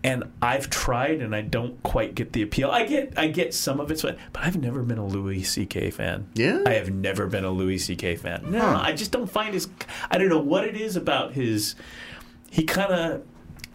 [0.05, 2.69] And I've tried, and I don't quite get the appeal.
[2.69, 5.91] I get, I get some of it, but I've never been a Louis C.K.
[5.91, 6.27] fan.
[6.33, 6.59] Yeah?
[6.65, 8.17] I have never been a Louis C.K.
[8.17, 8.51] fan.
[8.51, 8.81] No, Huh.
[8.83, 9.69] I just don't find his.
[10.11, 11.75] I don't know what it is about his.
[12.51, 13.23] He kind of.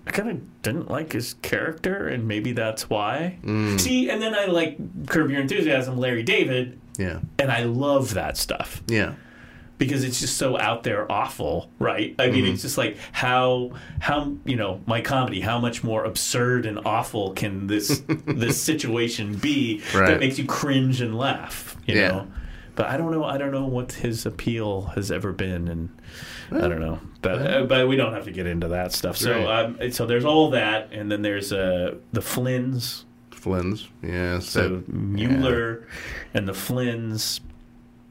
[0.06, 3.38] I kind of didn't like his character, and maybe that's why.
[3.42, 3.78] Mm.
[3.80, 7.20] See, and then I like Curb Your Enthusiasm, Larry David, Yeah.
[7.38, 9.14] and I love that stuff Yeah.
[9.78, 12.14] Because it's just so out there awful, right?
[12.18, 12.32] I Mm-hmm.
[12.34, 16.80] mean, it's just like how how you know my comedy, how much more absurd and
[16.84, 20.08] awful can this this situation be Right.
[20.08, 22.08] that makes you cringe and laugh, you Yeah.
[22.08, 22.28] know?
[22.74, 23.24] But I don't know.
[23.24, 25.88] I don't know what his appeal has ever been, and
[26.52, 27.00] I don't know.
[27.22, 29.16] But uh, but we don't have to get into that stuff.
[29.16, 29.64] So Right.
[29.64, 33.02] um, so there's all that, and then there's uh, the Flynns.
[33.32, 33.88] Flynn's.
[34.02, 34.38] Yeah.
[34.38, 35.88] So that- Mueller
[36.34, 37.40] and the Flynns.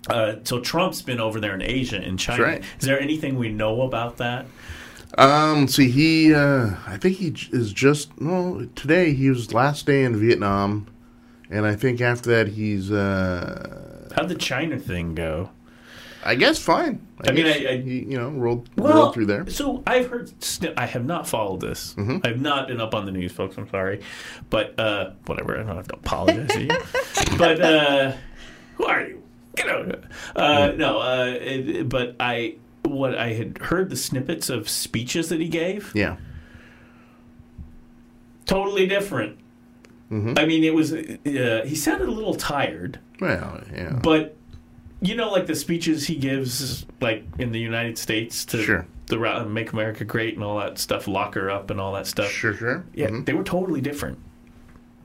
[0.10, 2.44] Uh, so Trump's been over there in Asia, in China.
[2.44, 2.64] right.
[2.80, 4.46] Is there anything we know about that?
[5.18, 10.04] Um, see, he, uh, I think he is just, well, today he was last day
[10.04, 10.88] in Vietnam,
[11.50, 15.50] and I think after that he's, uh, How'd the China thing go?
[16.26, 17.06] I guess fine.
[17.26, 19.48] I mean, guess I- I- he, you know, rolled, rolled through there.
[19.50, 20.32] So I've heard.
[20.76, 21.94] I have not followed this.
[21.98, 22.18] Mm-hmm.
[22.26, 23.58] I've not been up on the news, folks.
[23.58, 24.02] I'm sorry,
[24.50, 25.58] but uh, whatever.
[25.58, 26.70] I don't have to apologize to you.
[27.38, 28.14] But uh,
[28.76, 29.24] who are you?
[29.58, 30.04] Get out!
[30.36, 35.42] Uh, no, uh, it, but I what I had heard the snippets of speeches that
[35.42, 35.92] he gave.
[35.94, 36.16] Yeah.
[38.46, 39.38] totally different.
[40.12, 40.36] Mm-hmm.
[40.38, 40.94] I mean, it was.
[40.94, 44.00] Uh, he sounded a little tired, Well, yeah.
[44.02, 44.36] but
[45.02, 48.88] you know, like the speeches he gives, like in the United States to Sure.
[49.08, 52.08] the ra- "Make America Great" and all that stuff, "Lock her up" and all that
[52.08, 52.30] stuff.
[52.30, 52.86] Sure, sure.
[52.94, 53.26] Yeah, Mhm.
[53.26, 54.18] they were totally different.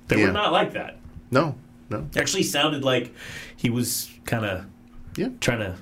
[0.09, 0.27] They Yeah.
[0.27, 0.99] were not like that.
[1.33, 1.57] No,
[1.93, 2.09] no.
[2.17, 3.15] Actually, sounded like
[3.57, 4.65] he was kind of
[5.17, 5.29] Yeah.
[5.41, 5.77] trying to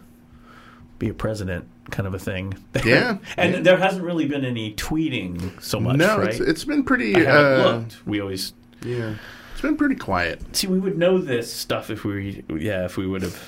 [0.99, 2.55] be a president, kind of a thing.
[2.85, 3.61] Yeah, and yeah.
[3.61, 6.29] there hasn't really been any tweeting so much, no, right?
[6.29, 7.15] it's, it's been pretty.
[7.17, 8.07] I Uh, looked.
[8.07, 8.53] We always
[8.85, 9.15] yeah,
[9.53, 10.41] it's been pretty quiet.
[10.57, 10.67] see.
[10.67, 13.39] We would know this stuff if we, yeah, if we would have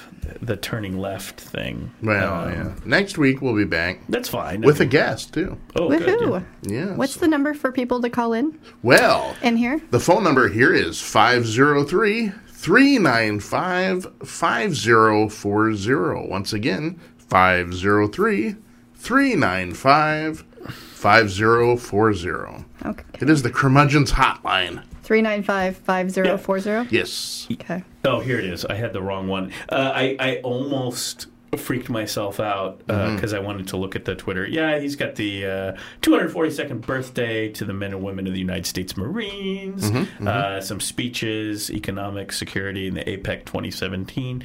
[0.41, 1.91] the turning left thing.
[2.03, 2.73] Well, Um, yeah.
[2.85, 4.61] Next week we'll be back that's fine.
[4.61, 5.57] with a guest too.
[5.77, 6.43] oh, good, yeah.
[6.63, 6.95] Yeah.
[6.97, 9.35] What's the number for people to call in well?
[9.43, 9.81] in here?
[9.91, 12.33] The phone number here is 503
[12.63, 16.29] 395 5040.
[16.29, 18.55] Once again, 503
[18.95, 22.65] 395 5040.
[22.87, 23.05] Okay.
[23.21, 24.85] It is the Curmudgeon's Hotline.
[25.03, 26.95] 395 5040.
[26.95, 27.49] Yes.
[27.51, 27.83] Okay.
[28.05, 28.65] Oh, here it is.
[28.65, 29.51] I had the wrong one.
[29.69, 31.27] Uh, I I almost
[31.59, 33.15] freaked myself out uh, mm-hmm.
[33.15, 34.47] because I wanted to look at the Twitter.
[34.47, 38.67] Yeah, he's got the uh, 242nd birthday to the men and women of the United
[38.67, 39.91] States Marines.
[39.91, 40.27] Mm-hmm.
[40.27, 40.61] Uh, mm-hmm.
[40.63, 44.45] some speeches, economic security, in the APEC 2017.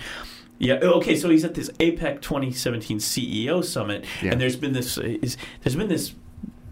[0.59, 0.75] Yeah.
[0.75, 1.15] Okay.
[1.15, 4.31] So he's at this APEC 2017 CEO summit, Yeah.
[4.31, 4.97] and there's been this.
[4.97, 6.13] Uh, is, there's been this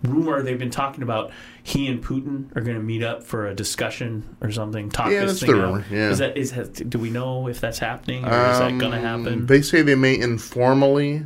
[0.03, 1.31] rumor they've been talking about
[1.63, 4.89] he and Putin are going to meet up for a discussion or something.
[4.89, 5.73] Talk Yeah, this that's thing the out.
[5.73, 6.09] rumor, yeah.
[6.09, 8.99] Is that is has, do we know if that's happening or is that going to
[8.99, 9.27] happen?
[9.27, 11.25] Um, They say they may informally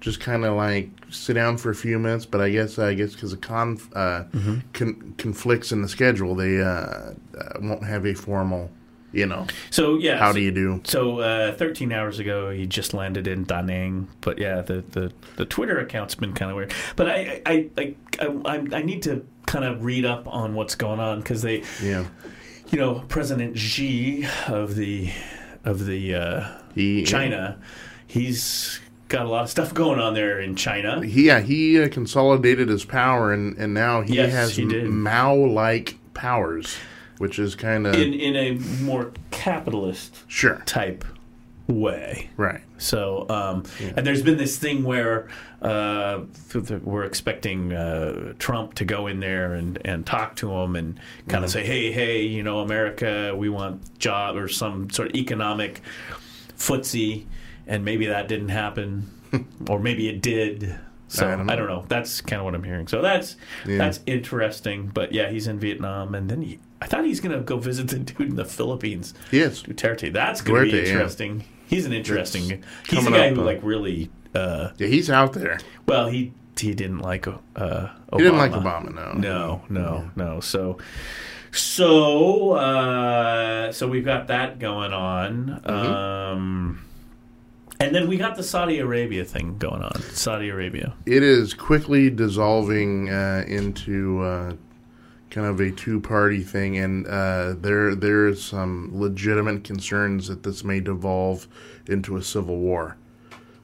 [0.00, 3.14] just kind of like sit down for a few minutes, but I guess I guess
[3.14, 4.54] because of conf, uh, Mm-hmm.
[4.72, 7.12] con- conflicts in the schedule, they uh, uh,
[7.60, 8.70] won't have a formal,
[9.14, 10.80] you know, so yeah, how so, do you do?
[10.84, 14.08] So uh, 13 hours ago, he just landed in Da Nang.
[14.20, 16.72] But yeah, the, the, the Twitter account's been kind of weird.
[16.96, 20.74] But I I, I, I, I I need to kind of read up on what's
[20.74, 22.06] going on because they, Yeah,
[22.68, 25.10] you know, President Xi of the
[25.64, 27.58] of the uh, he China,
[28.06, 31.04] he's got a lot of stuff going on there in China.
[31.04, 34.58] He, yeah, he uh, consolidated his power, and, and now he Yes, has.
[34.58, 36.76] Mao-like powers,
[37.18, 41.04] which is kind of In in a more capitalist sure, type
[41.66, 42.30] way.
[42.36, 42.60] right?
[42.76, 43.64] So, um,
[43.96, 45.28] and there's been this thing where
[45.62, 46.20] uh,
[46.82, 51.42] we're expecting uh, Trump to go in there and, and talk to him and kind
[51.44, 55.80] of say, hey, hey, you know, America, we want job or some sort of economic
[56.58, 57.24] footsie,
[57.66, 59.10] and maybe that didn't happen,
[59.68, 60.74] or maybe it did.
[61.08, 61.66] So I I don't don't know.
[61.80, 61.84] know.
[61.88, 62.88] That's kind of what I'm hearing.
[62.88, 63.36] So that's
[63.66, 63.78] Yeah.
[63.78, 64.90] that's interesting.
[64.92, 67.88] But yeah, he's in Vietnam, and then he, I thought he's going to go visit
[67.88, 69.14] the dude in the Philippines.
[69.32, 70.12] Yes, Duterte.
[70.12, 70.92] That's going to be Duarte, yeah.
[70.92, 71.44] interesting.
[71.66, 72.62] He's an interesting.
[72.88, 74.10] he's a guy up, who uh, like really.
[74.34, 75.58] Uh, yeah, he's out there.
[75.86, 77.88] well, he he didn't like uh, Obama.
[78.12, 79.12] He didn't like Obama, no.
[79.14, 80.40] No, no, no.
[80.40, 80.76] So.
[81.52, 85.70] So, uh, so we've got that going on, Mm-hmm.
[85.70, 86.84] um,
[87.80, 90.00] and then we got the Saudi Arabia thing going on.
[90.02, 90.94] Saudi Arabia.
[91.06, 94.52] It is quickly dissolving uh, into uh,
[95.34, 100.62] kind of a two-party thing, and uh, there there is some legitimate concerns that this
[100.62, 101.48] may devolve
[101.88, 102.96] into a civil war.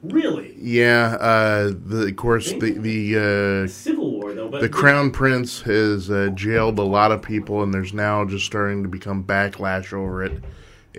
[0.03, 4.49] Really, Yeah, uh, the, of course the the uh, civil war though.
[4.49, 8.45] But the crown prince has uh, jailed a lot of people, and there's now just
[8.45, 10.43] starting to become backlash over it.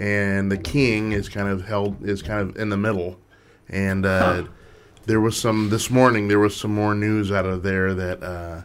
[0.00, 3.18] And the king is kind of held is kind of in the middle,
[3.68, 4.44] and uh,
[5.04, 6.28] there was some this morning.
[6.28, 8.62] There was some more news out of there that uh,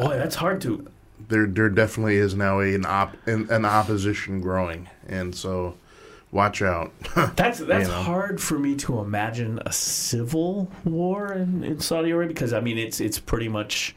[0.00, 0.86] boy, that's hard to.
[1.28, 5.76] There there definitely is now a, an op an, an opposition growing, and so
[6.30, 6.92] watch out.
[7.36, 8.02] That's that's You know.
[8.02, 12.76] hard for me to imagine a civil war in, in Saudi Arabia because I mean
[12.78, 13.94] it's it's pretty much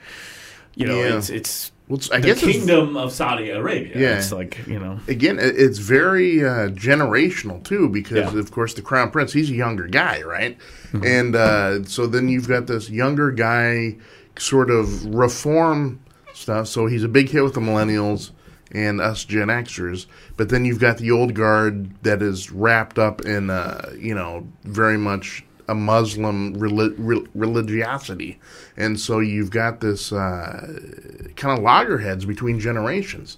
[0.76, 1.18] you know Yeah.
[1.18, 3.98] it's it's Well, it's- I the guess kingdom of Saudi Arabia.
[3.98, 4.18] Yeah.
[4.18, 8.40] it's like you know again, it's very uh, generational too, because Yeah.
[8.40, 10.58] of course the crown prince, he's a younger guy, right?
[10.94, 11.06] Mm-hmm.
[11.06, 13.98] And uh, so then you've got this younger guy,
[14.38, 16.00] sort of reform
[16.42, 16.68] stuff.
[16.68, 18.32] So he's a big hit with the millennials
[18.74, 20.06] and us Gen Xers.
[20.38, 24.48] But then you've got the old guard that is wrapped up in, uh, you know,
[24.64, 28.40] very much a Muslim re- religiosity,
[28.76, 30.68] and so you've got this uh,
[31.38, 33.38] kind of loggerheads between generations,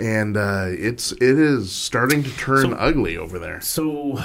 [0.00, 3.60] and uh, it's it is starting to turn So- ugly over there.
[3.60, 4.18] so.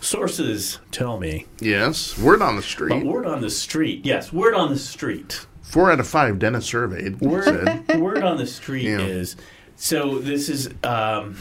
[0.00, 3.04] Sources tell me, Yes, word on the but street.
[3.04, 4.04] word on the street.
[4.04, 5.46] Yes, word on the street.
[5.72, 8.98] Four out of five dentists surveyed Word word on the street Yeah.
[9.00, 9.36] is
[9.76, 10.18] so.
[10.18, 11.36] This is um,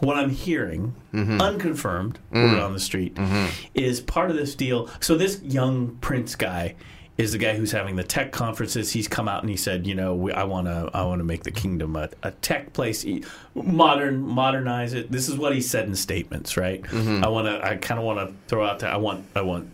[0.00, 1.40] what I'm hearing, Mm-hmm.
[1.40, 2.18] unconfirmed.
[2.32, 2.52] Mm.
[2.52, 3.16] Word on the street
[3.74, 4.88] is part of this deal.
[5.00, 6.74] So this young Prince guy
[7.18, 8.90] is the guy who's having the tech conferences.
[8.90, 11.24] He's come out and he said, you know, we, I want to, I want to
[11.24, 13.04] make the kingdom a, a tech place,
[13.54, 15.12] modern, modernize it.
[15.12, 16.82] This is what he said in statements, right?
[16.82, 17.22] Mm-hmm.
[17.22, 18.90] I want to, I kind of want to throw out there.
[18.90, 19.68] I want, I want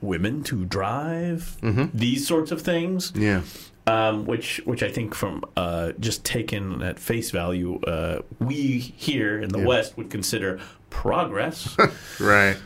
[0.00, 1.56] women to drive,
[1.94, 3.12] these sorts of things.
[3.16, 3.42] Yeah.
[3.86, 9.40] um, which which I think from uh, just taken at face value, uh, we here
[9.40, 10.60] in the West would consider
[10.90, 11.76] progress.
[12.20, 12.56] Right.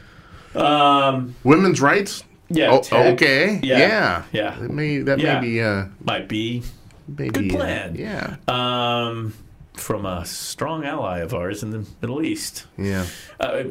[0.54, 2.24] um, Women's rights.
[2.50, 3.60] yeah, Oh, okay.
[3.62, 3.78] Yeah.
[3.78, 4.22] Yeah.
[4.32, 4.56] Yeah.
[4.60, 5.40] That may that Yeah.
[5.40, 6.62] may be uh might be
[7.08, 7.94] maybe Good uh, plan.
[7.94, 8.36] yeah.
[8.48, 9.32] um,
[9.82, 12.66] from a strong ally of ours in the Middle East.
[12.78, 13.04] Yeah.
[13.40, 13.64] Uh,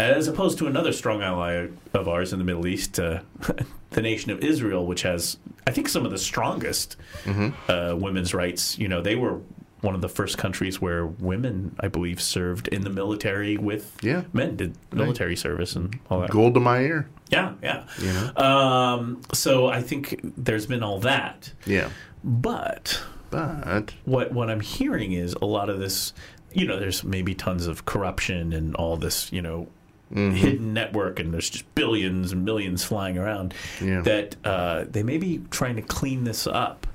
[0.00, 3.20] as opposed to another strong ally of ours in the Middle East, uh,
[3.90, 5.36] the nation of Israel, which has,
[5.66, 7.70] I think, some of the strongest Mm-hmm.
[7.70, 8.78] uh, women's rights.
[8.78, 9.40] You know, they were
[9.82, 14.22] one of the first countries where women, I believe, served in the military with Yeah.
[14.32, 16.30] men, did military service and all that.
[16.30, 17.08] Gold to my ear.
[17.30, 17.84] Yeah, yeah.
[17.98, 18.36] You know?
[18.44, 21.90] Um, so I think there's been all that, Yeah.
[22.24, 26.12] but But what what I'm hearing is a lot of this.
[26.52, 29.32] You know, there's maybe tons of corruption and all this.
[29.32, 29.68] You know,
[30.10, 30.36] Mm-hmm.
[30.36, 33.52] hidden network, and there's just billions and millions flying around.
[33.78, 34.00] Yeah.
[34.00, 36.86] That uh, they may be trying to clean this up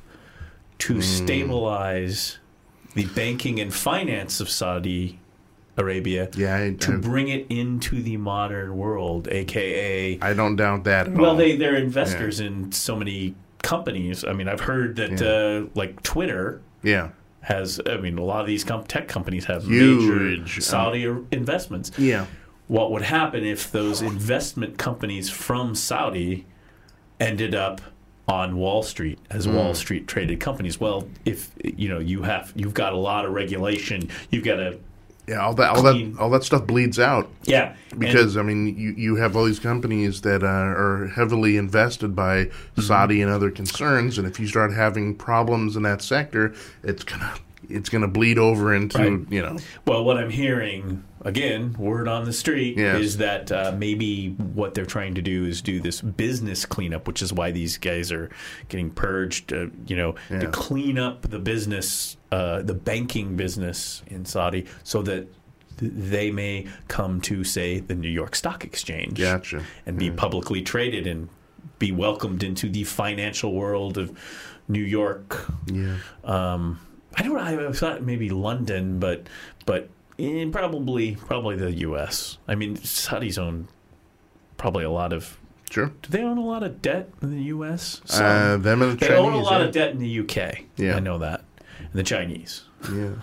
[0.80, 1.04] to Mm.
[1.04, 2.40] stabilize
[2.96, 5.20] the banking and finance of Saudi
[5.78, 6.30] Arabia.
[6.36, 11.08] yeah, I, To I, bring it into the modern world, aka I don't doubt that
[11.10, 11.36] at well, all.
[11.36, 14.24] they they're investors in so many companies.
[14.24, 17.10] I mean, I've heard that uh, like Twitter yeah.
[17.42, 17.82] has.
[17.88, 21.92] I mean, a lot of these com- tech companies have Huge, major Saudi investments.
[21.98, 22.28] Yeah.
[22.68, 26.46] What would happen if those investment companies from Saudi
[27.20, 27.82] ended up
[28.28, 29.56] on Wall Street as Hmm.
[29.56, 30.80] Wall Street traded companies?
[30.80, 34.80] Well, if you know you have you've got a lot of regulation, you've got to
[35.28, 37.30] Yeah, all that all that all that stuff bleeds out.
[37.44, 41.56] yeah and- Because I mean, you, you have all these companies that uh, are heavily
[41.58, 46.54] invested by Saudi and other concerns, and if you start having problems in that sector,
[46.84, 47.34] it's gonna
[47.70, 49.32] it's gonna bleed over into Right.
[49.32, 53.00] you know Well, what I'm hearing again, word on the street, Yes.
[53.00, 57.22] is that uh, maybe what they're trying to do is do this business cleanup, which
[57.22, 58.30] is why these guys are
[58.70, 59.54] getting purged.
[59.54, 65.02] Uh, you know, to clean up the business, uh, the banking business in Saudi, so
[65.04, 65.28] that
[65.80, 69.64] th- they may come to say the New York Stock Exchange, Gotcha.
[69.86, 71.30] and be publicly traded and
[71.80, 74.18] be welcomed into the financial world of
[74.70, 76.80] New York yeah um,
[77.18, 77.70] I don't know.
[77.70, 79.28] I thought maybe London, but
[79.66, 79.90] but
[80.24, 82.38] in probably probably the U.S.
[82.48, 83.68] I mean, Saudi's own
[84.58, 85.38] probably a lot of.
[85.70, 85.92] sure.
[86.02, 88.02] Do they own a lot of debt in the U.S.?
[88.14, 89.26] Uh, them and the they Chinese.
[89.26, 89.68] own a lot yeah.
[89.68, 90.66] of debt in the U.K.
[90.78, 90.96] Yeah.
[90.96, 91.44] I know that.
[91.80, 92.64] And the Chinese.
[92.92, 93.12] Yeah.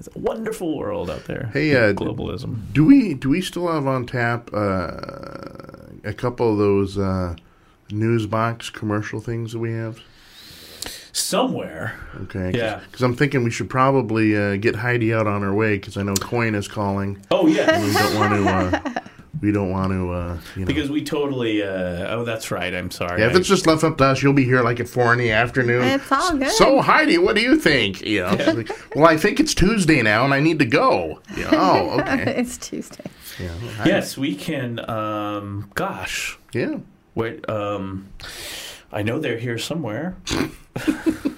[0.00, 1.50] It's a wonderful world out there.
[1.52, 2.72] Hey, uh, globalism.
[2.72, 4.90] Do we do we still have on tap uh,
[6.02, 7.36] a couple of those uh,
[7.90, 10.00] news box commercial things that we have?
[11.14, 11.94] Somewhere.
[12.22, 12.50] Okay.
[12.58, 12.80] Yeah.
[12.86, 16.02] Because I'm thinking we should probably uh, get Heidi out on her way because I
[16.02, 17.24] know KOIN is calling.
[17.30, 17.82] Oh yes.
[17.84, 18.48] We don't want to.
[18.98, 19.00] Uh,
[19.40, 20.10] we don't want to.
[20.10, 20.66] Uh, you know.
[20.66, 21.62] Because we totally.
[21.62, 22.74] Uh, oh, that's right.
[22.74, 23.20] I'm sorry.
[23.20, 25.12] yeah, if I- it's just left up to us, you'll be here like at four
[25.12, 25.84] in the afternoon.
[25.84, 26.50] It's all good.
[26.50, 28.02] So Heidi, what do you think?
[28.02, 31.20] You know, it's like, well, I think it's Tuesday now, and I need to go.
[31.36, 32.34] You know, oh, okay.
[32.38, 33.04] it's Tuesday.
[33.38, 33.52] Yeah.
[33.86, 34.80] yes, we can.
[34.90, 36.38] Um, gosh.
[36.52, 36.78] Yeah.
[37.14, 38.08] Wait, um,
[38.92, 40.16] I know they're here somewhere.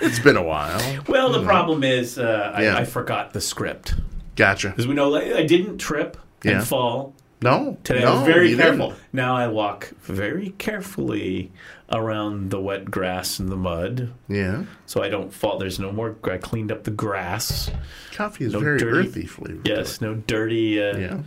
[0.00, 0.80] It's been a while.
[1.08, 2.76] Well, the problem is uh, I, Yeah.
[2.76, 3.94] I forgot the script
[4.36, 4.70] Gotcha.
[4.70, 6.58] because we know like, I didn't trip Yeah.
[6.58, 7.78] and fall No.
[7.84, 8.00] today.
[8.02, 8.88] no, I was very you careful.
[8.88, 9.02] didn't.
[9.12, 11.52] Now I walk very carefully
[11.92, 14.64] around the wet grass and the mud, Yeah.
[14.86, 15.58] so I don't fall.
[15.58, 16.16] There's no more.
[16.24, 17.70] I cleaned up the grass.
[18.12, 19.60] Coffee is No very dirty- earthy flavor.
[19.64, 20.82] Yes, no dirty.
[20.82, 21.18] Uh, Yeah.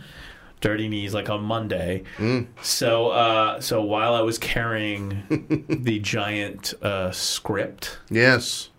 [0.60, 2.02] Dirty knees like on Monday.
[2.16, 2.46] Mm.
[2.62, 8.70] So, uh, so while I was carrying the giant uh, script Yes.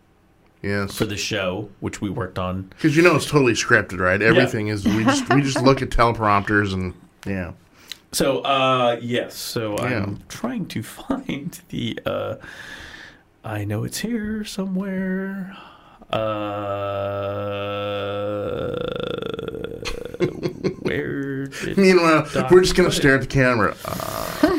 [0.61, 0.97] Yes.
[0.97, 4.22] for the show, which we worked on, Because you know it's totally scripted, right?
[4.22, 4.84] Everything is.
[4.85, 6.93] We just we just look at teleprompters and
[7.26, 7.53] yeah.
[8.11, 10.03] so uh, yes, so Yeah.
[10.03, 11.97] I'm trying to find the.
[12.06, 12.35] Uh,
[13.41, 15.56] I know it's here somewhere.
[18.99, 19.78] Uh,
[21.76, 21.86] where?
[21.86, 23.76] Meanwhile, Doc we're just gonna stare at the camera.
[23.86, 24.56] Uh,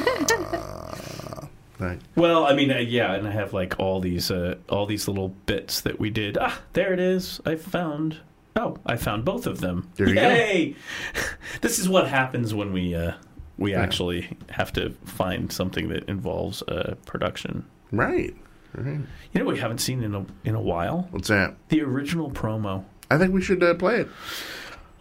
[1.78, 2.00] right.
[2.16, 5.28] Well, I mean, uh, yeah, and I have like all these, uh, all these little
[5.46, 6.38] bits that we did.
[6.40, 7.40] Ah, there it is.
[7.46, 8.18] I found.
[8.56, 9.88] Oh, I found both of them.
[9.96, 11.20] There you go.
[11.60, 13.12] This is what happens when we uh,
[13.58, 17.64] we actually have to find something that involves uh, production.
[17.92, 18.34] Right.
[18.74, 19.00] Right.
[19.32, 21.56] You know, what we haven't seen in a in a while What's that?
[21.68, 22.84] the original promo.
[23.10, 24.08] I think we should uh, play it.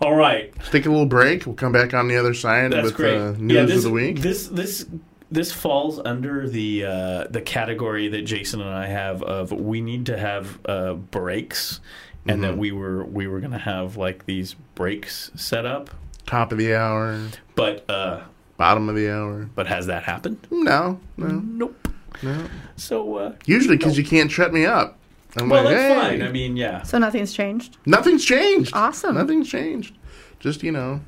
[0.01, 1.45] All right, Let's take a little break.
[1.45, 3.17] We'll come back on the other side that's with great.
[3.17, 4.21] uh, news yeah, this, of the week.
[4.21, 4.85] This this
[5.30, 10.05] this falls under the uh, the category that Jason and I have of we need
[10.07, 11.80] to have uh, breaks,
[12.26, 12.41] and Mm-hmm.
[12.43, 15.89] that we were we were gonna have like these breaks set up,
[16.26, 17.19] Top of the hour.
[17.55, 18.21] but uh,
[18.55, 19.49] Bottom of the hour.
[19.55, 20.45] But has that happened?
[20.51, 21.27] No, no.
[21.27, 21.88] Nope.
[22.21, 22.45] No.
[22.76, 24.98] So, uh, Usually because you can't shut me up.
[25.38, 26.22] I'm well, like, that's hey, fine.
[26.27, 26.81] I mean, yeah.
[26.84, 27.77] So nothing's changed.
[27.85, 28.72] nothing's changed.
[28.73, 29.15] Awesome.
[29.15, 29.95] Nothing's changed.
[30.39, 31.01] Just you know.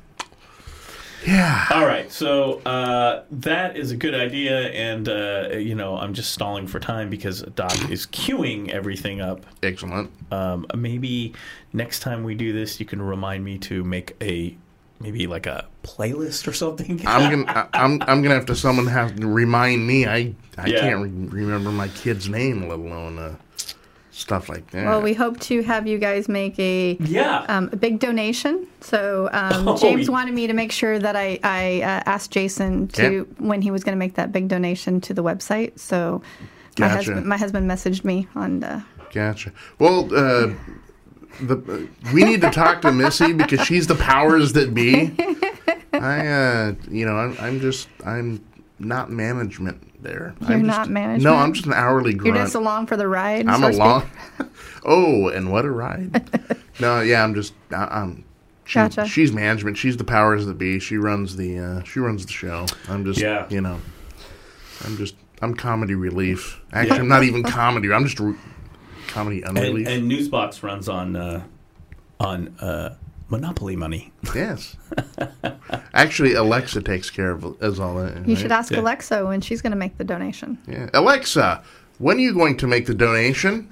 [1.26, 1.66] Yeah.
[1.70, 6.32] All right, so uh, that is a good idea, and uh, you know I'm just
[6.32, 9.46] stalling for time because Doc is queuing everything up.
[9.62, 10.10] Excellent.
[10.32, 11.32] Um, maybe
[11.72, 14.56] next time we do this, you can remind me to make a
[14.98, 17.00] maybe like a playlist or something.
[17.06, 17.68] I'm gonna.
[17.72, 18.02] I- I'm.
[18.02, 18.56] I'm gonna have to.
[18.56, 20.06] Someone have to remind me.
[20.06, 20.34] I.
[20.58, 20.80] I Yeah.
[20.80, 23.36] can't re- remember my kid's name, let alone uh,
[24.12, 24.84] stuff like that.
[24.86, 27.44] Well, we hope to have you guys make a yeah.
[27.48, 28.66] um, a big donation.
[28.80, 30.12] So um, Oh, James yeah.
[30.12, 33.46] wanted me to make sure that I, I uh, asked Jason to Yeah.
[33.46, 35.78] when he was going to make that big donation to the website.
[35.78, 36.22] So
[36.78, 36.94] my Gotcha.
[36.96, 38.82] husband my husband messaged me on The,
[39.12, 39.52] Gotcha.
[39.78, 40.52] Well, uh,
[41.40, 45.14] the uh, we need to talk to Missy because she's the powers that be.
[45.94, 48.42] I, uh, you know, I'm, I'm just, I'm
[48.78, 50.34] not management there.
[50.40, 51.22] You're I'm not just, management?
[51.22, 52.36] No, I'm just an hourly grunt.
[52.36, 53.48] you're just along for the ride.
[53.48, 53.80] I'm so a to speak.
[53.80, 54.50] long.
[54.84, 56.56] oh, and what a ride!
[56.80, 58.24] no, yeah, I'm just, I, I'm.
[58.64, 59.06] She, Gotcha.
[59.06, 59.76] She's management.
[59.76, 60.78] She's the powers that be.
[60.78, 61.58] She runs the.
[61.58, 62.66] Uh, she runs the show.
[62.88, 63.20] I'm just.
[63.20, 63.46] Yeah.
[63.48, 63.80] You know.
[64.84, 65.16] I'm just.
[65.40, 66.60] I'm comedy relief.
[66.72, 67.92] Actually, I'm not even comedy.
[67.92, 68.36] I'm just re-
[69.08, 69.88] comedy and, unrelief.
[69.88, 71.42] and Newsbox runs on uh,
[72.20, 72.94] on uh,
[73.32, 74.12] Monopoly money.
[74.34, 74.76] Yes.
[75.94, 78.28] Actually, Alexa takes care of is all that.
[78.28, 78.80] You should ask Yeah.
[78.80, 80.58] Alexa when she's going to make the donation.
[80.68, 80.90] Yeah.
[80.92, 81.62] Alexa,
[81.96, 83.70] when are you going to make the donation?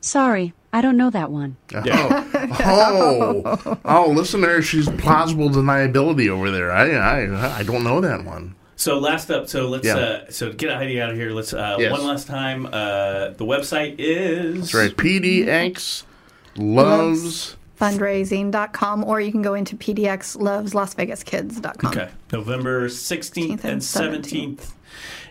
[0.00, 1.56] Sorry, I don't know that one.
[1.74, 1.82] Oh,
[3.66, 4.10] oh, oh!
[4.10, 4.62] Listen to her.
[4.62, 6.72] She's plausible deniability over there.
[6.72, 8.54] I, I, I don't know that one.
[8.76, 9.96] So last up, so let's Yeah.
[9.96, 11.30] uh, so to get Heidi out of here.
[11.32, 11.92] Let's uh, Yes.
[11.92, 12.66] one last time.
[12.66, 14.96] Uh, the website is That's right.
[14.96, 16.04] PDX
[16.58, 17.56] loves.
[17.80, 21.90] Fundraising.com, or you can go into pdxloveslasvegaskids.com.
[21.92, 24.72] Okay, November 16th and 17th.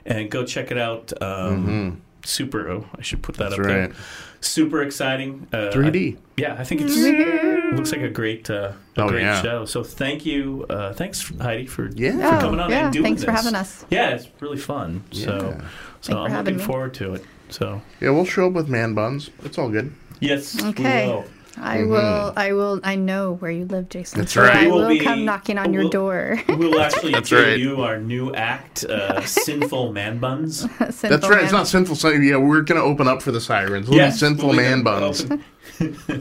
[0.05, 1.11] And go check it out.
[1.21, 3.61] Um, Super, oh, I should put that Mm-hmm.
[3.61, 3.89] That's up right.
[3.91, 4.01] there.
[4.41, 5.47] Super exciting.
[5.53, 6.15] Uh, 3D.
[6.15, 9.41] I- yeah, I think it's it looks like a great, uh, a Oh, great yeah.
[9.41, 9.65] show.
[9.65, 12.35] So thank you, uh, thanks Heidi for Yeah.
[12.35, 13.85] for coming on yeah, and doing thanks for having us.
[13.89, 15.03] Yeah, it's really fun.
[15.11, 15.27] So, Yeah.
[15.39, 16.63] so Thanks I'm having looking me.
[16.73, 17.23] forward to it.
[17.49, 19.29] So Yeah, we'll show up with man buns.
[19.43, 19.93] It's all good.
[20.19, 21.07] Yes, Okay.
[21.07, 21.25] we will.
[21.57, 22.33] I will.
[22.35, 22.79] I will.
[22.83, 24.15] I know where you live, Jason.
[24.17, 24.21] Mm-hmm.
[24.23, 24.55] That's right.
[24.57, 26.37] I will will be- come knocking on your we'll- door.
[26.49, 27.57] We'll actually That's give right.
[27.57, 30.67] you our new act, uh, Sinful Man Buns.
[30.79, 31.43] That's right.
[31.43, 31.95] It's not sinful.
[31.95, 33.87] Sin- Yeah, we're gonna open up for the sirens.
[33.87, 35.25] Little Yes, sinful we'll man leave buns.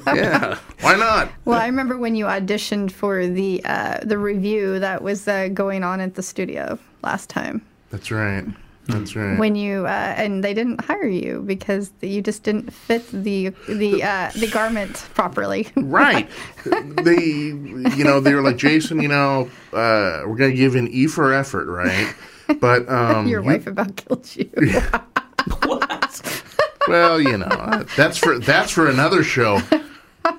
[0.06, 0.58] yeah.
[0.80, 1.30] Why not?
[1.44, 5.82] Well, I remember when you auditioned for the uh, the revue that was uh, going
[5.82, 7.60] on at the studio last time.
[7.90, 8.44] That's right.
[8.86, 9.38] That's right.
[9.38, 14.02] When you uh, and they didn't hire you because you just didn't fit the the
[14.02, 15.68] uh, the garment properly.
[15.76, 16.28] Right.
[16.64, 20.88] they, you know, they were like, Jason, you know, uh, we're going to give an
[20.88, 22.12] E for effort, right?
[22.60, 24.50] But, um, Your you- wife about killed you.
[25.66, 26.44] what?
[26.88, 29.60] well, you know, uh, that's for, that's for another show.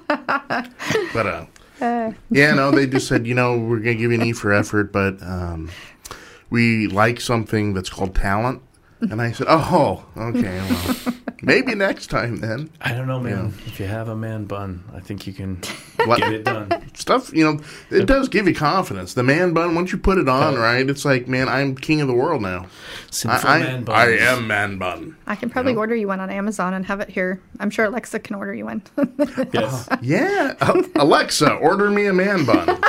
[0.08, 1.26] But,
[1.82, 4.34] uh, yeah, no, they just said, you know, we're going to give you an E
[4.34, 5.70] for effort, but, um,
[6.50, 8.62] we like something that's called talent.
[9.02, 11.14] And I said, oh, okay, well,
[11.44, 12.72] maybe next time then.
[12.82, 13.54] I don't know, man.
[13.68, 15.58] If you have a man bun, I think you can
[16.06, 16.72] What- get it done.
[16.96, 17.60] stuff you know
[17.92, 20.62] it does give you confidence the man bun once you put it on Okay.
[20.62, 22.66] right it's like man i'm king of the world now
[23.12, 23.98] Sinful I, man I, buns.
[24.00, 27.10] I am man bun I can probably order you one on Amazon and have it
[27.10, 27.42] here.
[27.60, 28.82] I'm sure Alexa can order you one.
[29.52, 29.90] Yes.
[30.02, 32.82] yeah Uh, alexa order me a man bun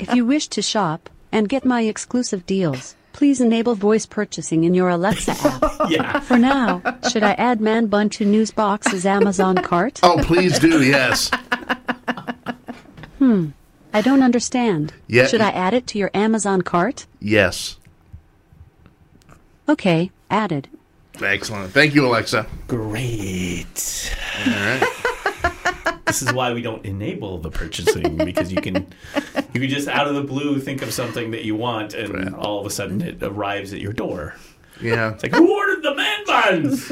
[0.00, 4.74] If you wish to shop and get my exclusive deals, please enable voice purchasing in
[4.74, 5.62] your Alexa app.
[5.90, 6.20] yeah.
[6.20, 10.00] For now, should I add Man Bun to Newsbox's Amazon cart?
[10.02, 11.30] oh please do yes
[13.18, 13.48] hmm.
[13.92, 14.92] I don't understand.
[15.06, 15.26] Yeah.
[15.26, 17.06] Should I add it to your Amazon cart?
[17.20, 17.76] yes
[19.68, 20.68] Okay, added.
[21.22, 24.14] excellent thank you alexa Great.
[24.46, 24.82] all right
[26.06, 28.86] This is why we don't enable the purchasing because you can
[29.54, 32.60] you can just out of the blue think of something that you want and all
[32.60, 34.34] of a sudden it arrives at your door.
[34.80, 36.88] yeah It's like who ordered the man buns?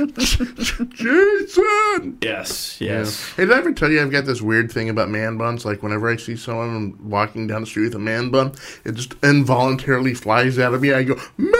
[0.94, 2.98] jason yes, Yeah.
[2.98, 3.32] yes.
[3.36, 5.64] Hey, did I ever tell you I've got this weird thing about man buns?
[5.64, 8.52] Like whenever I see someone walking down the street with a man bun,
[8.84, 10.92] it just involuntarily flies out of me.
[10.92, 11.52] I go man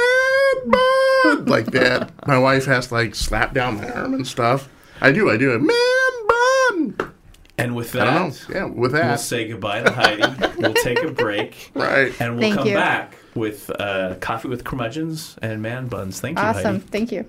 [0.67, 2.13] bun like that.
[2.27, 4.69] My wife has to like slap down my arm and stuff.
[5.01, 5.53] I do, I do.
[5.53, 7.13] A man bun.
[7.59, 10.23] And with that, yeah, with that, we'll say goodbye to Heidi.
[10.59, 12.13] we'll take a break, right?
[12.21, 12.75] And we'll Thank come you.
[12.75, 16.21] back with uh, coffee with curmudgeons and man buns.
[16.21, 16.81] Thank you, awesome.
[16.81, 16.87] Heidi.
[16.89, 17.27] Thank you,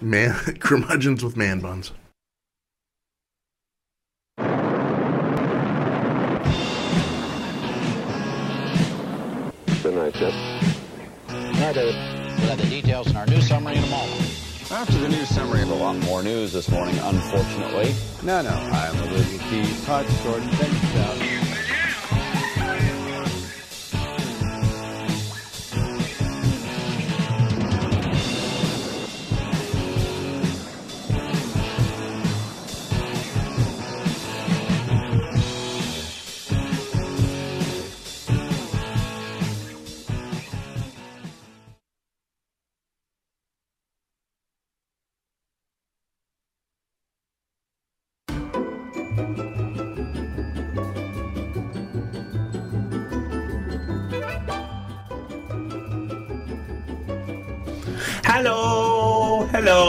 [0.00, 0.34] man.
[0.60, 1.92] curmudgeons with man buns.
[9.82, 10.34] Good night, Jeff.
[11.28, 13.69] Now the details in our new summary.
[14.80, 17.94] After the news summary, a lot more news this morning, unfortunately.
[18.22, 19.70] No, no, I'm a little key.
[19.84, 21.29] Todd Gordon, thank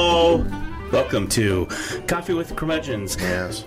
[0.03, 0.89] Hello, hello.
[0.91, 1.67] Welcome to
[2.07, 3.15] Coffee with Curmudgeons.
[3.19, 3.61] Yes.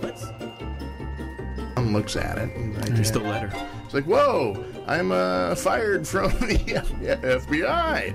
[1.75, 2.53] One looks at it.
[2.57, 3.49] And like, There's the letter.
[3.85, 8.09] It's like, whoa, I'm uh, fired from the FBI.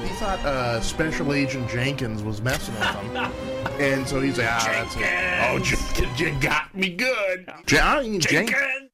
[0.00, 3.16] He thought uh, Special Agent Jenkins was messing with him.
[3.80, 5.02] and so he's like, ah, that's it.
[5.50, 7.52] Oh, Jenkins, you got me good.
[7.66, 8.87] John, Jenkins.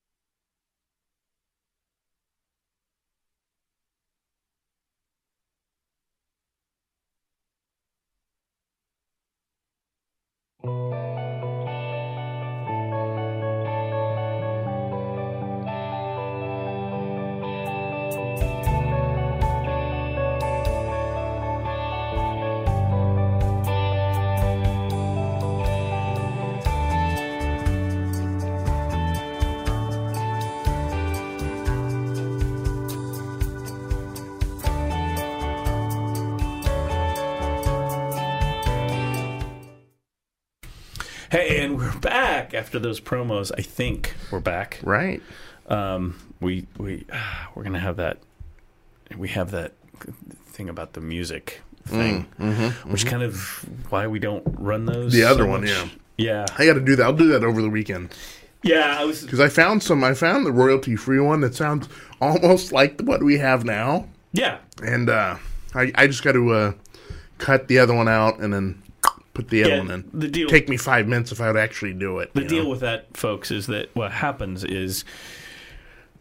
[42.54, 43.52] Back after those promos.
[43.56, 44.80] I think we're back.
[44.82, 45.22] Right.
[45.68, 47.04] Um, we we
[47.54, 48.18] we're gonna have that.
[49.16, 49.72] We have that
[50.46, 52.22] thing about the music thing,
[52.86, 55.12] which kind of why we don't run those.
[55.12, 55.70] Mm, The other so one, much.
[55.70, 55.88] yeah.
[56.16, 57.02] yeah, I got to do that.
[57.04, 58.14] I'll do that over the weekend.
[58.62, 58.96] yeah.
[58.98, 61.86] I was Because I found some, I found the royalty free one that sounds
[62.22, 64.08] almost like what we have now.
[64.32, 64.58] yeah.
[64.82, 65.36] And uh,
[65.74, 66.72] I, I just got to uh,
[67.38, 68.82] cut the other one out and then
[69.34, 70.10] put the other Yeah, one in.
[70.12, 72.32] the deal- Take me five minutes if I would actually do it.
[72.34, 72.70] The deal know?
[72.70, 75.04] with that, folks, is that what happens is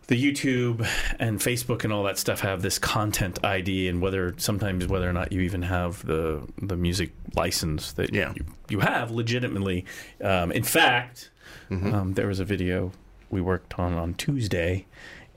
[0.07, 0.85] the YouTube
[1.19, 5.13] and Facebook and all that stuff have this content ID, and whether sometimes whether or
[5.13, 8.33] not you even have the the music license that Yeah.
[8.35, 9.85] you, you have legitimately.
[10.21, 11.29] Um, in fact,
[11.69, 11.93] Mm-hmm.
[11.93, 12.91] um, there was a video
[13.29, 14.85] we worked on on Tuesday,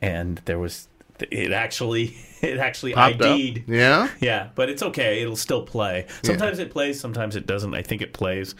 [0.03, 0.89] and there was
[1.21, 3.23] it actually it actually Popped.
[3.23, 3.69] ID'd.
[3.69, 4.09] Yeah?
[4.21, 5.23] Yeah, but it's okay.
[5.23, 6.07] It'll still play.
[6.23, 7.75] Sometimes it plays, sometimes it doesn't.
[7.75, 8.55] I think it plays,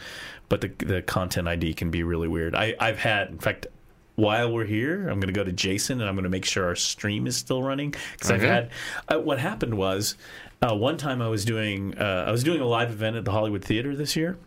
[0.49, 2.55] but the the content ID can be really weird.
[2.55, 3.67] I I've had, in fact,
[4.15, 6.65] while we're here, I'm going to go to Jason and I'm going to make sure
[6.65, 8.71] our stream is still running because I've had.
[9.07, 10.15] Uh, what happened was,
[10.61, 13.31] uh, one time I was doing uh, I was doing a live event at the
[13.31, 14.37] Hollywood Theater this year,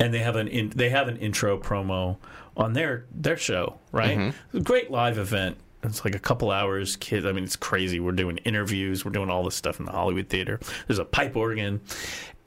[0.00, 2.16] and they have an in, they have an intro promo
[2.56, 4.16] on their their show, right?
[4.52, 5.58] It's a great live event.
[5.82, 6.96] It's like a couple hours.
[6.96, 7.98] Kids, I mean, it's crazy.
[8.00, 9.04] We're doing interviews.
[9.04, 10.60] We're doing all this stuff in the Hollywood Theater.
[10.86, 11.80] There's a pipe organ.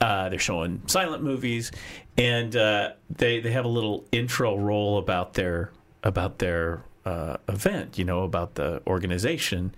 [0.00, 1.70] Uh, they're showing silent movies,
[2.18, 5.70] and uh, they they have a little intro roll about their
[6.02, 7.98] about their uh, event.
[7.98, 9.74] You know, about the organization,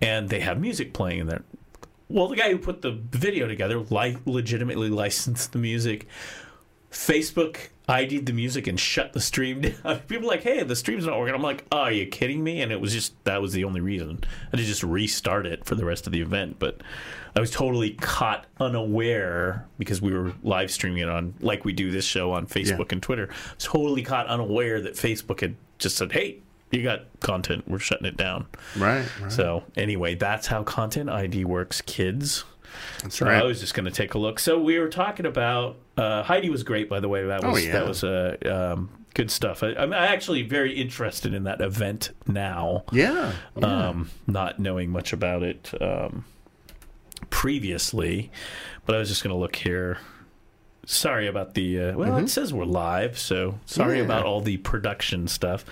[0.00, 1.42] and they have music playing in there.
[2.08, 6.06] Well, the guy who put the video together li- legitimately licensed the music.
[6.90, 10.00] Facebook ID'd the music and shut the stream down.
[10.00, 11.34] People were like, hey, the stream's not working.
[11.34, 12.60] I'm like, oh, are you kidding me?
[12.60, 14.18] And it was just, that was the only reason.
[14.22, 16.58] I had to just restart it for the rest of the event.
[16.58, 16.82] But
[17.34, 21.90] I was totally caught unaware because we were live streaming it on, like we do
[21.90, 23.28] this show on Facebook and Twitter.
[23.30, 26.40] I was totally caught unaware that Facebook had just said, hey,
[26.70, 27.64] you got content.
[27.66, 28.46] We're shutting it down.
[28.76, 29.06] Right.
[29.20, 29.32] right.
[29.32, 32.44] So anyway, that's how Content ID works, kids.
[33.02, 33.42] That's So right.
[33.42, 34.38] I was just going to take a look.
[34.38, 37.24] So we were talking about uh, Heidi was great, by the way.
[37.26, 37.72] That Oh, was yeah.
[37.72, 38.36] that was uh,
[38.76, 39.62] um, good stuff.
[39.62, 42.84] I, I'm actually very interested in that event now.
[42.92, 43.32] yeah.
[43.62, 46.24] Um, not knowing much about it um,
[47.30, 48.30] previously,
[48.86, 49.98] but I was just going to look here.
[50.86, 51.80] Sorry about the.
[51.80, 54.10] Uh, well, it says we're live, so sorry Mm-hmm.
[54.10, 54.16] Yeah.
[54.16, 55.64] about all the production stuff.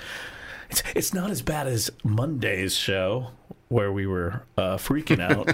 [0.69, 3.29] It's it's not as bad as Monday's show
[3.69, 5.49] where we were uh, freaking out.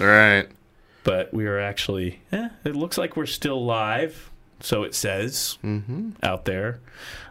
[0.00, 0.48] All right.
[1.04, 5.58] But we are actually eh, it looks like we're still live so it says
[6.22, 6.80] out there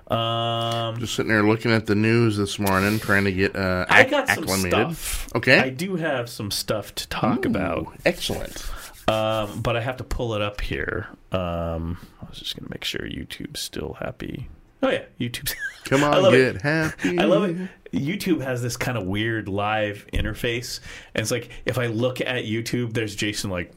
[0.08, 4.04] um Just sitting there looking at the news this morning, trying to get uh, i
[4.04, 4.72] got some acclimated.
[4.72, 5.60] stuff Okay.
[5.60, 8.66] i do have some stuff to talk about excellent.
[9.08, 12.84] um but i have to pull it up here um i was just gonna make
[12.84, 14.48] sure youtube's still happy
[14.84, 15.53] Oh yeah, YouTube.
[15.85, 16.53] Come I on, love it.
[16.53, 17.18] get happy.
[17.18, 17.69] I love it.
[17.93, 20.80] YouTube has this kind of weird live interface,
[21.15, 23.72] and it's like if I look at YouTube, there's Jason like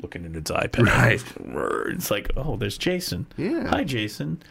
[0.00, 1.22] looking at his iPad.
[1.54, 1.94] Right.
[1.94, 3.26] It's like, oh, there's Jason.
[3.36, 3.68] Yeah.
[3.68, 4.42] Hi, Jason.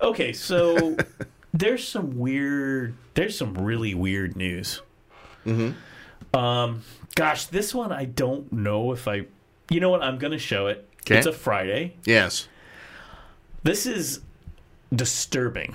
[0.00, 0.96] Okay, so
[1.54, 2.94] there's some weird.
[3.14, 4.82] There's some really weird news.
[5.46, 6.36] Mm-hmm.
[6.36, 6.82] Um,
[7.14, 9.26] gosh, this one I don't know if I.
[9.70, 10.02] You know what?
[10.02, 10.86] I'm going to show it.
[11.06, 11.96] It's a Friday.
[12.04, 12.46] Yes.
[13.62, 14.20] This is
[14.94, 15.74] disturbing.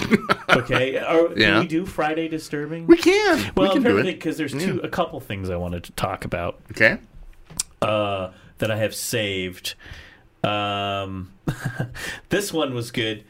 [0.50, 1.50] okay, Are, Yeah.
[1.52, 2.86] can we do Friday disturbing?
[2.86, 3.52] We can.
[3.54, 6.60] well, we can apparently, because there's two, a couple things I wanted to talk about
[6.72, 6.98] Okay.
[7.82, 9.74] uh, that I have saved.
[10.42, 11.32] Um,
[12.30, 13.24] this one was good.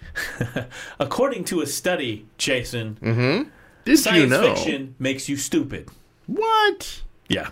[1.00, 2.98] According to a study, Jason,
[3.84, 4.54] Did science you know?
[4.54, 5.88] fiction makes you stupid.
[6.26, 7.02] What?
[7.28, 7.50] Yeah.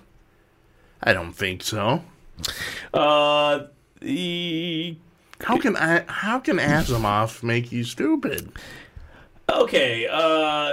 [1.03, 2.03] I don't think so.
[2.93, 3.67] Uh,
[4.01, 4.97] the
[5.45, 6.05] How can I?
[6.09, 8.53] How can Asimov make you stupid?
[9.49, 10.73] Okay, uh,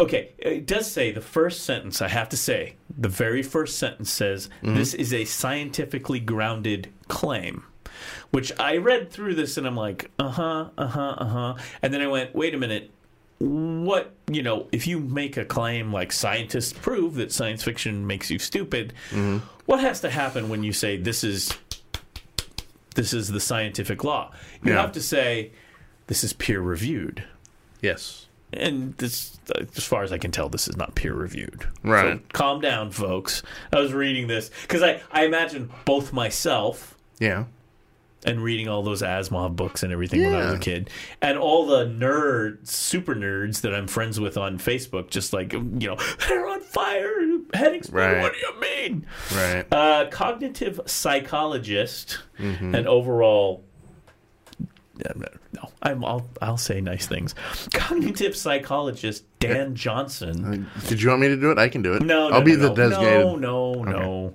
[0.00, 0.32] okay.
[0.38, 2.02] It does say the first sentence.
[2.02, 7.64] I have to say, the very first sentence says this is a scientifically grounded claim.
[8.32, 11.54] Which I read through this and I'm like, uh huh, uh huh, uh huh.
[11.80, 12.90] And then I went, wait a minute.
[13.38, 14.66] What you know?
[14.72, 18.92] If you make a claim like scientists prove that science fiction makes you stupid,
[19.66, 21.56] what has to happen when you say this is
[22.94, 24.32] this is the scientific law?
[24.62, 24.80] You Yeah.
[24.80, 25.50] have to say
[26.06, 27.24] this is peer reviewed
[27.82, 28.26] Yes.
[28.52, 32.18] and this uh, as far as i can tell this is not peer reviewed Right.
[32.18, 33.42] so calm down folks
[33.72, 37.44] i was reading this because I, I imagine both myself Yeah.
[38.24, 40.88] and reading all those asimov books and everything when i was a kid
[41.20, 45.60] and all the nerds super nerds that i'm friends with on facebook just like you
[45.88, 45.96] know
[46.28, 47.20] they're on fire
[47.52, 48.22] head exploded Right.
[48.22, 49.64] what do you mean Right.
[49.72, 52.74] uh, cognitive psychologist Mm-hmm.
[52.74, 53.64] and overall
[54.96, 55.10] yeah,
[55.52, 57.34] no, I'm, I'll I'll say nice things.
[57.72, 60.68] Cognitive psychologist Dan Johnson.
[60.86, 61.58] Did you want me to do it?
[61.58, 62.02] I can do it.
[62.02, 63.40] No, no, I'll be no, the designated.
[63.40, 64.34] No, no, no.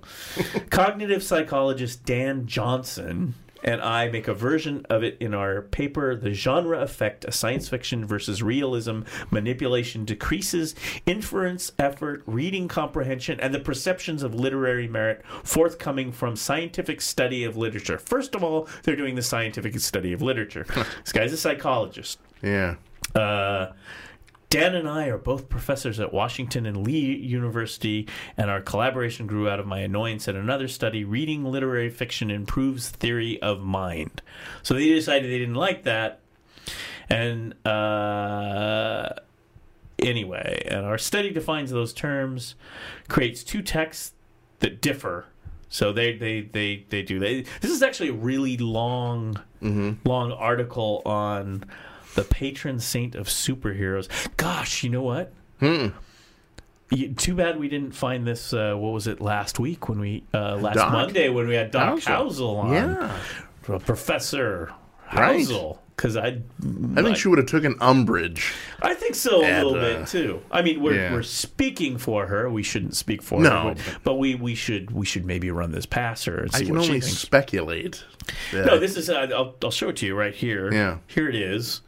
[0.69, 6.33] Cognitive psychologist Dan Johnson and I make a version of it in our paper, The
[6.33, 10.75] Genre Effect: A Science Fiction versus Realism Manipulation Decreases
[11.05, 17.57] Inference Effort, Reading Comprehension, and the Perceptions of Literary Merit, forthcoming from Scientific Study of
[17.57, 17.97] Literature.
[17.97, 20.65] First of all, they're doing the scientific study of literature.
[21.03, 22.19] this guy's a psychologist.
[22.41, 22.75] Yeah.
[23.15, 23.71] Uh,
[24.49, 29.47] Dan and I are both professors at Washington and Lee University, and our collaboration grew
[29.47, 34.23] out of my annoyance at another study reading literary fiction improves theory of mind.
[34.63, 36.21] So they decided they didn't like that.
[37.09, 39.09] And uh,
[39.99, 42.55] anyway, and our study defines those terms,
[43.07, 44.13] creates two texts
[44.59, 45.25] that differ.
[45.69, 47.19] So they they they they do.
[47.19, 49.39] They, this is actually a really long
[50.05, 51.65] long article on
[52.15, 54.07] the patron saint of superheroes.
[54.37, 55.33] Gosh, you know what?
[55.61, 58.51] You- too bad we didn't find this.
[58.51, 61.69] Uh, what was it last week when we uh, last Doc Monday when we had
[61.71, 62.57] Doc Housel.
[62.57, 62.73] On?
[62.73, 63.15] Yeah.
[63.61, 64.73] Professor
[65.13, 65.41] Right.
[65.45, 65.77] Housel.
[65.95, 66.39] Because I,
[66.95, 68.53] I think she would have taken an umbrage.
[68.81, 70.41] I think so a little uh, bit too.
[70.49, 71.11] I mean, we're yeah.
[71.13, 72.49] we're speaking for her.
[72.49, 75.71] We shouldn't speak for No, her, but- but, we we should we should maybe run
[75.73, 78.03] this past her and I can only she speculate.
[78.53, 79.09] that- No, this is.
[79.09, 80.73] Uh, I'll, I'll show it to you right here.
[80.73, 80.99] Yeah.
[81.07, 81.81] Here it is.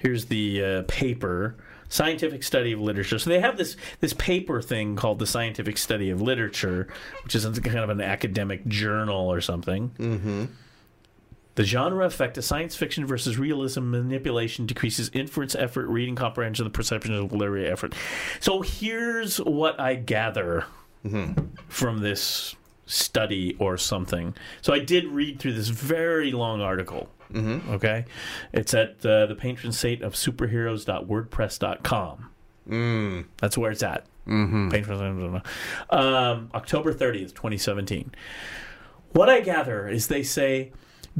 [0.00, 1.56] Here's the uh, paper.
[1.88, 3.18] Scientific study of literature.
[3.18, 6.86] So they have this this paper thing called the Scientific Study of Literature,
[7.24, 9.90] which is kind of an academic journal or something.
[9.98, 10.44] Mm-hmm.
[11.56, 16.70] The genre effect of science fiction versus realism manipulation decreases inference effort, reading comprehension, the
[16.70, 17.94] perception of literary effort.
[18.38, 20.66] So here's what I gather
[21.68, 22.54] from this
[22.86, 24.36] study or something.
[24.62, 27.08] So I did read through this very long article.
[27.32, 27.72] Mm-hmm.
[27.74, 28.04] Okay,
[28.52, 32.30] it's at uh, the patron saint of superheroes.wordpress.com.
[32.68, 33.24] Mm.
[33.38, 34.06] That's where it's at.
[34.26, 34.70] Mm-hmm.
[34.70, 35.42] Patron,
[35.90, 38.12] um, October thirtieth, twenty seventeen.
[39.12, 40.70] What I gather is they say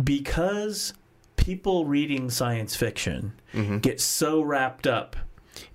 [0.03, 0.95] because
[1.37, 3.33] people reading science fiction
[3.81, 5.17] get so wrapped up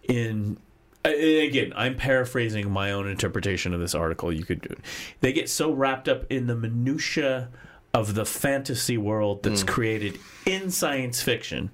[0.04, 0.58] in
[1.04, 4.76] again i'm paraphrasing my own interpretation of this article you could do
[5.22, 7.50] they get so wrapped up in the minutia
[7.96, 11.72] of the fantasy world that's created in science fiction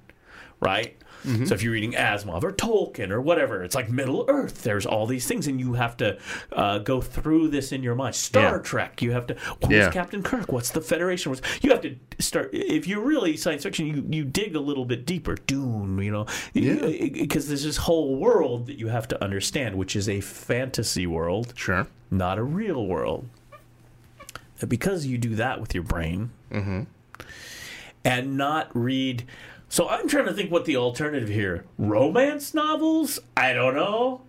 [0.60, 0.96] right?
[1.46, 4.64] So if you're reading asimov or tolkien or whatever it's like middle earth.
[4.64, 6.18] There's all these things and you have to
[6.50, 8.16] uh, go through this in your mind.
[8.16, 8.62] Star Yeah.
[8.62, 9.34] trek you have to
[9.64, 9.90] who's Yeah.
[9.90, 10.50] captain kirk?
[10.50, 11.30] What's the federation?
[11.30, 14.84] What's- you have to start if you're really science fiction you, you dig a little
[14.84, 15.36] bit deeper.
[15.46, 16.26] Dune you know?
[16.54, 21.52] Because there's this whole world that you have to understand which is a fantasy world
[21.56, 21.86] Sure.
[22.10, 23.28] not a real world.
[24.66, 26.82] Because you do that with your brain, mm-hmm.
[28.04, 29.26] and not read.
[29.68, 31.64] So I'm trying to think what the alternative here.
[31.78, 33.18] Romance novels?
[33.36, 34.22] I don't know.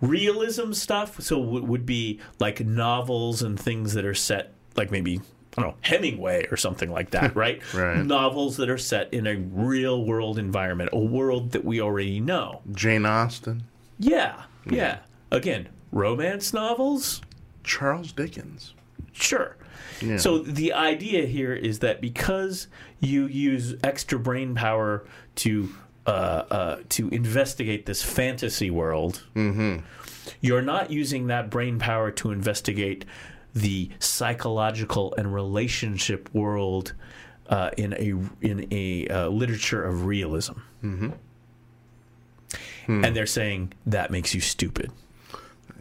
[0.00, 1.20] Realism stuff.
[1.20, 5.20] So w- would be like novels and things that are set like maybe
[5.56, 7.62] I don't know Hemingway or something like that, right?
[7.72, 8.04] Right.
[8.04, 12.62] Novels that are set in a real world environment, a world that we already know.
[12.72, 13.64] Jane Austen,
[13.98, 14.98] Yeah, yeah.
[15.30, 17.22] Again, romance novels.
[17.62, 18.74] Charles Dickens.
[19.14, 19.56] Sure.
[20.02, 20.18] Yeah.
[20.18, 22.66] So the idea here is that because
[23.00, 25.68] you use extra brain power to
[26.06, 29.24] uh, uh, to investigate this fantasy world,
[30.40, 33.06] you're not using that brain power to investigate
[33.54, 36.92] the psychological and relationship world
[37.48, 40.54] uh, in a in a uh, literature of realism.
[40.82, 41.10] Mm-hmm.
[42.86, 44.90] And they're saying that makes you stupid.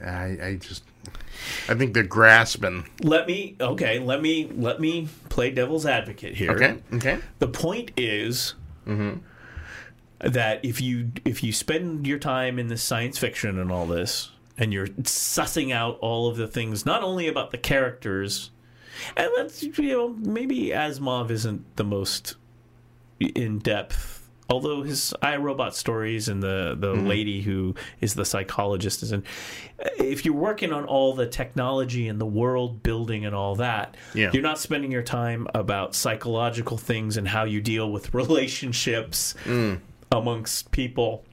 [0.02, 0.84] I, I just,
[1.68, 2.86] I think they're grasping.
[3.02, 7.20] let me okay let me let me play devil's advocate here Okay, okay.
[7.40, 8.54] the point is
[10.20, 14.32] that if you if you spend your time in this science fiction and all this
[14.58, 18.52] and you're sussing out all of the things not only about the characters
[19.18, 22.36] and that's you know maybe asimov isn't the most
[23.20, 27.08] in depth although his I, Robot stories and the the mm-hmm.
[27.08, 29.24] lady who is the psychologist is in
[29.98, 34.32] if you're working on all the technology and the world building and all that Yeah.
[34.34, 39.80] you're not spending your time about psychological things and how you deal with relationships mm.
[40.12, 41.24] amongst people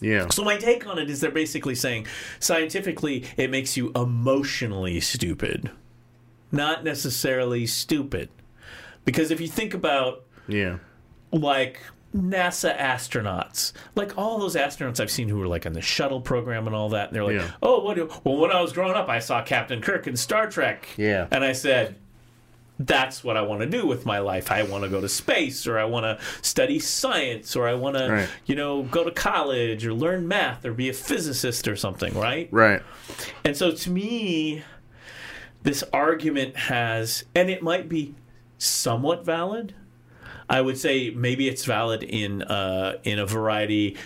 [0.00, 0.28] Yeah.
[0.30, 2.06] so my take on it is they're basically saying
[2.38, 5.70] scientifically it makes you emotionally stupid,
[6.52, 8.28] not necessarily stupid.
[9.04, 10.78] Because if you think about Yeah.
[11.32, 11.80] like
[12.16, 16.66] NASA astronauts, like all those astronauts I've seen who were like on the shuttle program
[16.66, 17.50] and all that, and they're like, Yeah.
[17.62, 17.94] "Oh, what?
[17.94, 21.28] Do, well, when I was growing up, I saw Captain Kirk in Star Trek." Yeah.
[21.30, 21.94] and I said,
[22.80, 24.50] "That's what I want to do with my life.
[24.50, 27.96] I want to go to space, or I want to study science, or I want
[27.96, 32.12] to, you know, go to college, or learn math, or be a physicist, or something."
[32.18, 32.48] Right?
[32.50, 32.82] Right.
[33.44, 34.64] And so to me,
[35.62, 38.16] this argument has, and it might be
[38.58, 39.74] somewhat valid.
[40.50, 43.96] I would say maybe it's valid in uh, in a variety.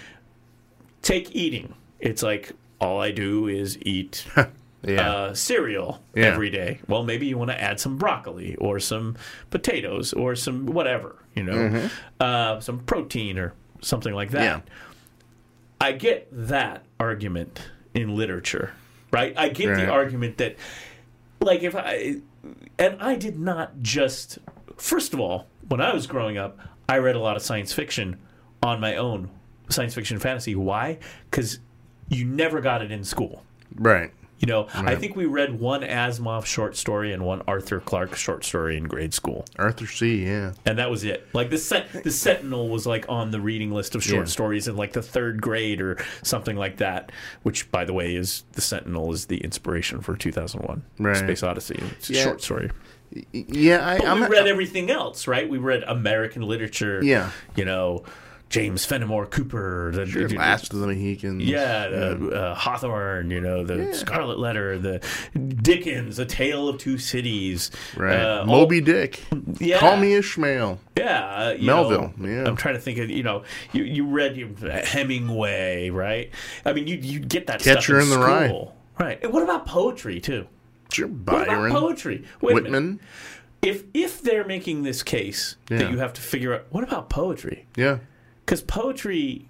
[1.02, 1.74] Take eating.
[2.00, 4.26] It's like all I do is eat
[4.86, 5.10] Yeah.
[5.10, 6.26] uh, cereal Yeah.
[6.26, 6.80] every day.
[6.86, 9.16] Well, maybe you want to add some broccoli or some
[9.48, 11.88] potatoes or some whatever, you know,
[12.20, 14.42] uh, some protein or something like that.
[14.42, 14.60] Yeah.
[15.80, 17.62] I get that argument
[17.94, 18.72] in literature,
[19.10, 19.32] right?
[19.38, 19.86] I get Right.
[19.86, 20.56] the argument that,
[21.40, 22.16] like, if I,
[22.78, 24.38] and I did not just,
[24.76, 26.58] first of all, when I was growing up,
[26.88, 28.18] I read a lot of science fiction
[28.62, 29.30] on my own,
[29.68, 30.54] science fiction fantasy.
[30.54, 30.98] Why?
[31.30, 31.58] Because
[32.08, 33.42] you never got it in school.
[33.74, 34.10] right.
[34.40, 38.44] You know, I think we read one Asimov short story and one Arthur Clarke short
[38.44, 40.26] story in grade school, Arthur C.
[40.26, 40.52] Yeah.
[40.66, 41.26] and that was it.
[41.32, 44.30] Like the set, the Sentinel was like on the reading list of short Yeah.
[44.30, 47.10] stories in like the third grade or something like that.
[47.42, 51.16] Which, by the way, is the Sentinel is the inspiration for 2001: Right.
[51.16, 51.80] Space Odyssey.
[51.92, 52.24] It's a Yeah.
[52.24, 52.70] short story.
[53.32, 53.86] Yeah.
[53.86, 55.48] I, But I'm we read everything else, right?
[55.48, 57.02] We read American literature.
[57.02, 57.30] Yeah.
[57.56, 58.04] you know,
[58.50, 61.42] James Fenimore Cooper, the, Sure, Last of the Mohicans.
[61.42, 65.00] Yeah, uh, uh, Hawthorne, you know, the Scarlet Letter, the
[65.34, 67.72] Dickens, A Tale of Two Cities.
[67.96, 68.14] Right.
[68.16, 69.20] Uh, all- Moby Dick.
[69.58, 70.78] yeah, Call me Ishmael.
[70.96, 71.24] Yeah.
[71.24, 72.44] uh, Melville, know, yeah.
[72.46, 73.42] I'm trying to think of, you know,
[73.72, 74.36] you, you read
[74.84, 76.30] Hemingway, right?
[76.64, 78.68] I mean, you you get that Catcher stuff in, in the Rye.
[79.00, 79.20] Right.
[79.24, 80.46] And what about poetry, too?
[80.92, 81.08] Sure.
[81.08, 82.24] What about poetry?
[82.40, 82.54] Wait.
[82.54, 83.00] Whitman.
[83.62, 85.78] If, if they're making this case Yeah.
[85.78, 87.66] that you have to figure out, what about poetry?
[87.76, 87.98] Yeah.
[88.44, 89.48] Because poetry,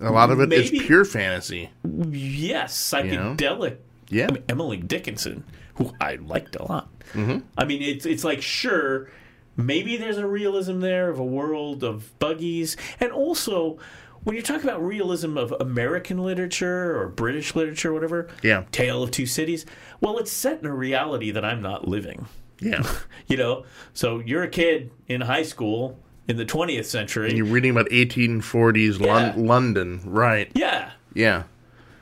[0.00, 1.70] A lot of it is Maybe- pure fantasy.
[2.10, 3.36] yes, know?
[3.36, 3.76] psychedelic
[4.08, 4.26] Yeah.
[4.28, 5.44] I mean, Emily Dickinson,
[5.76, 6.88] who I liked a lot.
[7.14, 7.38] Mm-hmm.
[7.56, 9.10] I mean, it's it's like sure,
[9.56, 13.78] maybe there's a realism there of a world of buggies, and also
[14.24, 18.28] when you talk about realism of American literature or British literature, or whatever.
[18.42, 18.64] Yeah.
[18.72, 19.66] Tale of Two Cities.
[20.00, 22.26] Well, it's set in a reality that I'm not living.
[22.60, 22.82] Yeah.
[23.28, 27.28] You know, so you're a kid in high school in the 20th century.
[27.30, 29.06] And you're reading about 1840s Yeah.
[29.06, 30.00] Lon- London.
[30.04, 30.50] Right.
[30.54, 30.90] yeah.
[31.14, 31.44] Yeah.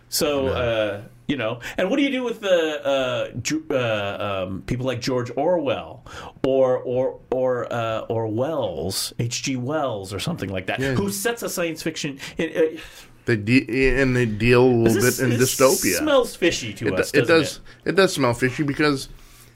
[0.08, 4.62] So uh, you know, and what do you do with the uh, Ju- uh, um,
[4.62, 6.04] people like George Orwell
[6.44, 9.56] or or or uh, or Wells, H.G.
[9.56, 10.94] Wells, or something like that, Yeah.
[10.94, 12.18] who sets a science fiction?
[12.36, 12.80] In, uh,
[13.26, 15.98] They de- and they deal a little this, bit in dystopia.
[15.98, 17.14] Smells fishy to it, us.
[17.14, 17.60] it does.
[17.84, 17.94] It?
[17.94, 19.08] does smell fishy because,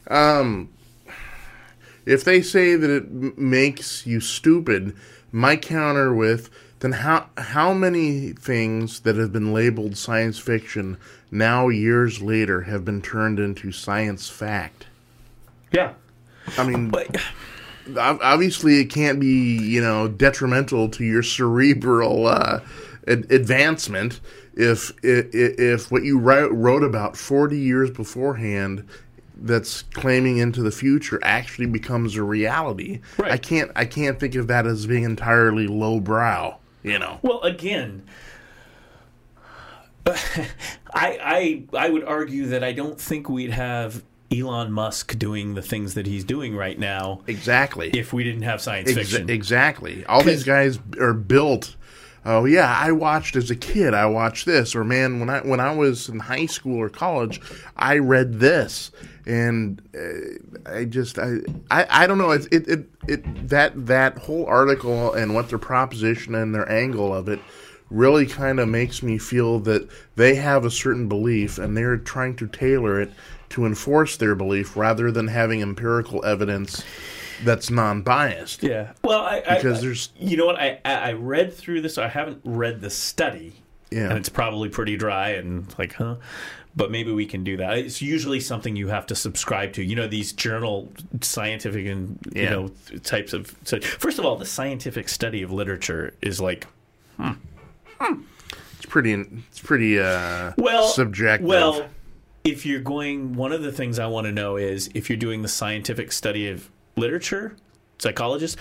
[0.08, 0.68] um,
[2.06, 4.94] if they say that it makes you stupid,
[5.32, 6.50] my counter with
[6.84, 10.98] then how how many things that have been labeled science fiction
[11.30, 14.86] now years later have been turned into science fact?
[15.72, 15.94] Yeah,
[16.58, 17.16] I mean, but
[17.98, 22.60] obviously it can't be you know detrimental to your cerebral uh,
[23.08, 24.20] ad- advancement
[24.52, 28.86] if if, if what you wrote, wrote about 40 years beforehand
[29.36, 33.32] that's claiming into the future actually becomes a reality Right.
[33.32, 38.02] i can't i can't think of that as being entirely lowbrow you know Well, again,
[40.06, 40.14] I,
[40.94, 45.94] I I would argue that I don't think we'd have Elon Musk doing the things
[45.94, 49.30] that he's doing right now exactly if we didn't have science fiction.
[49.30, 50.04] exactly.
[50.06, 51.76] All these guys are built.
[52.26, 53.92] Oh yeah, I watched as a kid.
[53.92, 57.40] I watched this, or man, when I when I was in high school or college,
[57.76, 58.90] I read this,
[59.26, 61.38] and uh, I just I,
[61.70, 62.30] I I don't know.
[62.30, 67.14] It, it it it that that whole article and what their proposition and their angle
[67.14, 67.40] of it
[67.90, 69.86] really kind of makes me feel that
[70.16, 73.12] they have a certain belief and they're trying to tailor it
[73.50, 76.82] to enforce their belief rather than having empirical evidence
[77.42, 78.62] that's non-biased.
[78.62, 78.92] Yeah.
[79.02, 81.98] Well, I, I Because I- there's- you know what I I read through this.
[81.98, 83.54] I haven't read the study.
[83.90, 84.08] Yeah.
[84.10, 86.16] And it's probably pretty dry and like, huh?
[86.76, 87.78] But maybe we can do that.
[87.78, 89.82] It's usually something you have to subscribe to.
[89.84, 92.50] You know, these journal scientific and you Yeah.
[92.50, 92.70] know
[93.04, 93.54] types of.
[93.64, 96.66] So first of all, the scientific study of literature is like
[97.20, 99.12] It's pretty.
[99.12, 101.46] It's pretty uh, well subjective.
[101.48, 101.86] Well,
[102.44, 105.42] if you're going, one of the things I want to know is if you're doing
[105.42, 107.56] the scientific study of literature,
[107.98, 108.56] psychologists,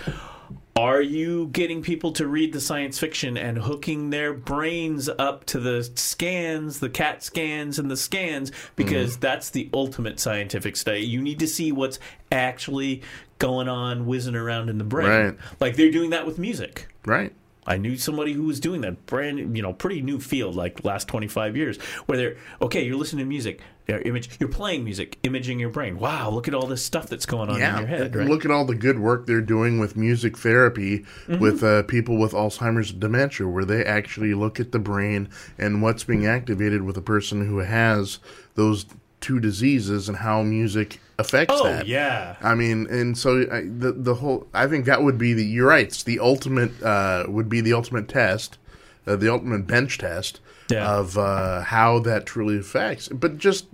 [0.76, 5.60] are you getting people to read the science fiction and hooking their brains up to
[5.60, 8.50] the scans, the CAT scans, and the scans?
[8.74, 9.20] Because Mm-hmm.
[9.20, 11.00] that's the ultimate scientific study.
[11.00, 12.00] You need to see what's
[12.32, 13.02] actually
[13.38, 15.08] going on, whizzing around in the brain.
[15.08, 15.36] Right.
[15.60, 16.88] Like they're doing that with music.
[17.06, 17.32] right.
[17.66, 21.08] I knew somebody who was doing that brand, you know, pretty new field, like last
[21.08, 22.84] twenty five years, where they're okay.
[22.84, 25.98] You're listening to music, they're image, you're playing music, imaging your brain.
[25.98, 28.16] Wow, look at all this stuff that's going on in your head.
[28.16, 28.26] Right?
[28.28, 31.38] Look at all the good work they're doing with music therapy Mm-hmm.
[31.38, 35.28] with uh, people with Alzheimer's dementia, where they actually look at the brain
[35.58, 38.18] and what's being activated with a person who has
[38.54, 38.86] those
[39.20, 41.86] two diseases and how music affects oh that.
[41.86, 44.46] yeah, I mean, and so I, the the whole.
[44.52, 45.44] I think that would be the.
[45.44, 45.86] You're right.
[45.86, 46.82] It's the ultimate.
[46.82, 48.58] Uh, would be the ultimate test,
[49.06, 50.40] uh, the ultimate bench test
[50.70, 50.90] Yeah.
[50.98, 53.08] of uh, how that truly affects.
[53.08, 53.66] But just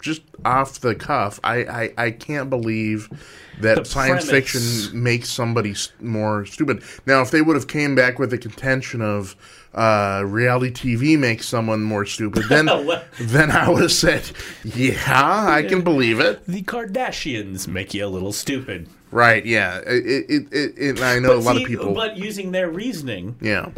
[0.00, 3.08] just off the cuff, I I, I can't believe
[3.60, 6.82] that science fiction makes somebody more stupid.
[7.06, 9.34] Now, if they would have came back with the contention of
[9.74, 12.66] uh, reality TV makes someone more stupid, then
[13.20, 14.30] then I would have said,
[14.64, 16.44] yeah, I can believe it.
[16.46, 18.88] the Kardashians make you a little stupid.
[19.10, 19.44] Right?
[19.44, 19.78] Yeah.
[19.86, 20.30] It.
[20.30, 20.52] It.
[20.52, 21.94] it, it I know a lot See, of people.
[21.94, 23.70] but using their reasoning, yeah.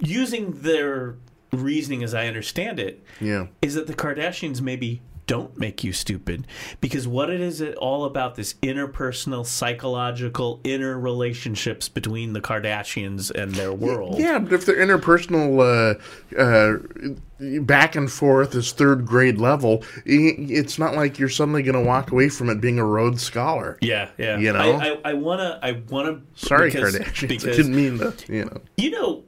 [0.00, 1.16] using their
[1.52, 3.46] reasoning, as I understand it, Yeah.
[3.62, 6.46] is that the Kardashians maybe don't make you stupid
[6.80, 13.30] because what it is it all about this interpersonal psychological inner relationships between the Kardashians
[13.30, 15.98] and their world Yeah, but if their interpersonal
[16.36, 21.82] uh, uh, back and forth is third grade level, it's not like you're suddenly going
[21.82, 23.78] to walk away from it being a Rhodes Scholar.
[23.80, 24.58] yeah yeah You know?
[24.58, 27.24] I, I, I wanna I wanna Sorry, because, Kardashians.
[27.24, 28.14] I because didn't mean to.
[28.28, 28.60] You know.
[28.76, 29.24] you know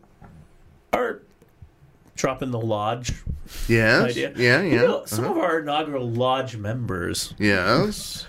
[0.92, 1.22] our
[2.16, 3.12] dropping the lodge
[3.68, 4.10] Yes.
[4.10, 4.62] idea Yeah.
[4.62, 4.82] You Yeah.
[4.82, 5.32] know, some uh-huh.
[5.34, 8.26] of our inaugural lodge members Yes.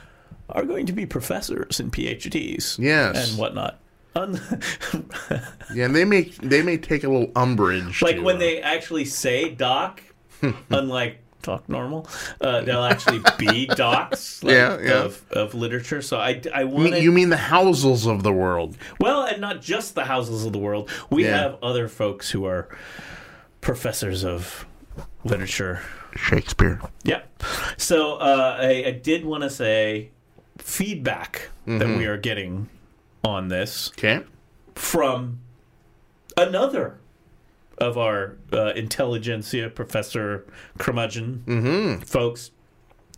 [0.49, 3.29] are going to be professors and PhDs Yes.
[3.31, 3.79] and whatnot
[5.73, 5.85] Yeah.
[5.85, 8.01] And they may they may take a little umbrage.
[8.01, 10.01] like to, when uh, they actually say doc,
[10.69, 12.07] unlike talk normal,
[12.41, 15.03] uh, they'll actually be docs like, Yeah, yeah.
[15.03, 16.01] Of, of literature.
[16.01, 18.75] So I, I You want mean, you mean the Housels of the world?
[18.99, 20.89] well, and not just the houses of the world.
[21.11, 21.37] We Yeah.
[21.37, 22.67] have other folks who are
[23.61, 24.65] professors of
[25.23, 25.81] literature.
[26.15, 26.79] Shakespeare.
[27.03, 27.21] Yeah.
[27.77, 30.09] So uh, I, I did want to say
[30.57, 31.97] feedback that Mm-hmm.
[31.97, 32.69] we are getting
[33.23, 34.21] on this Okay.
[34.73, 35.39] from
[36.37, 36.97] another
[37.77, 40.45] of our uh, intelligentsia, Professor
[40.79, 42.51] Curmudgeon folks,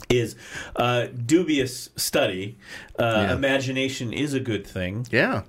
[0.10, 0.36] is
[0.76, 2.58] uh, dubious study.
[2.98, 3.34] Uh, Yeah.
[3.36, 5.06] Imagination is a good thing.
[5.12, 5.44] Yeah.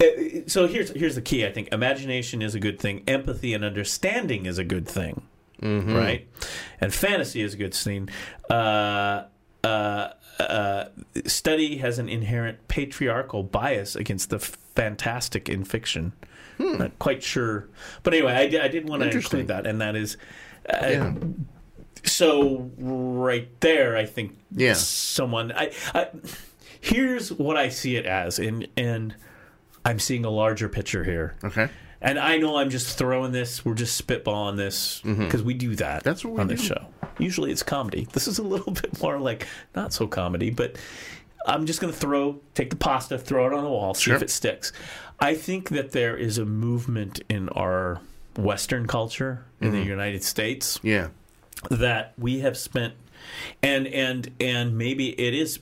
[0.00, 0.06] Uh,
[0.46, 1.46] so here's here's the key.
[1.46, 3.02] I think imagination is a good thing.
[3.08, 5.22] Empathy and understanding is a good thing,
[5.62, 6.26] right?
[6.80, 8.08] And fantasy is a good thing.
[8.50, 9.24] Uh,
[9.64, 10.84] uh, uh,
[11.26, 16.12] study has an inherent patriarchal bias against the fantastic in fiction.
[16.58, 17.68] Not quite sure,
[18.02, 20.16] but anyway, I, did- I did want to include that, and that is.
[20.68, 21.14] Uh, Yeah.
[22.04, 24.74] So right there, I think Yeah.
[24.74, 25.52] someone.
[25.52, 26.08] I, I
[26.80, 29.14] here's what I see it as, and and
[29.86, 31.34] I'm seeing a larger picture here.
[31.44, 31.68] Okay.
[32.00, 33.64] And I know I'm just throwing this.
[33.64, 36.00] We're just spitballing this because we do that.
[36.00, 36.08] Mm-hmm.
[36.08, 36.66] That's what we on this do.
[36.68, 36.86] show.
[37.18, 38.06] Usually it's comedy.
[38.12, 40.76] This is a little bit more like not so comedy, but
[41.46, 44.16] I'm just going to throw, take the pasta, throw it on the wall, see Sure.
[44.16, 44.72] if it sticks.
[45.20, 48.00] I think that there is a movement in our
[48.36, 51.08] Western culture in the United States Yeah.
[51.70, 52.92] that we have spent,
[53.62, 55.60] and and and maybe it is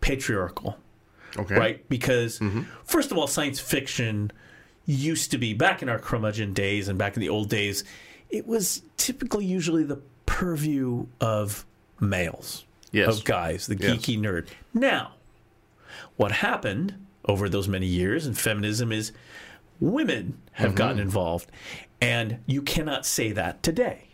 [0.00, 0.78] patriarchal
[1.36, 1.54] Okay.
[1.54, 1.88] right?
[1.88, 2.62] Because mm-hmm.
[2.84, 4.30] first of all, science fiction
[4.86, 7.84] used to be back in our curmudgeon days and back in the old days,
[8.30, 11.64] it was typically usually the purview of
[12.00, 13.18] males, Yes.
[13.18, 13.96] of guys, the Yes.
[13.96, 14.48] geeky nerd.
[14.72, 15.14] Now,
[16.16, 16.94] what happened
[17.24, 19.12] over those many years in feminism is
[19.80, 20.76] women have mm-hmm.
[20.76, 21.50] gotten involved,
[22.00, 24.07] and you cannot say that today.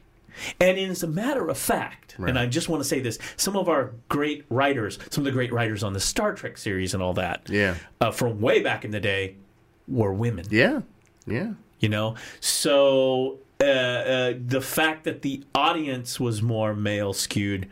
[0.60, 3.68] And as a matter of fact, and I just want to say this, some of
[3.68, 7.14] our great writers, some of the great writers on the Star Trek series and all
[7.14, 7.74] that, Yeah.
[8.00, 9.36] uh, from way back in the day,
[9.88, 10.46] were women.
[10.50, 10.80] Yeah.
[11.26, 11.52] Yeah.
[11.80, 17.68] You know, so uh, uh, the fact that the audience was more male skewed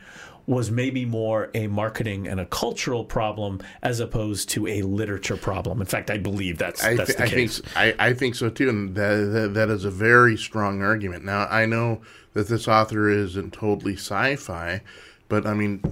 [0.46, 5.80] was maybe more a marketing and a cultural problem as opposed to a literature problem.
[5.80, 7.60] In fact, I believe that's I, that's th- the I think case.
[7.64, 11.24] s- I, I think so too, and that, that that is a very strong argument.
[11.24, 12.00] Now I know
[12.34, 14.80] that this author isn't totally sci-fi,
[15.28, 15.82] but I mean,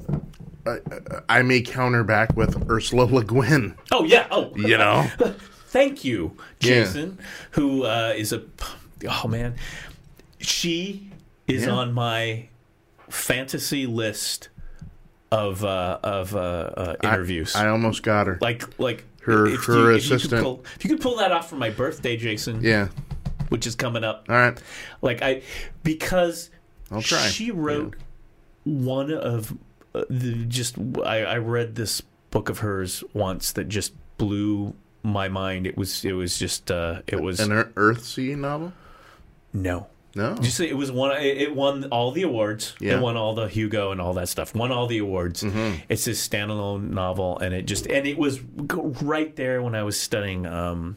[0.66, 0.78] I,
[1.28, 3.77] I may counter back with Ursula Le Guin.
[3.93, 4.27] Oh yeah.
[4.31, 5.09] Oh, You know,
[5.68, 6.82] Thank you, Yeah.
[6.82, 7.18] Jason,
[7.52, 8.43] who uh, is a
[9.09, 9.55] oh man,
[10.40, 11.10] she
[11.47, 11.70] is Yeah.
[11.70, 12.48] on my
[13.10, 14.48] fantasy list
[15.30, 17.54] of uh, of uh, uh, interviews.
[17.54, 18.38] I almost got her.
[18.40, 20.42] like like Her- if her you, if you assistant.
[20.42, 22.88] pull, if you could pull that off for my birthday, Jason, yeah.
[23.48, 24.26] which is coming up.
[24.28, 24.60] All right.
[25.02, 25.42] Like I
[25.82, 26.50] because
[26.90, 27.18] I'll try.
[27.28, 27.94] she wrote
[28.64, 29.56] one of
[29.94, 35.28] uh, the just I, I read this book of hers once that just blew my
[35.28, 35.66] mind.
[35.66, 38.72] It was it was just uh, it was An Ear- Earthsea novel?
[39.52, 39.86] no.
[40.14, 40.34] No.
[40.36, 41.12] Just it was one.
[41.20, 42.74] It won all the awards.
[42.80, 42.96] Yeah.
[42.96, 44.54] It won all the Hugo and all that stuff.
[44.54, 45.42] Won all the awards.
[45.42, 45.82] Mm-hmm.
[45.88, 48.40] It's this standalone novel, and it just and it was
[49.02, 50.96] right there when I was studying um,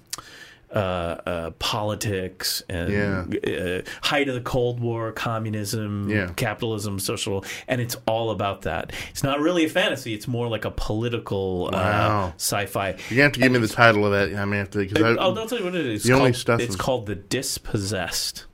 [0.73, 6.31] uh, uh, politics and uh, height of the Cold War, communism, Yeah.
[6.35, 8.91] capitalism, social, and it's all about that.
[9.11, 10.15] It's not really a fantasy.
[10.15, 12.34] It's more like a political uh, Wow.
[12.38, 12.94] sci-fi.
[13.11, 14.35] Gonna have to give me the title of that.
[14.35, 15.10] I to because I.
[15.22, 15.98] Oh, I'll tell you what it is.
[15.98, 18.45] It's The only called, stuff it's is- called the Dispossessed.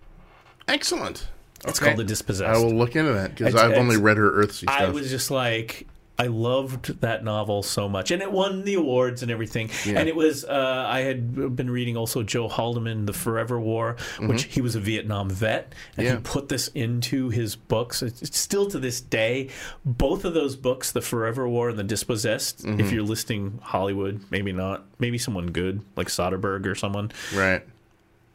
[0.70, 1.28] Excellent.
[1.66, 1.88] It's Okay.
[1.88, 2.56] called the Dispossessed.
[2.56, 4.80] I will look into that because I've only read her Earthsea stuff.
[4.82, 5.88] I was just like,
[6.18, 9.70] I loved that novel so much, and it won the awards and everything.
[9.86, 14.44] And it was, uh, I had been reading also Joe Haldeman, The Forever War, which
[14.46, 16.14] he was a Vietnam vet, and Mm-hmm.
[16.14, 16.16] Yeah.
[16.18, 18.02] he put this into his books.
[18.04, 19.50] It's it's still to this day,
[19.86, 22.64] both of those books, The Forever War and The Dispossessed.
[22.66, 22.80] Mm-hmm.
[22.80, 27.64] If you're listing Hollywood, maybe not, maybe someone good like Soderbergh or someone right.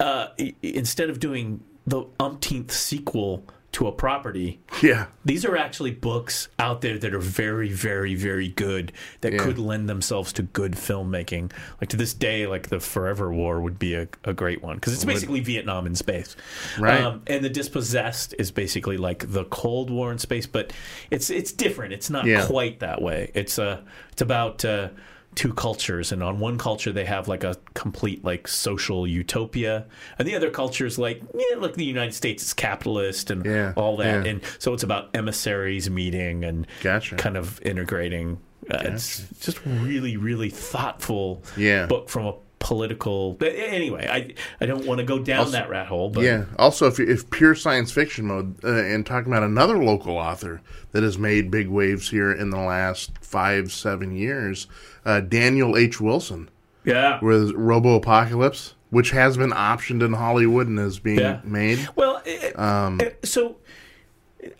[0.00, 0.28] uh,
[0.62, 5.06] instead of doing the umpteenth sequel to a property, Yeah.
[5.24, 9.40] these are actually books out there that are very, very, very good that Yeah.
[9.40, 11.50] could lend themselves to good filmmaking.
[11.80, 14.92] Like to this day, like the Forever War would be a, a great one because
[14.92, 16.36] it's basically Vietnam in space,
[16.78, 17.02] Right.
[17.02, 20.72] Um, and the Dispossessed is basically like the Cold War in space, but
[21.10, 21.92] it's it's different.
[21.94, 22.46] It's not Yeah.
[22.46, 23.32] quite that way.
[23.34, 23.80] It's uh,
[24.12, 24.64] it's about.
[24.64, 24.90] Uh,
[25.34, 29.84] two cultures and on one culture they have like a complete like social utopia
[30.18, 33.72] and the other culture is like yeah look the united states is capitalist and Yeah,
[33.76, 34.30] all that yeah.
[34.32, 37.16] and so it's about emissaries meeting and Gotcha.
[37.16, 38.38] kind of integrating.
[38.70, 41.86] Uh, It's just really, really thoughtful Yeah.
[41.86, 42.34] book from a
[42.64, 43.34] political.
[43.34, 46.46] but Anyway, I I don't want to go down that rat hole, but Yeah.
[46.58, 50.60] Also, if if pure science fiction mode, uh, and talking about another local author
[50.92, 54.66] that has made big waves here in the last five seven years,
[55.04, 56.00] uh, Daniel H.
[56.00, 56.48] Wilson
[56.84, 57.18] yeah.
[57.22, 61.40] with Robopocalypse, which has been optioned in Hollywood and is being Yeah.
[61.44, 61.86] made.
[61.94, 63.56] Well, it, it- so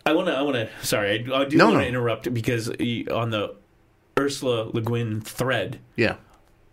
[0.05, 0.33] I want to.
[0.33, 0.69] I want to.
[0.85, 1.87] Sorry, I, I do No, want to no.
[1.87, 3.55] interrupt because on the
[4.19, 6.15] Ursula Le Guin thread, Yeah.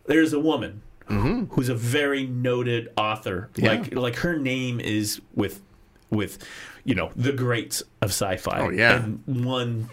[0.06, 3.50] there's a woman who's a very noted author.
[3.54, 3.64] Mm-hmm.
[3.64, 3.70] Yeah.
[3.72, 5.60] Like like her name is with
[6.10, 6.38] with
[6.84, 8.60] you know the greats of sci-fi.
[8.60, 9.02] Oh, yeah.
[9.04, 9.88] and won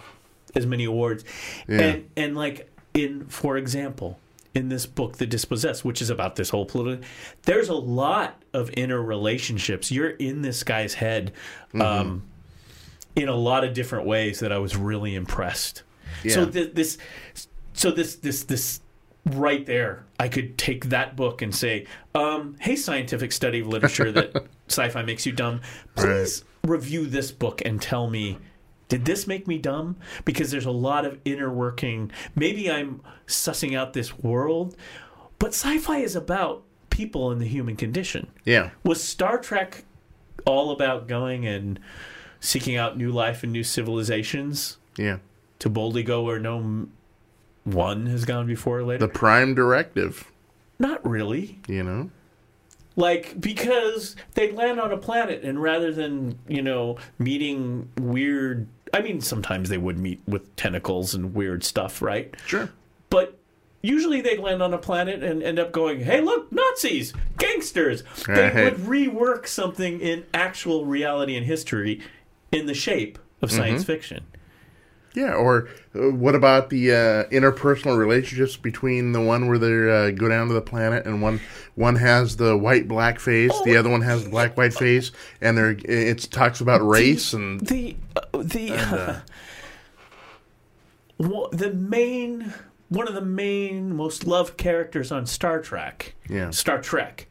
[0.56, 1.24] as many awards.
[1.68, 1.80] Yeah.
[1.82, 4.20] And and like in for example.
[4.56, 7.06] In this book, The Dispossessed, which is about this whole political,
[7.44, 9.92] there's a lot of inner relationships.
[9.92, 11.34] You're in this guy's head
[11.68, 11.82] Mm-hmm.
[11.84, 12.24] um,
[13.16, 15.84] in a lot of different ways that I was really impressed.
[16.28, 16.46] So Yeah.
[16.50, 16.98] th- this,
[17.74, 18.82] so this, this, this,
[19.36, 21.86] right there, I could take that book and say,
[22.16, 25.62] um, "Hey, scientific study of literature that sci-fi makes you dumb.
[25.96, 28.38] Please review this book and tell me."
[28.90, 29.98] Did this make me dumb?
[30.26, 32.12] Because there's a lot of inner working.
[32.36, 34.76] Maybe I'm sussing out this world,
[35.38, 38.28] but sci-fi is about people and the human condition.
[38.46, 38.72] Yeah.
[38.84, 39.86] Was Star Trek
[40.46, 41.80] all about going and
[42.40, 45.18] seeking out new life and new civilizations Yeah.
[45.60, 46.88] to boldly go where no
[47.64, 49.06] one has gone before later.
[49.06, 50.32] The Prime Directive,
[50.80, 51.60] Not really.
[51.68, 52.10] you know?
[52.96, 59.02] Like because they land on a planet, and rather than you know meeting weird, I
[59.02, 62.36] mean sometimes they would meet with tentacles and weird stuff, right?
[62.46, 62.70] Sure.
[63.10, 63.38] But
[63.82, 68.34] usually they'd land on a planet and end up going, "Hey, look, Nazis, gangsters." They
[68.34, 68.56] Right.
[68.66, 72.02] would rework something in actual reality and history
[72.52, 73.60] in the shape of mm-hmm.
[73.60, 74.26] science fiction.
[75.16, 79.68] Yeah, or uh, what about the uh, interpersonal relationships between the one where they
[80.08, 81.40] uh, go down to the planet and one
[81.76, 85.12] one has the white black face, the other one has the black white face,
[85.42, 89.20] and they're it talks about race and the uh, the uh,
[91.18, 92.54] Well, the main
[92.88, 96.50] one of the main most loved characters on Star Trek, Yeah.
[96.52, 97.28] Star Trek,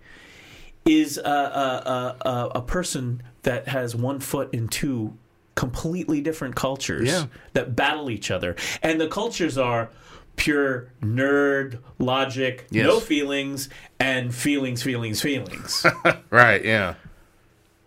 [0.84, 5.16] is a, a, a, a person that has one foot in two
[5.58, 7.26] completely different cultures Yeah.
[7.54, 9.90] that battle each other, and the cultures are
[10.36, 12.86] pure nerd logic, Yes.
[12.86, 13.68] no feelings,
[13.98, 15.84] and feelings, feelings, feelings.
[16.30, 16.94] right, yeah,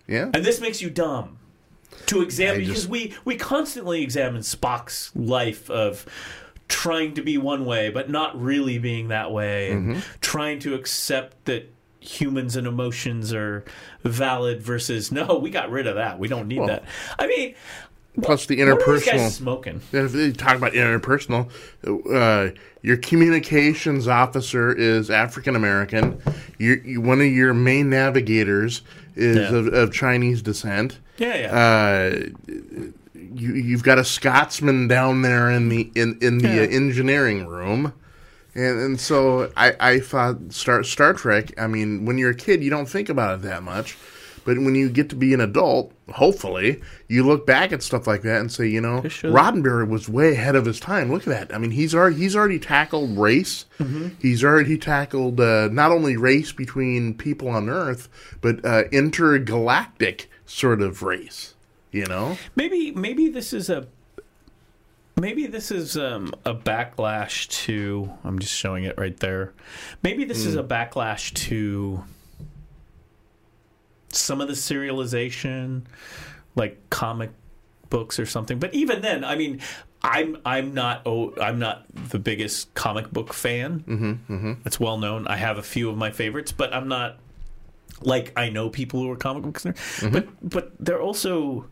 [0.05, 1.37] yeah, And this makes you dumb
[2.07, 6.05] to examine just- because we we constantly examine Spock's life of
[6.67, 9.99] trying to be one way but not really being that way and Mm-hmm.
[10.21, 11.71] trying to accept that
[12.01, 13.63] humans and emotions are
[14.03, 16.83] valid versus no we got rid of that we don't need Well, that
[17.19, 17.53] i mean
[18.23, 19.29] plus the what are these interpersonal.
[19.29, 21.49] smoking If they talk about interpersonal,
[22.13, 26.21] uh, your communications officer is African American.
[26.57, 28.81] You, one of your main navigators
[29.15, 29.55] is Yeah.
[29.55, 30.99] of, of Chinese descent.
[31.19, 32.55] yeah yeah Uh,
[33.13, 36.61] you, you've got a Scotsman down there in the in in the Yeah.
[36.63, 37.93] engineering room,
[38.55, 41.53] and and so I I thought Star Star Trek.
[41.59, 43.97] I mean, when you're a kid, you don't think about it that much,
[44.43, 48.23] but when you get to be an adult, hopefully, you look back at stuff like
[48.23, 49.01] that and say, you know.
[49.01, 51.11] Roddenberry was way ahead of his time.
[51.11, 51.55] Look at that.
[51.55, 53.65] I mean, he's already he's already tackled race.
[54.19, 58.09] He's already tackled uh, not only race between people on Earth,
[58.41, 61.53] but uh, intergalactic sort of race.
[61.91, 62.37] You know.
[62.55, 63.87] maybe maybe this is a
[65.19, 69.53] maybe this is um, a backlash to i'm just showing it right there.
[70.03, 72.03] Maybe this is a backlash to
[74.09, 75.83] some of the serialization
[76.55, 77.31] like comic
[77.89, 78.59] books or something.
[78.59, 79.61] But even then i mean
[80.03, 83.81] i'm i'm not oh i'm not the biggest comic book fan.
[83.81, 84.53] Mm-hmm, mm-hmm.
[84.65, 85.27] it's well known.
[85.27, 87.19] I have a few of my favorites but i'm not
[88.03, 89.65] like I know people who are comic books,
[90.11, 91.67] but but they're also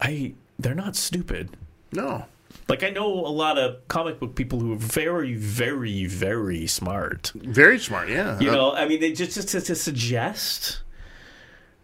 [0.00, 1.56] I they're not stupid.
[1.92, 2.26] No.
[2.68, 7.32] Like I know a lot of comic book people who are very very very smart.
[7.34, 8.38] Very smart, yeah.
[8.40, 10.80] You Uh, know, I mean, they just just to, to suggest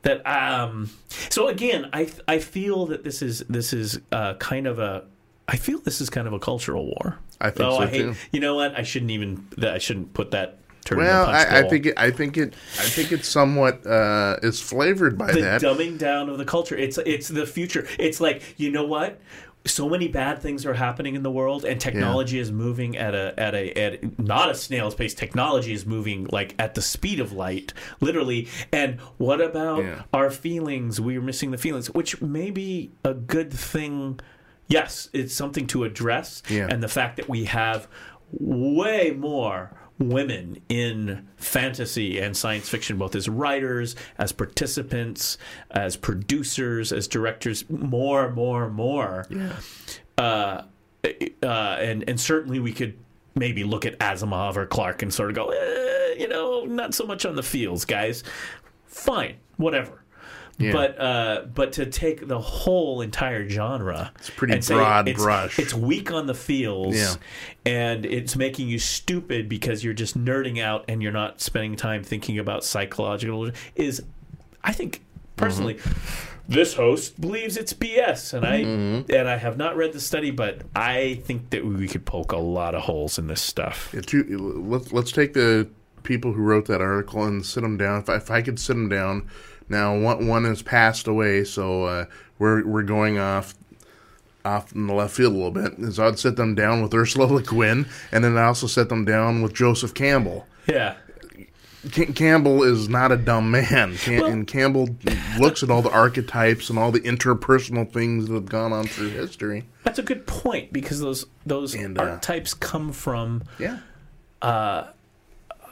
[0.03, 0.27] that.
[0.27, 0.91] Um,
[1.29, 5.05] so again, I I feel that this is this is uh, kind of a.
[5.49, 7.19] I feel this is kind of a cultural war.
[7.41, 8.15] I think oh, so, I hate, too.
[8.33, 8.79] You know what?
[8.79, 9.47] I shouldn't even.
[9.63, 10.59] I shouldn't put that.
[10.91, 15.19] Well, I, I think it, I think it I think it's somewhat uh, is flavored
[15.19, 15.61] by the that.
[15.61, 16.75] dumbing down of the culture.
[16.77, 17.87] It's it's the future.
[17.99, 19.21] It's like you know what.
[19.67, 23.35] So many bad things are happening in the world, and technology is moving at a
[23.39, 25.13] at a at not a snail's pace.
[25.13, 28.49] Technology is moving like at the speed of light, literally.
[28.73, 30.03] And what about Yeah.
[30.15, 30.99] our feelings?
[31.01, 34.19] We're missing the feelings, which may be a good thing.
[34.67, 36.69] Yes, it's something to address, Yeah.
[36.71, 37.87] and the fact that we have
[38.33, 45.39] way more women in fantasy and science fiction, both as writers, as participants,
[45.71, 49.27] as producers, as directors, more, more, more.
[50.19, 50.63] Uh,
[51.43, 52.99] uh, and and certainly we could
[53.35, 57.07] maybe look at Asimov or Clarke and sort of go, eh, you know, not so
[57.07, 58.25] much on the fields, guys.
[58.87, 60.00] Fine, whatever.
[60.61, 60.73] Yeah.
[60.73, 65.59] But uh, but to take the whole entire genre, it's pretty broad brush.
[65.59, 67.15] It's weak on the feels, Yeah.
[67.65, 72.03] and it's making you stupid because you're just nerding out and you're not spending time
[72.05, 73.51] thinking about psychological.
[73.75, 74.03] Is
[74.63, 75.03] I think
[75.37, 76.53] personally, Mm-hmm.
[76.53, 78.57] this host believes it's BS, and I
[79.17, 82.37] and I have not read the study, but I think that we could poke a
[82.39, 83.91] lot of holes in this stuff.
[83.95, 84.25] Yeah, two,
[84.67, 85.69] let's let's take the
[86.03, 88.01] people who wrote that article and sit them down.
[88.01, 89.29] If I, if I could sit them down,
[89.71, 92.05] now one one has passed away, so uh,
[92.39, 93.55] we're we're going off
[94.45, 95.93] off in the left field a little bit.
[95.95, 99.05] So I'd sit them down with Ursula Le Guin, and then I also set them
[99.05, 100.47] down with Joseph Campbell.
[100.67, 100.97] Yeah.
[101.93, 104.91] Ca- Campbell is not a dumb man, Cam- Well- and Campbell
[105.39, 109.09] looks at all the archetypes and all the interpersonal things that have gone on through
[109.11, 109.65] history.
[109.85, 113.79] That's a good point because those those And, uh, archetypes come from Yeah,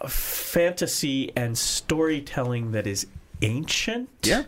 [0.06, 3.06] fantasy and storytelling that is
[3.42, 4.08] ancient.
[4.22, 4.44] yeah.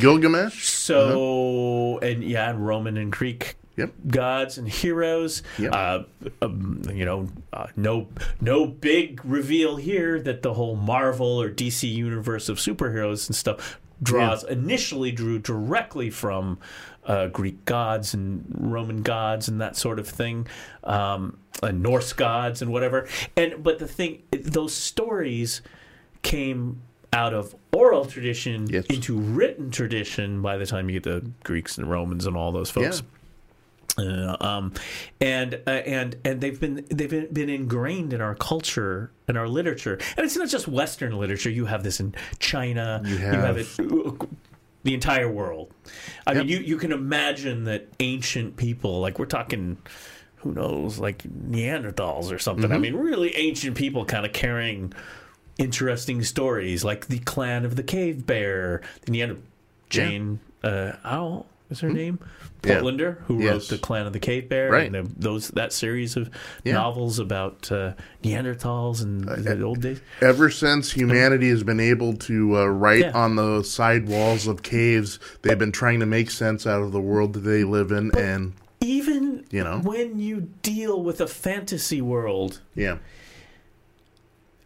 [0.00, 0.64] Gilgamesh.
[0.68, 3.92] So and yeah, and Roman and Greek Yep.
[4.08, 5.42] gods and heroes.
[5.56, 5.72] Yep.
[5.72, 6.02] Uh,
[6.42, 8.08] um, you know, uh, no
[8.40, 13.78] no big reveal here that the whole Marvel or DC universe of superheroes and stuff
[14.02, 16.58] draws initially drew directly from
[17.04, 20.48] uh, Greek gods and Roman gods and that sort of thing,
[20.84, 23.06] um, and Norse gods and whatever.
[23.36, 25.62] And but the thing, those stories
[26.22, 26.82] came
[27.12, 28.84] out of oral tradition Yes.
[28.86, 32.70] into written tradition by the time you get the Greeks and Romans and all those
[32.70, 33.02] folks.
[33.96, 34.72] Uh, um,
[35.20, 39.48] and uh, and and they've been they've been, been ingrained in our culture and our
[39.48, 41.50] literature, and it's not just Western literature.
[41.50, 43.02] You have this in China.
[43.04, 44.28] You have, have- it
[44.84, 45.72] the entire world.
[46.28, 49.78] I mean, you you can imagine that ancient people, like we're talking,
[50.36, 52.70] who knows, like Neanderthals or something.
[52.70, 54.92] I mean, really ancient people, kind of carrying
[55.58, 59.36] interesting stories, like the clan of the cave bear, the Neander
[59.90, 62.18] Jane uh, Auel is her name,
[62.64, 62.80] Yeah.
[62.80, 63.52] Portlander, who Yes.
[63.52, 64.92] wrote the Clan of the Cave Bear, Right.
[64.92, 66.30] and the, those that series of
[66.64, 66.74] Yeah.
[66.74, 67.92] novels about uh,
[68.24, 70.00] Neanderthals and the old days.
[70.22, 73.12] Ever since humanity has been able to uh, write Yeah.
[73.12, 77.00] on the side walls of caves, they've been trying to make sense out of the
[77.00, 79.80] world that they live in, and Even You know?
[79.82, 82.98] when you deal with a fantasy world, yeah,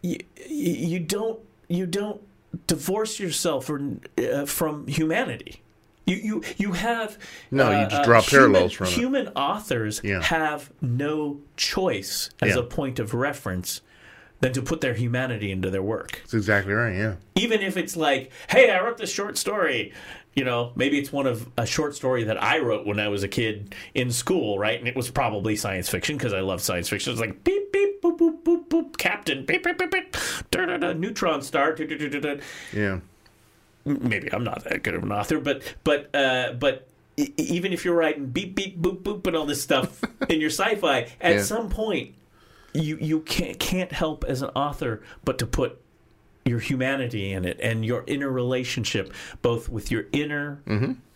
[0.03, 0.17] you,
[0.47, 2.21] you don't you don't
[2.67, 3.81] divorce yourself or,
[4.17, 5.61] uh, from humanity.
[6.05, 7.17] You you you have
[7.49, 8.93] No, you uh, just uh, draw human- parallels from it.
[8.93, 10.21] Human authors Yeah.
[10.21, 12.59] have no choice as Yeah.
[12.61, 13.81] a point of reference
[14.41, 16.19] than to put their humanity into their work.
[16.23, 16.93] that's exactly right.
[16.93, 19.93] Yeah, Even if it's like, hey, I wrote this short story.
[20.35, 23.21] You know, maybe it's one of a short story that I wrote when I was
[23.21, 24.79] a kid in school, right?
[24.79, 27.11] And it was probably science fiction because I love science fiction.
[27.11, 30.17] It's like beep beep boop boop boop boop, Captain beep beep beep beep,
[30.49, 32.35] da da da, neutron star, da, da, da, da,
[32.73, 32.99] yeah,
[33.85, 36.87] Maybe I'm not that good of an author, but but uh, but
[37.37, 41.07] even if you're writing beep beep boop boop and all this stuff in your sci-fi,
[41.21, 41.41] at Yeah.
[41.43, 42.15] some point
[42.73, 45.79] you you can't can't help as an author but to put
[46.45, 50.61] your humanity in it and your inner relationship, both with your inner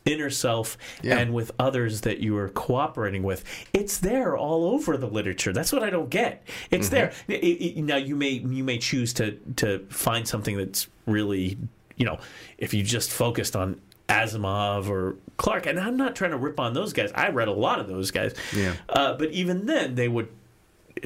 [0.05, 1.07] inner self Mm-hmm.
[1.07, 1.17] Yeah.
[1.19, 3.43] and with others that you are cooperating with.
[3.73, 5.51] It's there all over the literature.
[5.51, 6.43] That's what I don't get.
[6.71, 7.07] It's there.
[7.07, 7.31] Mm-hmm.
[7.33, 7.43] It-
[7.77, 11.57] it- now you may you may choose to to find something that's really
[11.97, 12.19] you know
[12.57, 16.73] if you just focused on Asimov or Clarke, and I'm not trying to rip on
[16.73, 17.11] those guys.
[17.13, 18.75] I read a lot of those guys, Yeah.
[18.87, 20.29] uh, but even then they would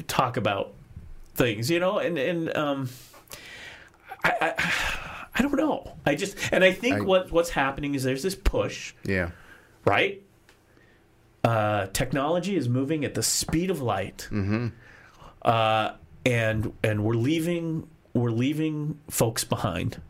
[0.06, 0.72] talk about
[1.34, 2.88] things, you know, and and um,
[4.24, 4.72] I, I
[5.34, 5.96] I don't know.
[6.04, 9.30] I just and I think I- what what's happening is there's this push, yeah,
[9.84, 10.22] right?
[11.44, 14.68] Uh, technology is moving at the speed of light, mm-hmm.
[15.42, 15.92] uh,
[16.24, 20.00] and and we're leaving we're leaving folks behind.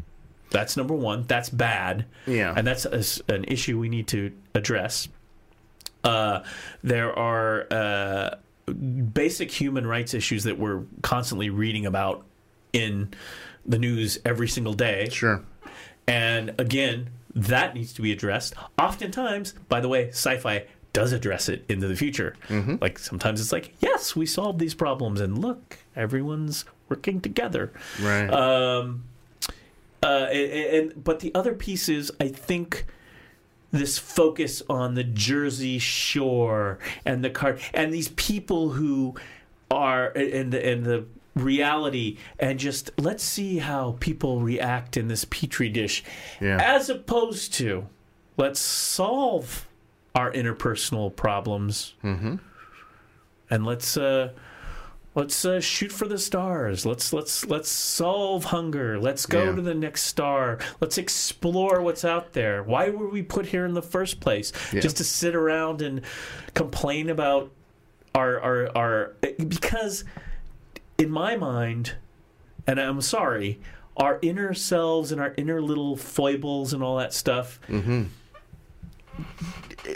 [0.50, 1.24] That's number one.
[1.26, 2.04] That's bad.
[2.26, 2.52] Yeah.
[2.54, 5.08] and that's a an issue we need to address.
[6.04, 6.42] Uh,
[6.82, 8.34] there are uh,
[8.66, 12.24] basic human rights issues that we're constantly reading about
[12.72, 13.12] in
[13.66, 15.08] the news every single day.
[15.10, 15.42] sure.
[16.06, 18.54] And again, that needs to be addressed.
[18.78, 22.36] Oftentimes, by the way, sci fi does address it into the future.
[22.80, 27.72] Like sometimes it's like, yes, we solved these problems, and look, everyone's working together.
[28.00, 28.28] Right.
[28.28, 29.04] Um,
[30.02, 32.84] uh, and, and but the other piece is, I think
[33.70, 39.14] this focus on the Jersey Shore and the car and these people who
[39.70, 45.24] are and the and the reality and just let's see how people react in this
[45.24, 46.04] petri dish
[46.40, 46.58] Yeah.
[46.62, 47.86] as opposed to
[48.36, 49.66] let's solve
[50.14, 52.36] our interpersonal problems Mm-hmm.
[53.50, 54.32] and let's uh
[55.14, 59.54] let's uh, shoot for the stars let's let's let's solve hunger let's go Yeah.
[59.56, 63.72] to the next star let's explore what's out there why were we put here in
[63.74, 64.80] the first place Yeah.
[64.80, 66.02] just to sit around and
[66.54, 67.50] complain about
[68.14, 69.12] our our our
[69.48, 70.04] because
[71.02, 71.94] in my mind
[72.66, 73.58] and i'm sorry
[73.96, 77.58] our inner selves and our inner little foibles and all that stuff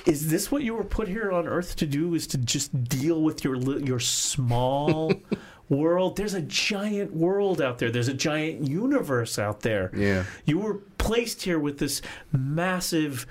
[0.04, 3.22] is this what you were put here on earth to do is to just deal
[3.22, 5.12] with your your small
[5.68, 10.24] world there's a giant world out there there's a giant universe out there Yeah.
[10.44, 12.02] you were placed here with this
[12.32, 13.26] massive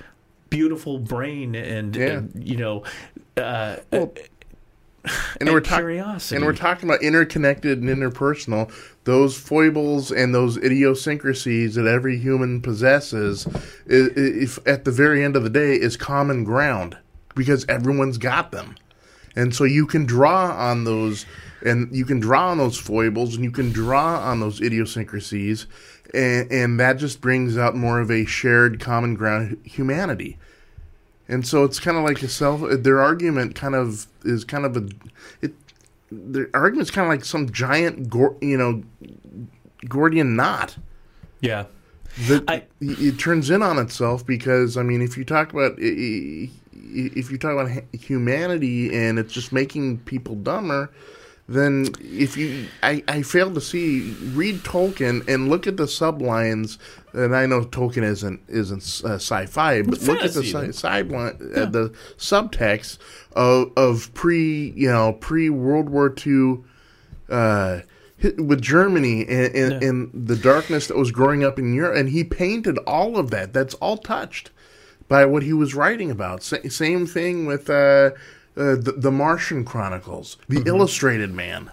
[0.50, 2.06] beautiful brain and, Yeah.
[2.18, 2.84] and, you know
[3.38, 3.78] uh,
[5.40, 8.72] and, and we're talking and we're talking about interconnected and interpersonal
[9.04, 13.48] those foibles and those idiosyncrasies that every human possesses
[13.86, 16.98] if at the very end of the day is common ground
[17.36, 18.76] because everyone's got them.
[19.36, 21.26] And so you can draw on those
[21.64, 25.68] and you can draw on those foibles and you can draw on those idiosyncrasies
[26.14, 30.38] and, and that just brings out more of a shared common ground humanity
[31.28, 32.62] and so it's kind of like a self.
[32.64, 34.88] Uh, their argument kind of is kind of a
[35.42, 35.54] it.
[36.12, 38.84] Their argument's kind of like some giant, Gor- you know,
[39.90, 40.78] Gordian knot
[41.42, 41.66] Yeah.
[42.28, 47.32] that I- it turns in on itself because I mean, if you talk about if
[47.32, 50.90] you talk about humanity and it's just making people dumber,
[51.48, 56.78] then if you I, I fail to see read Tolkien and look at the sublines.
[57.14, 60.72] And I know Tolkien isn't isn't uh, sci-fi, but look at the though.
[60.72, 62.98] sideline, uh, the subtext
[63.34, 66.60] of of pre you know pre World War II
[67.30, 67.82] uh,
[68.38, 69.88] with Germany and, and, Yeah.
[69.90, 73.54] and the darkness that was growing up in Europe, and he painted all of that.
[73.54, 74.52] That's all touched
[75.08, 76.42] by what he was writing about.
[76.44, 77.70] Sa- same thing with
[78.58, 80.68] uh, the, the Martian Chronicles, the Mm-hmm.
[80.68, 81.72] Illustrated Man.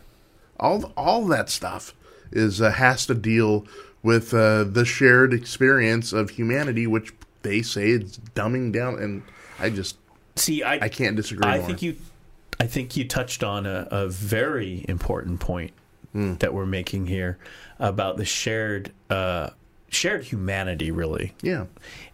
[0.61, 1.95] All all that stuff
[2.31, 3.67] is uh, has to deal
[4.03, 8.99] with uh, the shared experience of humanity, which they say is dumbing down.
[8.99, 9.23] And
[9.59, 9.97] I just
[10.37, 11.67] See, I I can't disagree I more.
[11.67, 11.97] think you,
[12.61, 15.73] I think you touched on a, a very important point
[16.13, 16.35] Hmm.
[16.41, 17.39] that we're making here
[17.79, 19.49] about the shared, uh,
[19.89, 21.35] shared humanity, really.
[21.43, 21.65] yeah,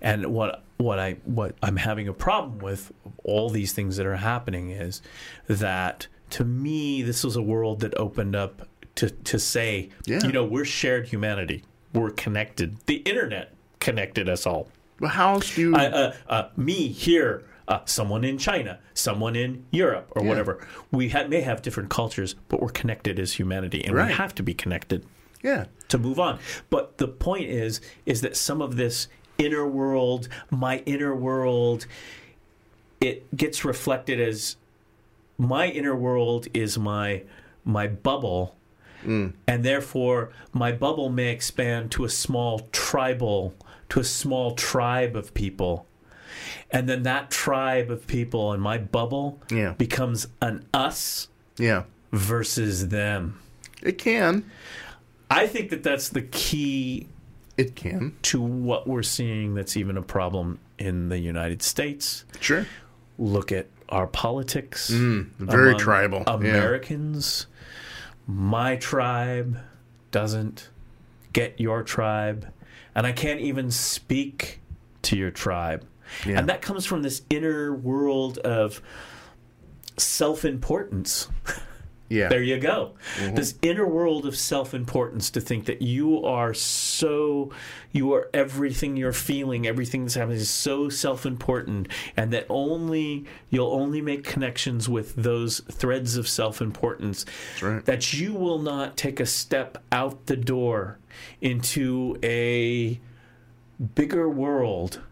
[0.01, 2.93] And what what I what I'm having a problem with
[3.25, 5.03] all these things that are happening is
[5.49, 10.21] that to me this was a world that opened up to to say, Yeah.
[10.25, 11.65] you know, we're shared humanity.
[11.93, 12.79] We're connected.
[12.87, 14.69] The internet connected us all.
[15.05, 15.75] how else do you?
[15.77, 20.29] uh, uh, uh, me here, uh, someone in China, someone in Europe, or Yeah.
[20.29, 20.67] whatever.
[20.91, 24.09] We ha- may have different cultures, but we're connected as humanity, and Right.
[24.09, 25.05] we have to be connected
[25.41, 26.41] yeah, to move on.
[26.69, 29.07] But the point is, is that some of this
[29.39, 31.87] inner world, my inner world,
[33.01, 34.57] it gets reflected as
[35.39, 37.23] my inner world is my
[37.65, 38.57] my bubble.
[39.05, 39.35] Mm.
[39.47, 43.55] And therefore, my bubble may expand to a small tribal,
[43.91, 45.87] to a small tribe of people.
[46.71, 49.75] And then that tribe of people and my bubble Yeah.
[49.79, 51.29] becomes an us
[51.59, 51.85] yeah.
[52.13, 53.39] versus them.
[53.83, 54.51] It can.
[55.31, 57.07] I think that that's the key
[57.59, 58.17] It can.
[58.23, 62.25] to what we're seeing that's even a problem in the United States.
[62.41, 62.67] Sure.
[63.19, 64.91] Look at our politics.
[64.91, 66.35] Mm, very tribal, yeah.
[66.35, 67.47] Americans.
[68.27, 69.59] My tribe
[70.11, 70.71] doesn't
[71.33, 72.53] get your tribe.
[72.95, 74.61] And I can't even speak
[75.03, 75.85] to your tribe.
[76.27, 76.39] Yeah.
[76.39, 78.81] And that comes from this inner world of
[79.97, 81.29] self importance.
[82.09, 82.29] Yeah.
[82.29, 82.95] There you go.
[83.17, 83.35] Mm-hmm.
[83.35, 87.53] This inner world of self importance to think that you are so,
[87.93, 93.27] you are everything you're feeling, everything that's happening is so self important, and that only,
[93.51, 97.25] you'll only make connections with those threads of self importance.
[97.61, 97.85] right.
[97.85, 100.99] That you will not take a step out the door
[101.41, 103.01] into a
[103.95, 105.03] bigger world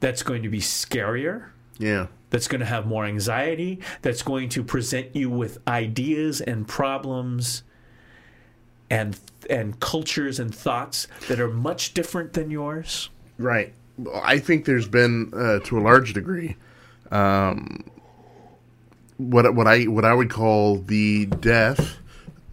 [0.00, 2.06] that's going to be scarier yeah.
[2.30, 7.62] That's going to have more anxiety, that's going to present you with ideas and problems
[8.90, 9.18] and
[9.50, 13.10] and cultures and thoughts that are much different than yours.
[13.38, 13.72] Right.
[14.22, 16.56] I think there's been, uh, to a large degree,
[17.10, 17.84] um,
[19.16, 21.96] what what I what I would call the death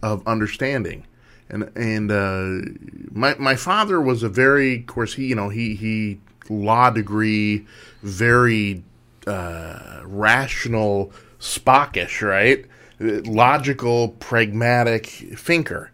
[0.02, 1.06] of understanding,
[1.48, 2.70] and and uh,
[3.10, 7.66] my my father was a very, of course, he you know he he law degree,
[8.02, 8.82] very
[9.26, 12.64] uh, rational, Spockish, right?
[13.00, 15.90] Logical, pragmatic thinker.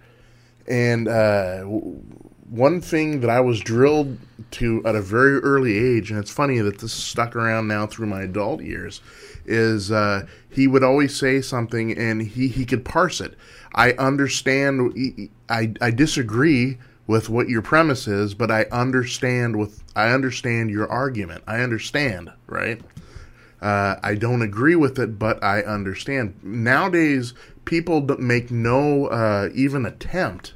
[0.66, 4.19] And uh, one thing that I was drilled
[4.52, 8.07] to at a very early age, and it's funny that this stuck around now through
[8.07, 9.01] my adult years,
[9.47, 13.35] is uh, he would always say something and he, he could parse it.
[13.74, 20.12] I understand, I, I disagree with what your premise is, but I understand with I
[20.12, 21.43] understand your argument.
[21.47, 22.81] I understand, right?
[23.61, 26.35] Uh, I don't agree with it, but I understand.
[26.43, 27.35] Nowadays,
[27.65, 30.55] people make no uh, even attempt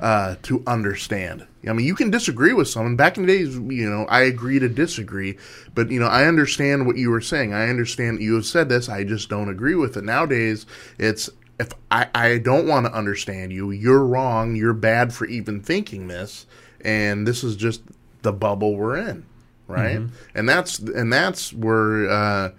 [0.00, 1.46] uh, to understand.
[1.68, 2.96] I mean, you can disagree with someone.
[2.96, 5.38] Back in the days, you know, I agree to disagree,
[5.74, 7.54] but you know, I understand what you were saying.
[7.54, 8.88] I understand you have said this.
[8.88, 10.02] I just don't agree with it.
[10.02, 10.66] Nowadays,
[10.98, 11.30] it's
[11.60, 14.56] if I, I don't want to understand you, you're wrong.
[14.56, 16.46] You're bad for even thinking this,
[16.80, 17.82] and this is just
[18.22, 19.24] the bubble we're in,
[19.68, 20.00] right?
[20.34, 22.08] And that's and that's where.
[22.10, 22.50] Uh,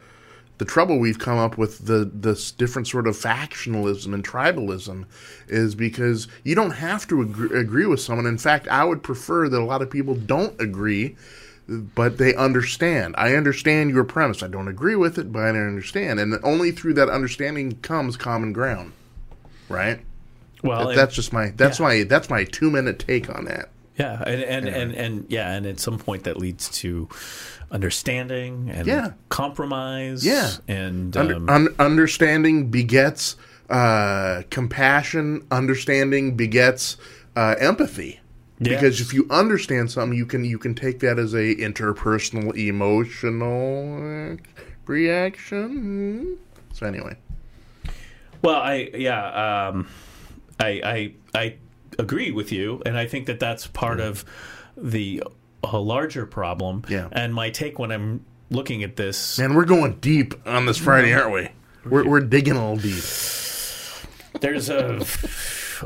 [0.59, 5.03] the trouble we've come up with the this different sort of factionalism and tribalism
[5.47, 8.25] is because you don't have to agree, agree with someone.
[8.25, 11.17] In fact, I would prefer that a lot of people don't agree,
[11.67, 13.15] but they understand.
[13.17, 14.43] I understand your premise.
[14.43, 18.53] I don't agree with it, but I understand, and only through that understanding comes common
[18.53, 18.93] ground.
[19.69, 19.99] Right?
[20.63, 21.87] Well, That- that's just my that's yeah.
[21.87, 23.69] my that's my two minute take on that.
[23.97, 27.07] Yeah, and and, and and yeah, and at some point that leads to
[27.71, 29.11] understanding and Yeah.
[29.29, 30.25] compromise.
[30.25, 30.51] Yeah.
[30.67, 33.35] and Under, um, un- understanding begets
[33.69, 35.45] uh, compassion.
[35.51, 36.97] Understanding begets
[37.35, 38.19] uh, empathy.
[38.59, 38.75] Yeah.
[38.75, 44.37] Because if you understand something, you can you can take that as a interpersonal emotional
[44.85, 46.37] reaction.
[46.73, 47.15] So anyway,
[48.41, 49.87] Well, I yeah, um,
[50.59, 51.55] I I I
[51.99, 54.25] agree with you, and I think that that's part of
[54.77, 55.23] the
[55.63, 56.83] a larger problem.
[56.89, 57.07] Yeah.
[57.11, 61.13] And my take when I'm looking at this, man, we're going deep on this Friday,
[61.13, 61.49] aren't we?
[61.89, 63.03] We're we're digging a little deep.
[64.41, 65.05] there's a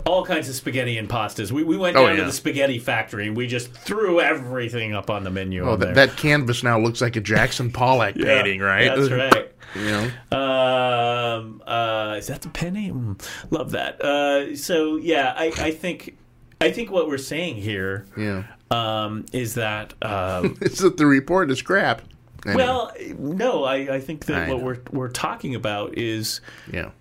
[0.05, 1.51] all kinds of spaghetti and pastas.
[1.51, 5.09] We we went Oh, down to the spaghetti factory and we just threw everything up
[5.09, 5.67] on the menu.
[5.67, 8.93] Oh, that, that canvas now looks like a Jackson Pollock Yeah, painting, right?
[8.95, 9.51] That's right.
[9.75, 12.91] you know, Um, uh, is that the penny?
[12.91, 13.21] Mm,
[13.51, 14.01] love that.
[14.01, 16.17] Uh, so yeah, I, I think
[16.61, 18.43] I think what we're saying here yeah.
[18.71, 22.01] um, is that um, It's that the report is crap.
[22.45, 24.63] Anyway, well, no, I, I think that I what know.
[24.65, 26.39] we're we're talking about is
[26.71, 26.91] yeah,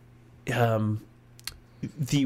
[0.55, 1.01] um,
[1.99, 2.25] the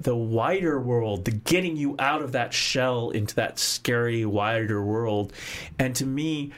[0.00, 5.32] the wider world, the getting you out of that shell into that scary wider world,
[5.78, 6.52] and to me.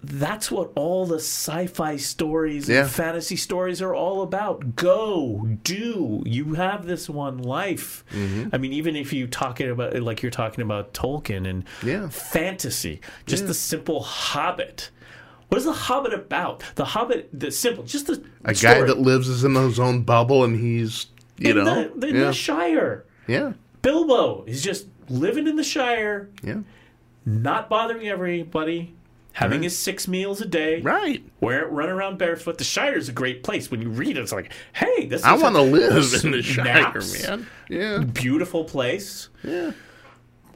[0.00, 2.82] That's what all the sci-fi stories Yeah.
[2.82, 4.76] and fantasy stories are all about.
[4.76, 6.22] Go, do.
[6.24, 8.04] You have this one life.
[8.12, 8.50] Mm-hmm.
[8.52, 12.08] I mean, even if you talking about like you're talking about Tolkien and Yeah.
[12.10, 14.90] fantasy, just the simple Hobbit.
[15.48, 16.62] What is the Hobbit about?
[16.76, 18.74] The Hobbit, the simple, just the a story.
[18.82, 21.06] guy that lives in his own bubble and he's
[21.38, 23.04] you in know, the, in yeah, the Shire.
[23.26, 23.52] yeah,
[23.82, 26.58] Bilbo is just living in the Shire, yeah,
[27.24, 28.94] not bothering everybody,
[29.32, 29.64] having Right.
[29.64, 31.22] his six meals a day, right.
[31.40, 32.58] wear run around barefoot.
[32.58, 33.70] The Shire is a great place.
[33.70, 37.00] When you read it, it's like, hey, this I want to live in the Shire,
[37.28, 37.46] man.
[37.68, 39.28] Yeah, Beautiful place.
[39.44, 39.72] yeah,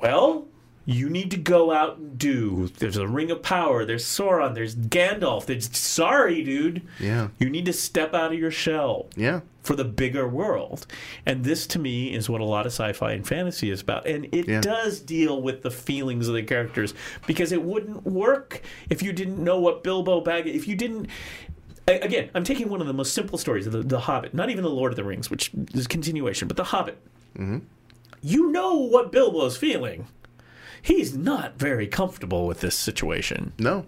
[0.01, 0.47] Well,
[0.85, 2.69] you need to go out and do.
[2.79, 3.85] There's a ring of power.
[3.85, 4.55] There's Sauron.
[4.55, 5.47] There's Gandalf.
[5.47, 6.83] There's sorry, dude.
[6.99, 9.41] yeah, You need to step out of your shell yeah.
[9.63, 10.87] For the bigger world.
[11.25, 14.07] And this to me is what a lot of sci-fi and fantasy is about.
[14.07, 14.61] And it Yeah.
[14.61, 16.95] does deal with the feelings of the characters
[17.27, 18.61] because it wouldn't work
[18.91, 21.07] if you didn't know what Bilbo Baggins if you didn't
[21.89, 24.71] Again, I'm taking one of the most simple stories, the, the Hobbit, not even the
[24.71, 26.97] Lord of the Rings, which is a continuation, but the Hobbit.
[27.37, 27.59] Mm-hmm.
[28.23, 30.07] You know what Bilbo's feeling.
[30.81, 33.87] He's not very comfortable with this situation, No,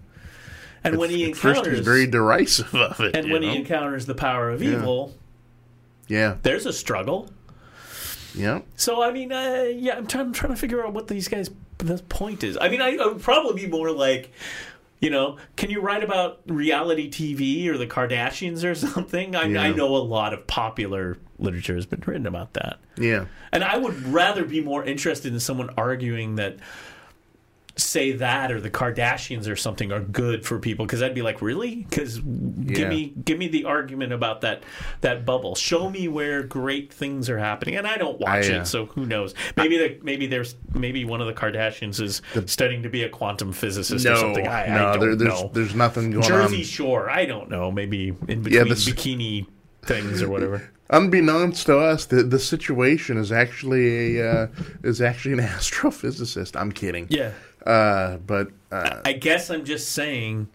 [0.83, 3.15] and when he at first encounters he's very derisive of it.
[3.15, 3.51] and when know?
[3.51, 5.15] he encounters the power of evil,
[6.09, 7.31] yeah, there's a struggle.
[8.35, 11.29] yeah, So I mean, uh, yeah, I'm trying, I'm trying to figure out what these
[11.29, 12.57] guys' the point is.
[12.61, 14.33] I mean, I, I would probably be more like,
[15.01, 19.37] you know, can you write about reality TV or the Kardashians or something?
[19.37, 19.63] I, Yeah.
[19.63, 23.77] I know a lot of popular literature has been written about that, yeah, and I
[23.77, 26.57] would rather be more interested in someone arguing that.
[27.77, 31.43] Say that or the Kardashians or something are good for people because I'd be like,
[31.43, 31.87] really?
[31.91, 32.23] Because Yeah.
[32.75, 34.63] give me give me the argument about that
[35.01, 35.57] that bubble.
[35.57, 38.87] Show me where great things are happening, and I don't watch I, uh, it, so
[38.87, 39.35] who knows?
[39.57, 43.53] Maybe the, maybe there's maybe one of the Kardashians is studying to be a quantum
[43.53, 44.47] physicist or no, something.
[44.47, 45.51] I, no, I there, there's know.
[45.53, 46.51] there's nothing going Jersey on.
[46.51, 47.73] Jersey Shore, I don't know.
[47.73, 49.47] Maybe in between Yeah, this- bikini
[49.83, 50.71] things or whatever.
[50.91, 54.47] Unbeknownst to us, the the situation is actually a uh,
[54.85, 56.55] is actually an astrophysicist.
[56.61, 57.07] I'm kidding.
[57.11, 57.33] Yeah,
[57.65, 60.49] Uh, but uh, I guess I'm just saying.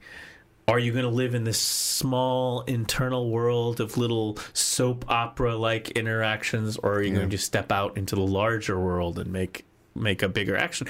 [0.68, 5.90] Are you going to live in this small internal world of little soap opera like
[5.92, 9.66] interactions, or are you going to step out into the larger world and make
[9.96, 10.88] make a bigger action?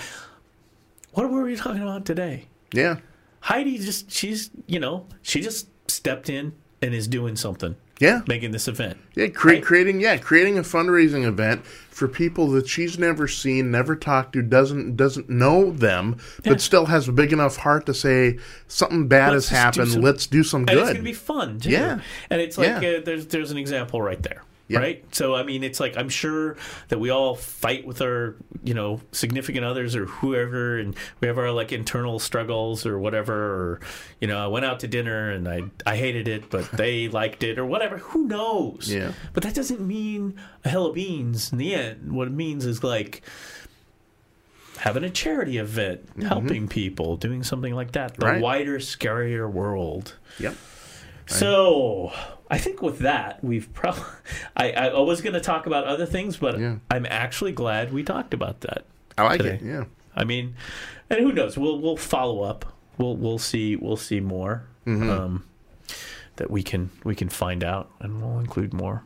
[1.14, 2.50] What were we talking about today?
[2.74, 2.98] yeah,
[3.40, 8.52] Heidi just she's you know she just stepped in and is doing something, yeah, making
[8.52, 8.98] this event.
[9.16, 9.28] yeah.
[9.28, 9.64] Cre- Right.
[9.64, 14.42] Creating yeah, creating a fundraising event for people that she's never seen, never talked to,
[14.42, 16.54] doesn't doesn't know them, Yeah.
[16.54, 18.38] but still has a big enough heart to say
[18.68, 19.94] something bad Let's has just do happened.
[19.94, 20.78] some- Let's do some And good.
[20.80, 21.70] it's gonna be fun too.
[21.72, 22.00] Yeah.
[22.30, 22.90] and it's like Yeah.
[22.90, 24.44] uh, there's there's an example right there.
[24.70, 24.78] Yeah.
[24.80, 26.56] Right, so I mean, it's like I'm sure
[26.90, 31.40] that we all fight with our, you know, significant others or whoever, and we have
[31.40, 33.34] our like internal struggles or whatever.
[33.34, 33.80] Or,
[34.22, 37.42] you know, I went out to dinner and I I hated it, but they liked
[37.42, 37.98] it or whatever.
[37.98, 38.94] Who knows?
[38.94, 39.14] Yeah.
[39.34, 42.12] But that doesn't mean a hell of beans in the end.
[42.12, 43.24] What it means is like
[44.78, 48.14] having a charity event, helping people, doing something like that.
[48.16, 48.34] The Mm-hmm.
[48.34, 48.42] Right.
[48.42, 50.14] wider, scarier world.
[50.40, 50.56] yep.
[51.30, 52.12] So
[52.50, 54.04] I think with that, we've probably.
[54.58, 56.76] I, I was going to talk about other things, but Yeah.
[56.90, 58.86] I'm actually glad we talked about that.
[59.18, 59.56] I like today.
[59.56, 59.62] it.
[59.62, 59.84] Yeah.
[60.16, 60.56] I mean,
[61.10, 61.58] and who knows?
[61.58, 62.74] We'll we'll follow up.
[62.98, 65.10] We'll we'll see we'll see more Mm-hmm.
[65.10, 65.46] um,
[66.38, 69.04] that we can we can find out, and we'll include more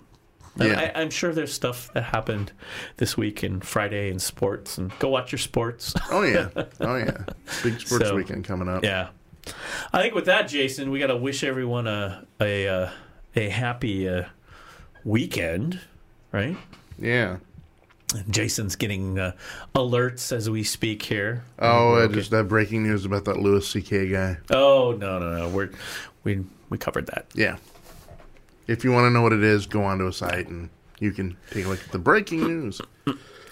[0.55, 0.91] Yeah.
[0.95, 2.51] I, I'm sure there's stuff that happened
[2.97, 5.93] this week and Friday in sports, and go watch your sports.
[6.09, 7.25] Oh yeah, oh yeah.
[7.63, 8.83] Big sports So, weekend coming up.
[8.83, 9.09] yeah,
[9.91, 12.89] I think with that, Jason, we got to wish everyone a a uh,
[13.35, 14.23] a happy uh,
[15.03, 15.79] weekend,
[16.31, 16.57] right?
[16.97, 17.37] Yeah.
[18.29, 19.31] Jason's getting uh,
[19.73, 21.43] alerts as we speak here.
[21.57, 22.13] Oh, okay.
[22.13, 24.09] just that breaking news about that Louis C.K.
[24.09, 24.37] guy.
[24.51, 25.71] Oh no no no, we're
[26.23, 27.25] we we covered that.
[27.33, 27.57] Yeah.
[28.67, 31.35] If you want to know what it is, go onto a site and you can
[31.51, 32.81] take a look at the breaking news.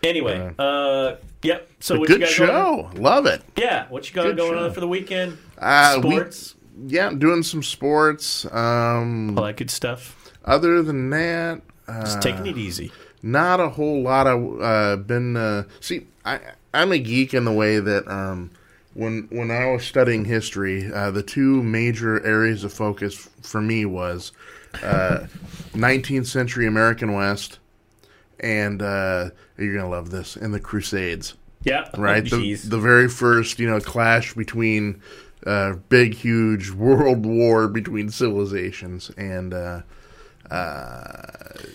[0.03, 1.69] Anyway, uh, yep.
[1.79, 2.95] So what you good got going on?
[2.95, 3.01] show.
[3.01, 3.41] Love it.
[3.55, 4.65] Yeah, what you got Good going show.
[4.65, 5.37] on for the weekend?
[5.57, 6.55] Uh, we- Sports,
[6.87, 8.45] Yeah, doing some sports.
[8.51, 10.31] Um, all that good stuff.
[10.45, 12.91] other than that, uh, Just taking it easy.
[13.21, 15.37] not a whole lot of uh, been.
[15.37, 16.39] Uh, see, I
[16.73, 18.49] I'm a geek in the way that um,
[18.95, 23.85] when when I was studying history, uh, the two major areas of focus for me
[23.85, 24.31] was
[24.81, 25.27] uh,
[25.73, 27.59] 19th century American West,
[28.41, 31.35] and uh, you're gonna love this, and the Crusades.
[31.63, 32.23] Yeah, right?
[32.33, 35.01] Oh, the, the very first, you know, clash between
[35.45, 39.81] uh, big, huge world war between civilizations, and uh,
[40.49, 41.21] uh,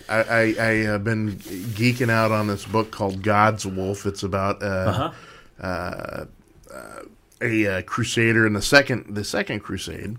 [0.08, 4.04] I, I, I have been geeking out on this book called God's Wolf.
[4.06, 5.12] It's about uh, Uh-huh.
[5.66, 6.24] uh,
[7.40, 10.16] a crusader in the second the second crusade,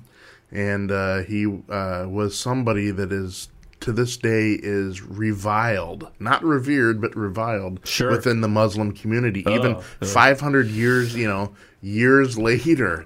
[0.52, 3.50] and uh, he uh, was somebody that is
[3.82, 8.12] to this day is reviled, not revered, but reviled Sure.
[8.12, 9.44] within the Muslim community.
[9.46, 10.08] Oh, Even yeah.
[10.08, 13.06] 500 years, you know, years later.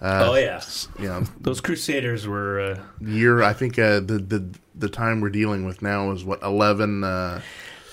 [0.00, 0.60] Uh, oh yeah,
[1.00, 2.60] You know, those Crusaders were.
[2.60, 3.42] Uh, year.
[3.42, 7.40] I think uh, the the the time we're dealing with now is what 11, uh,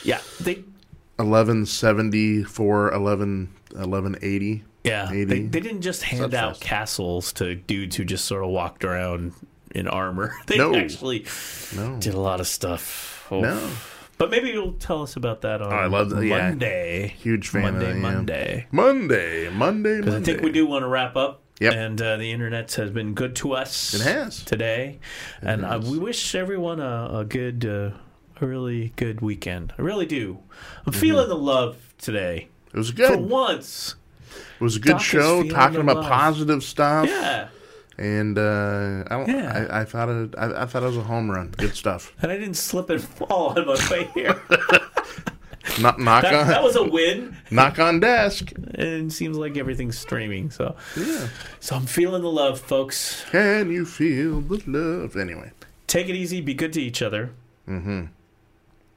[0.03, 0.63] yeah, they
[1.17, 4.63] 1174, 11, 1180.
[4.83, 5.23] yeah 80.
[5.25, 6.61] they, they didn't just hand Such out fast.
[6.61, 9.33] castles to dudes who just sort of walked around
[9.75, 10.33] in armor.
[10.47, 10.75] They No.
[10.75, 11.25] actually
[11.75, 11.97] No.
[11.99, 13.27] did a lot of stuff.
[13.31, 13.41] Oh.
[13.41, 13.69] No.
[14.17, 16.49] But maybe you'll tell us about that on Oh, I love that, yeah.
[16.49, 17.13] Monday.
[17.19, 18.01] Huge fan Monday, of that, yeah.
[18.01, 18.67] Monday.
[18.71, 20.15] Monday, Monday, Monday.
[20.17, 21.41] I think we do want to wrap up.
[21.59, 21.73] Yep.
[21.73, 23.93] And uh, the internet has been good to us.
[23.93, 24.43] It has.
[24.43, 24.99] today,
[25.41, 27.91] and uh, we wish everyone a, a good, uh,
[28.41, 29.73] a really good weekend.
[29.77, 30.39] I really do.
[30.85, 32.49] I'm feeling the love today.
[32.73, 33.09] It was good.
[33.13, 33.95] For once,
[34.59, 36.05] It was a good Doc show, talking about love.
[36.07, 37.07] positive stuff.
[37.07, 37.47] yeah.
[37.97, 39.27] And uh, I don't.
[39.29, 39.67] Yeah.
[39.71, 40.35] I, I thought it.
[40.37, 41.53] I, I thought it was a home run.
[41.57, 42.13] Good stuff.
[42.21, 44.41] And I didn't slip and fall on my way here.
[45.81, 46.47] Knock, knock that, on.
[46.47, 47.35] that was a win.
[47.51, 48.51] knock on desk.
[48.75, 50.49] And it seems like everything's streaming.
[50.51, 51.27] So, Yeah.
[51.59, 53.25] so I'm feeling the love, folks.
[53.31, 55.17] Can you feel the love?
[55.17, 55.51] Anyway.
[55.87, 56.39] Take it easy.
[56.39, 57.31] Be good to each other.
[57.67, 58.05] Mm-hmm.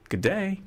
[0.09, 0.61] Good day.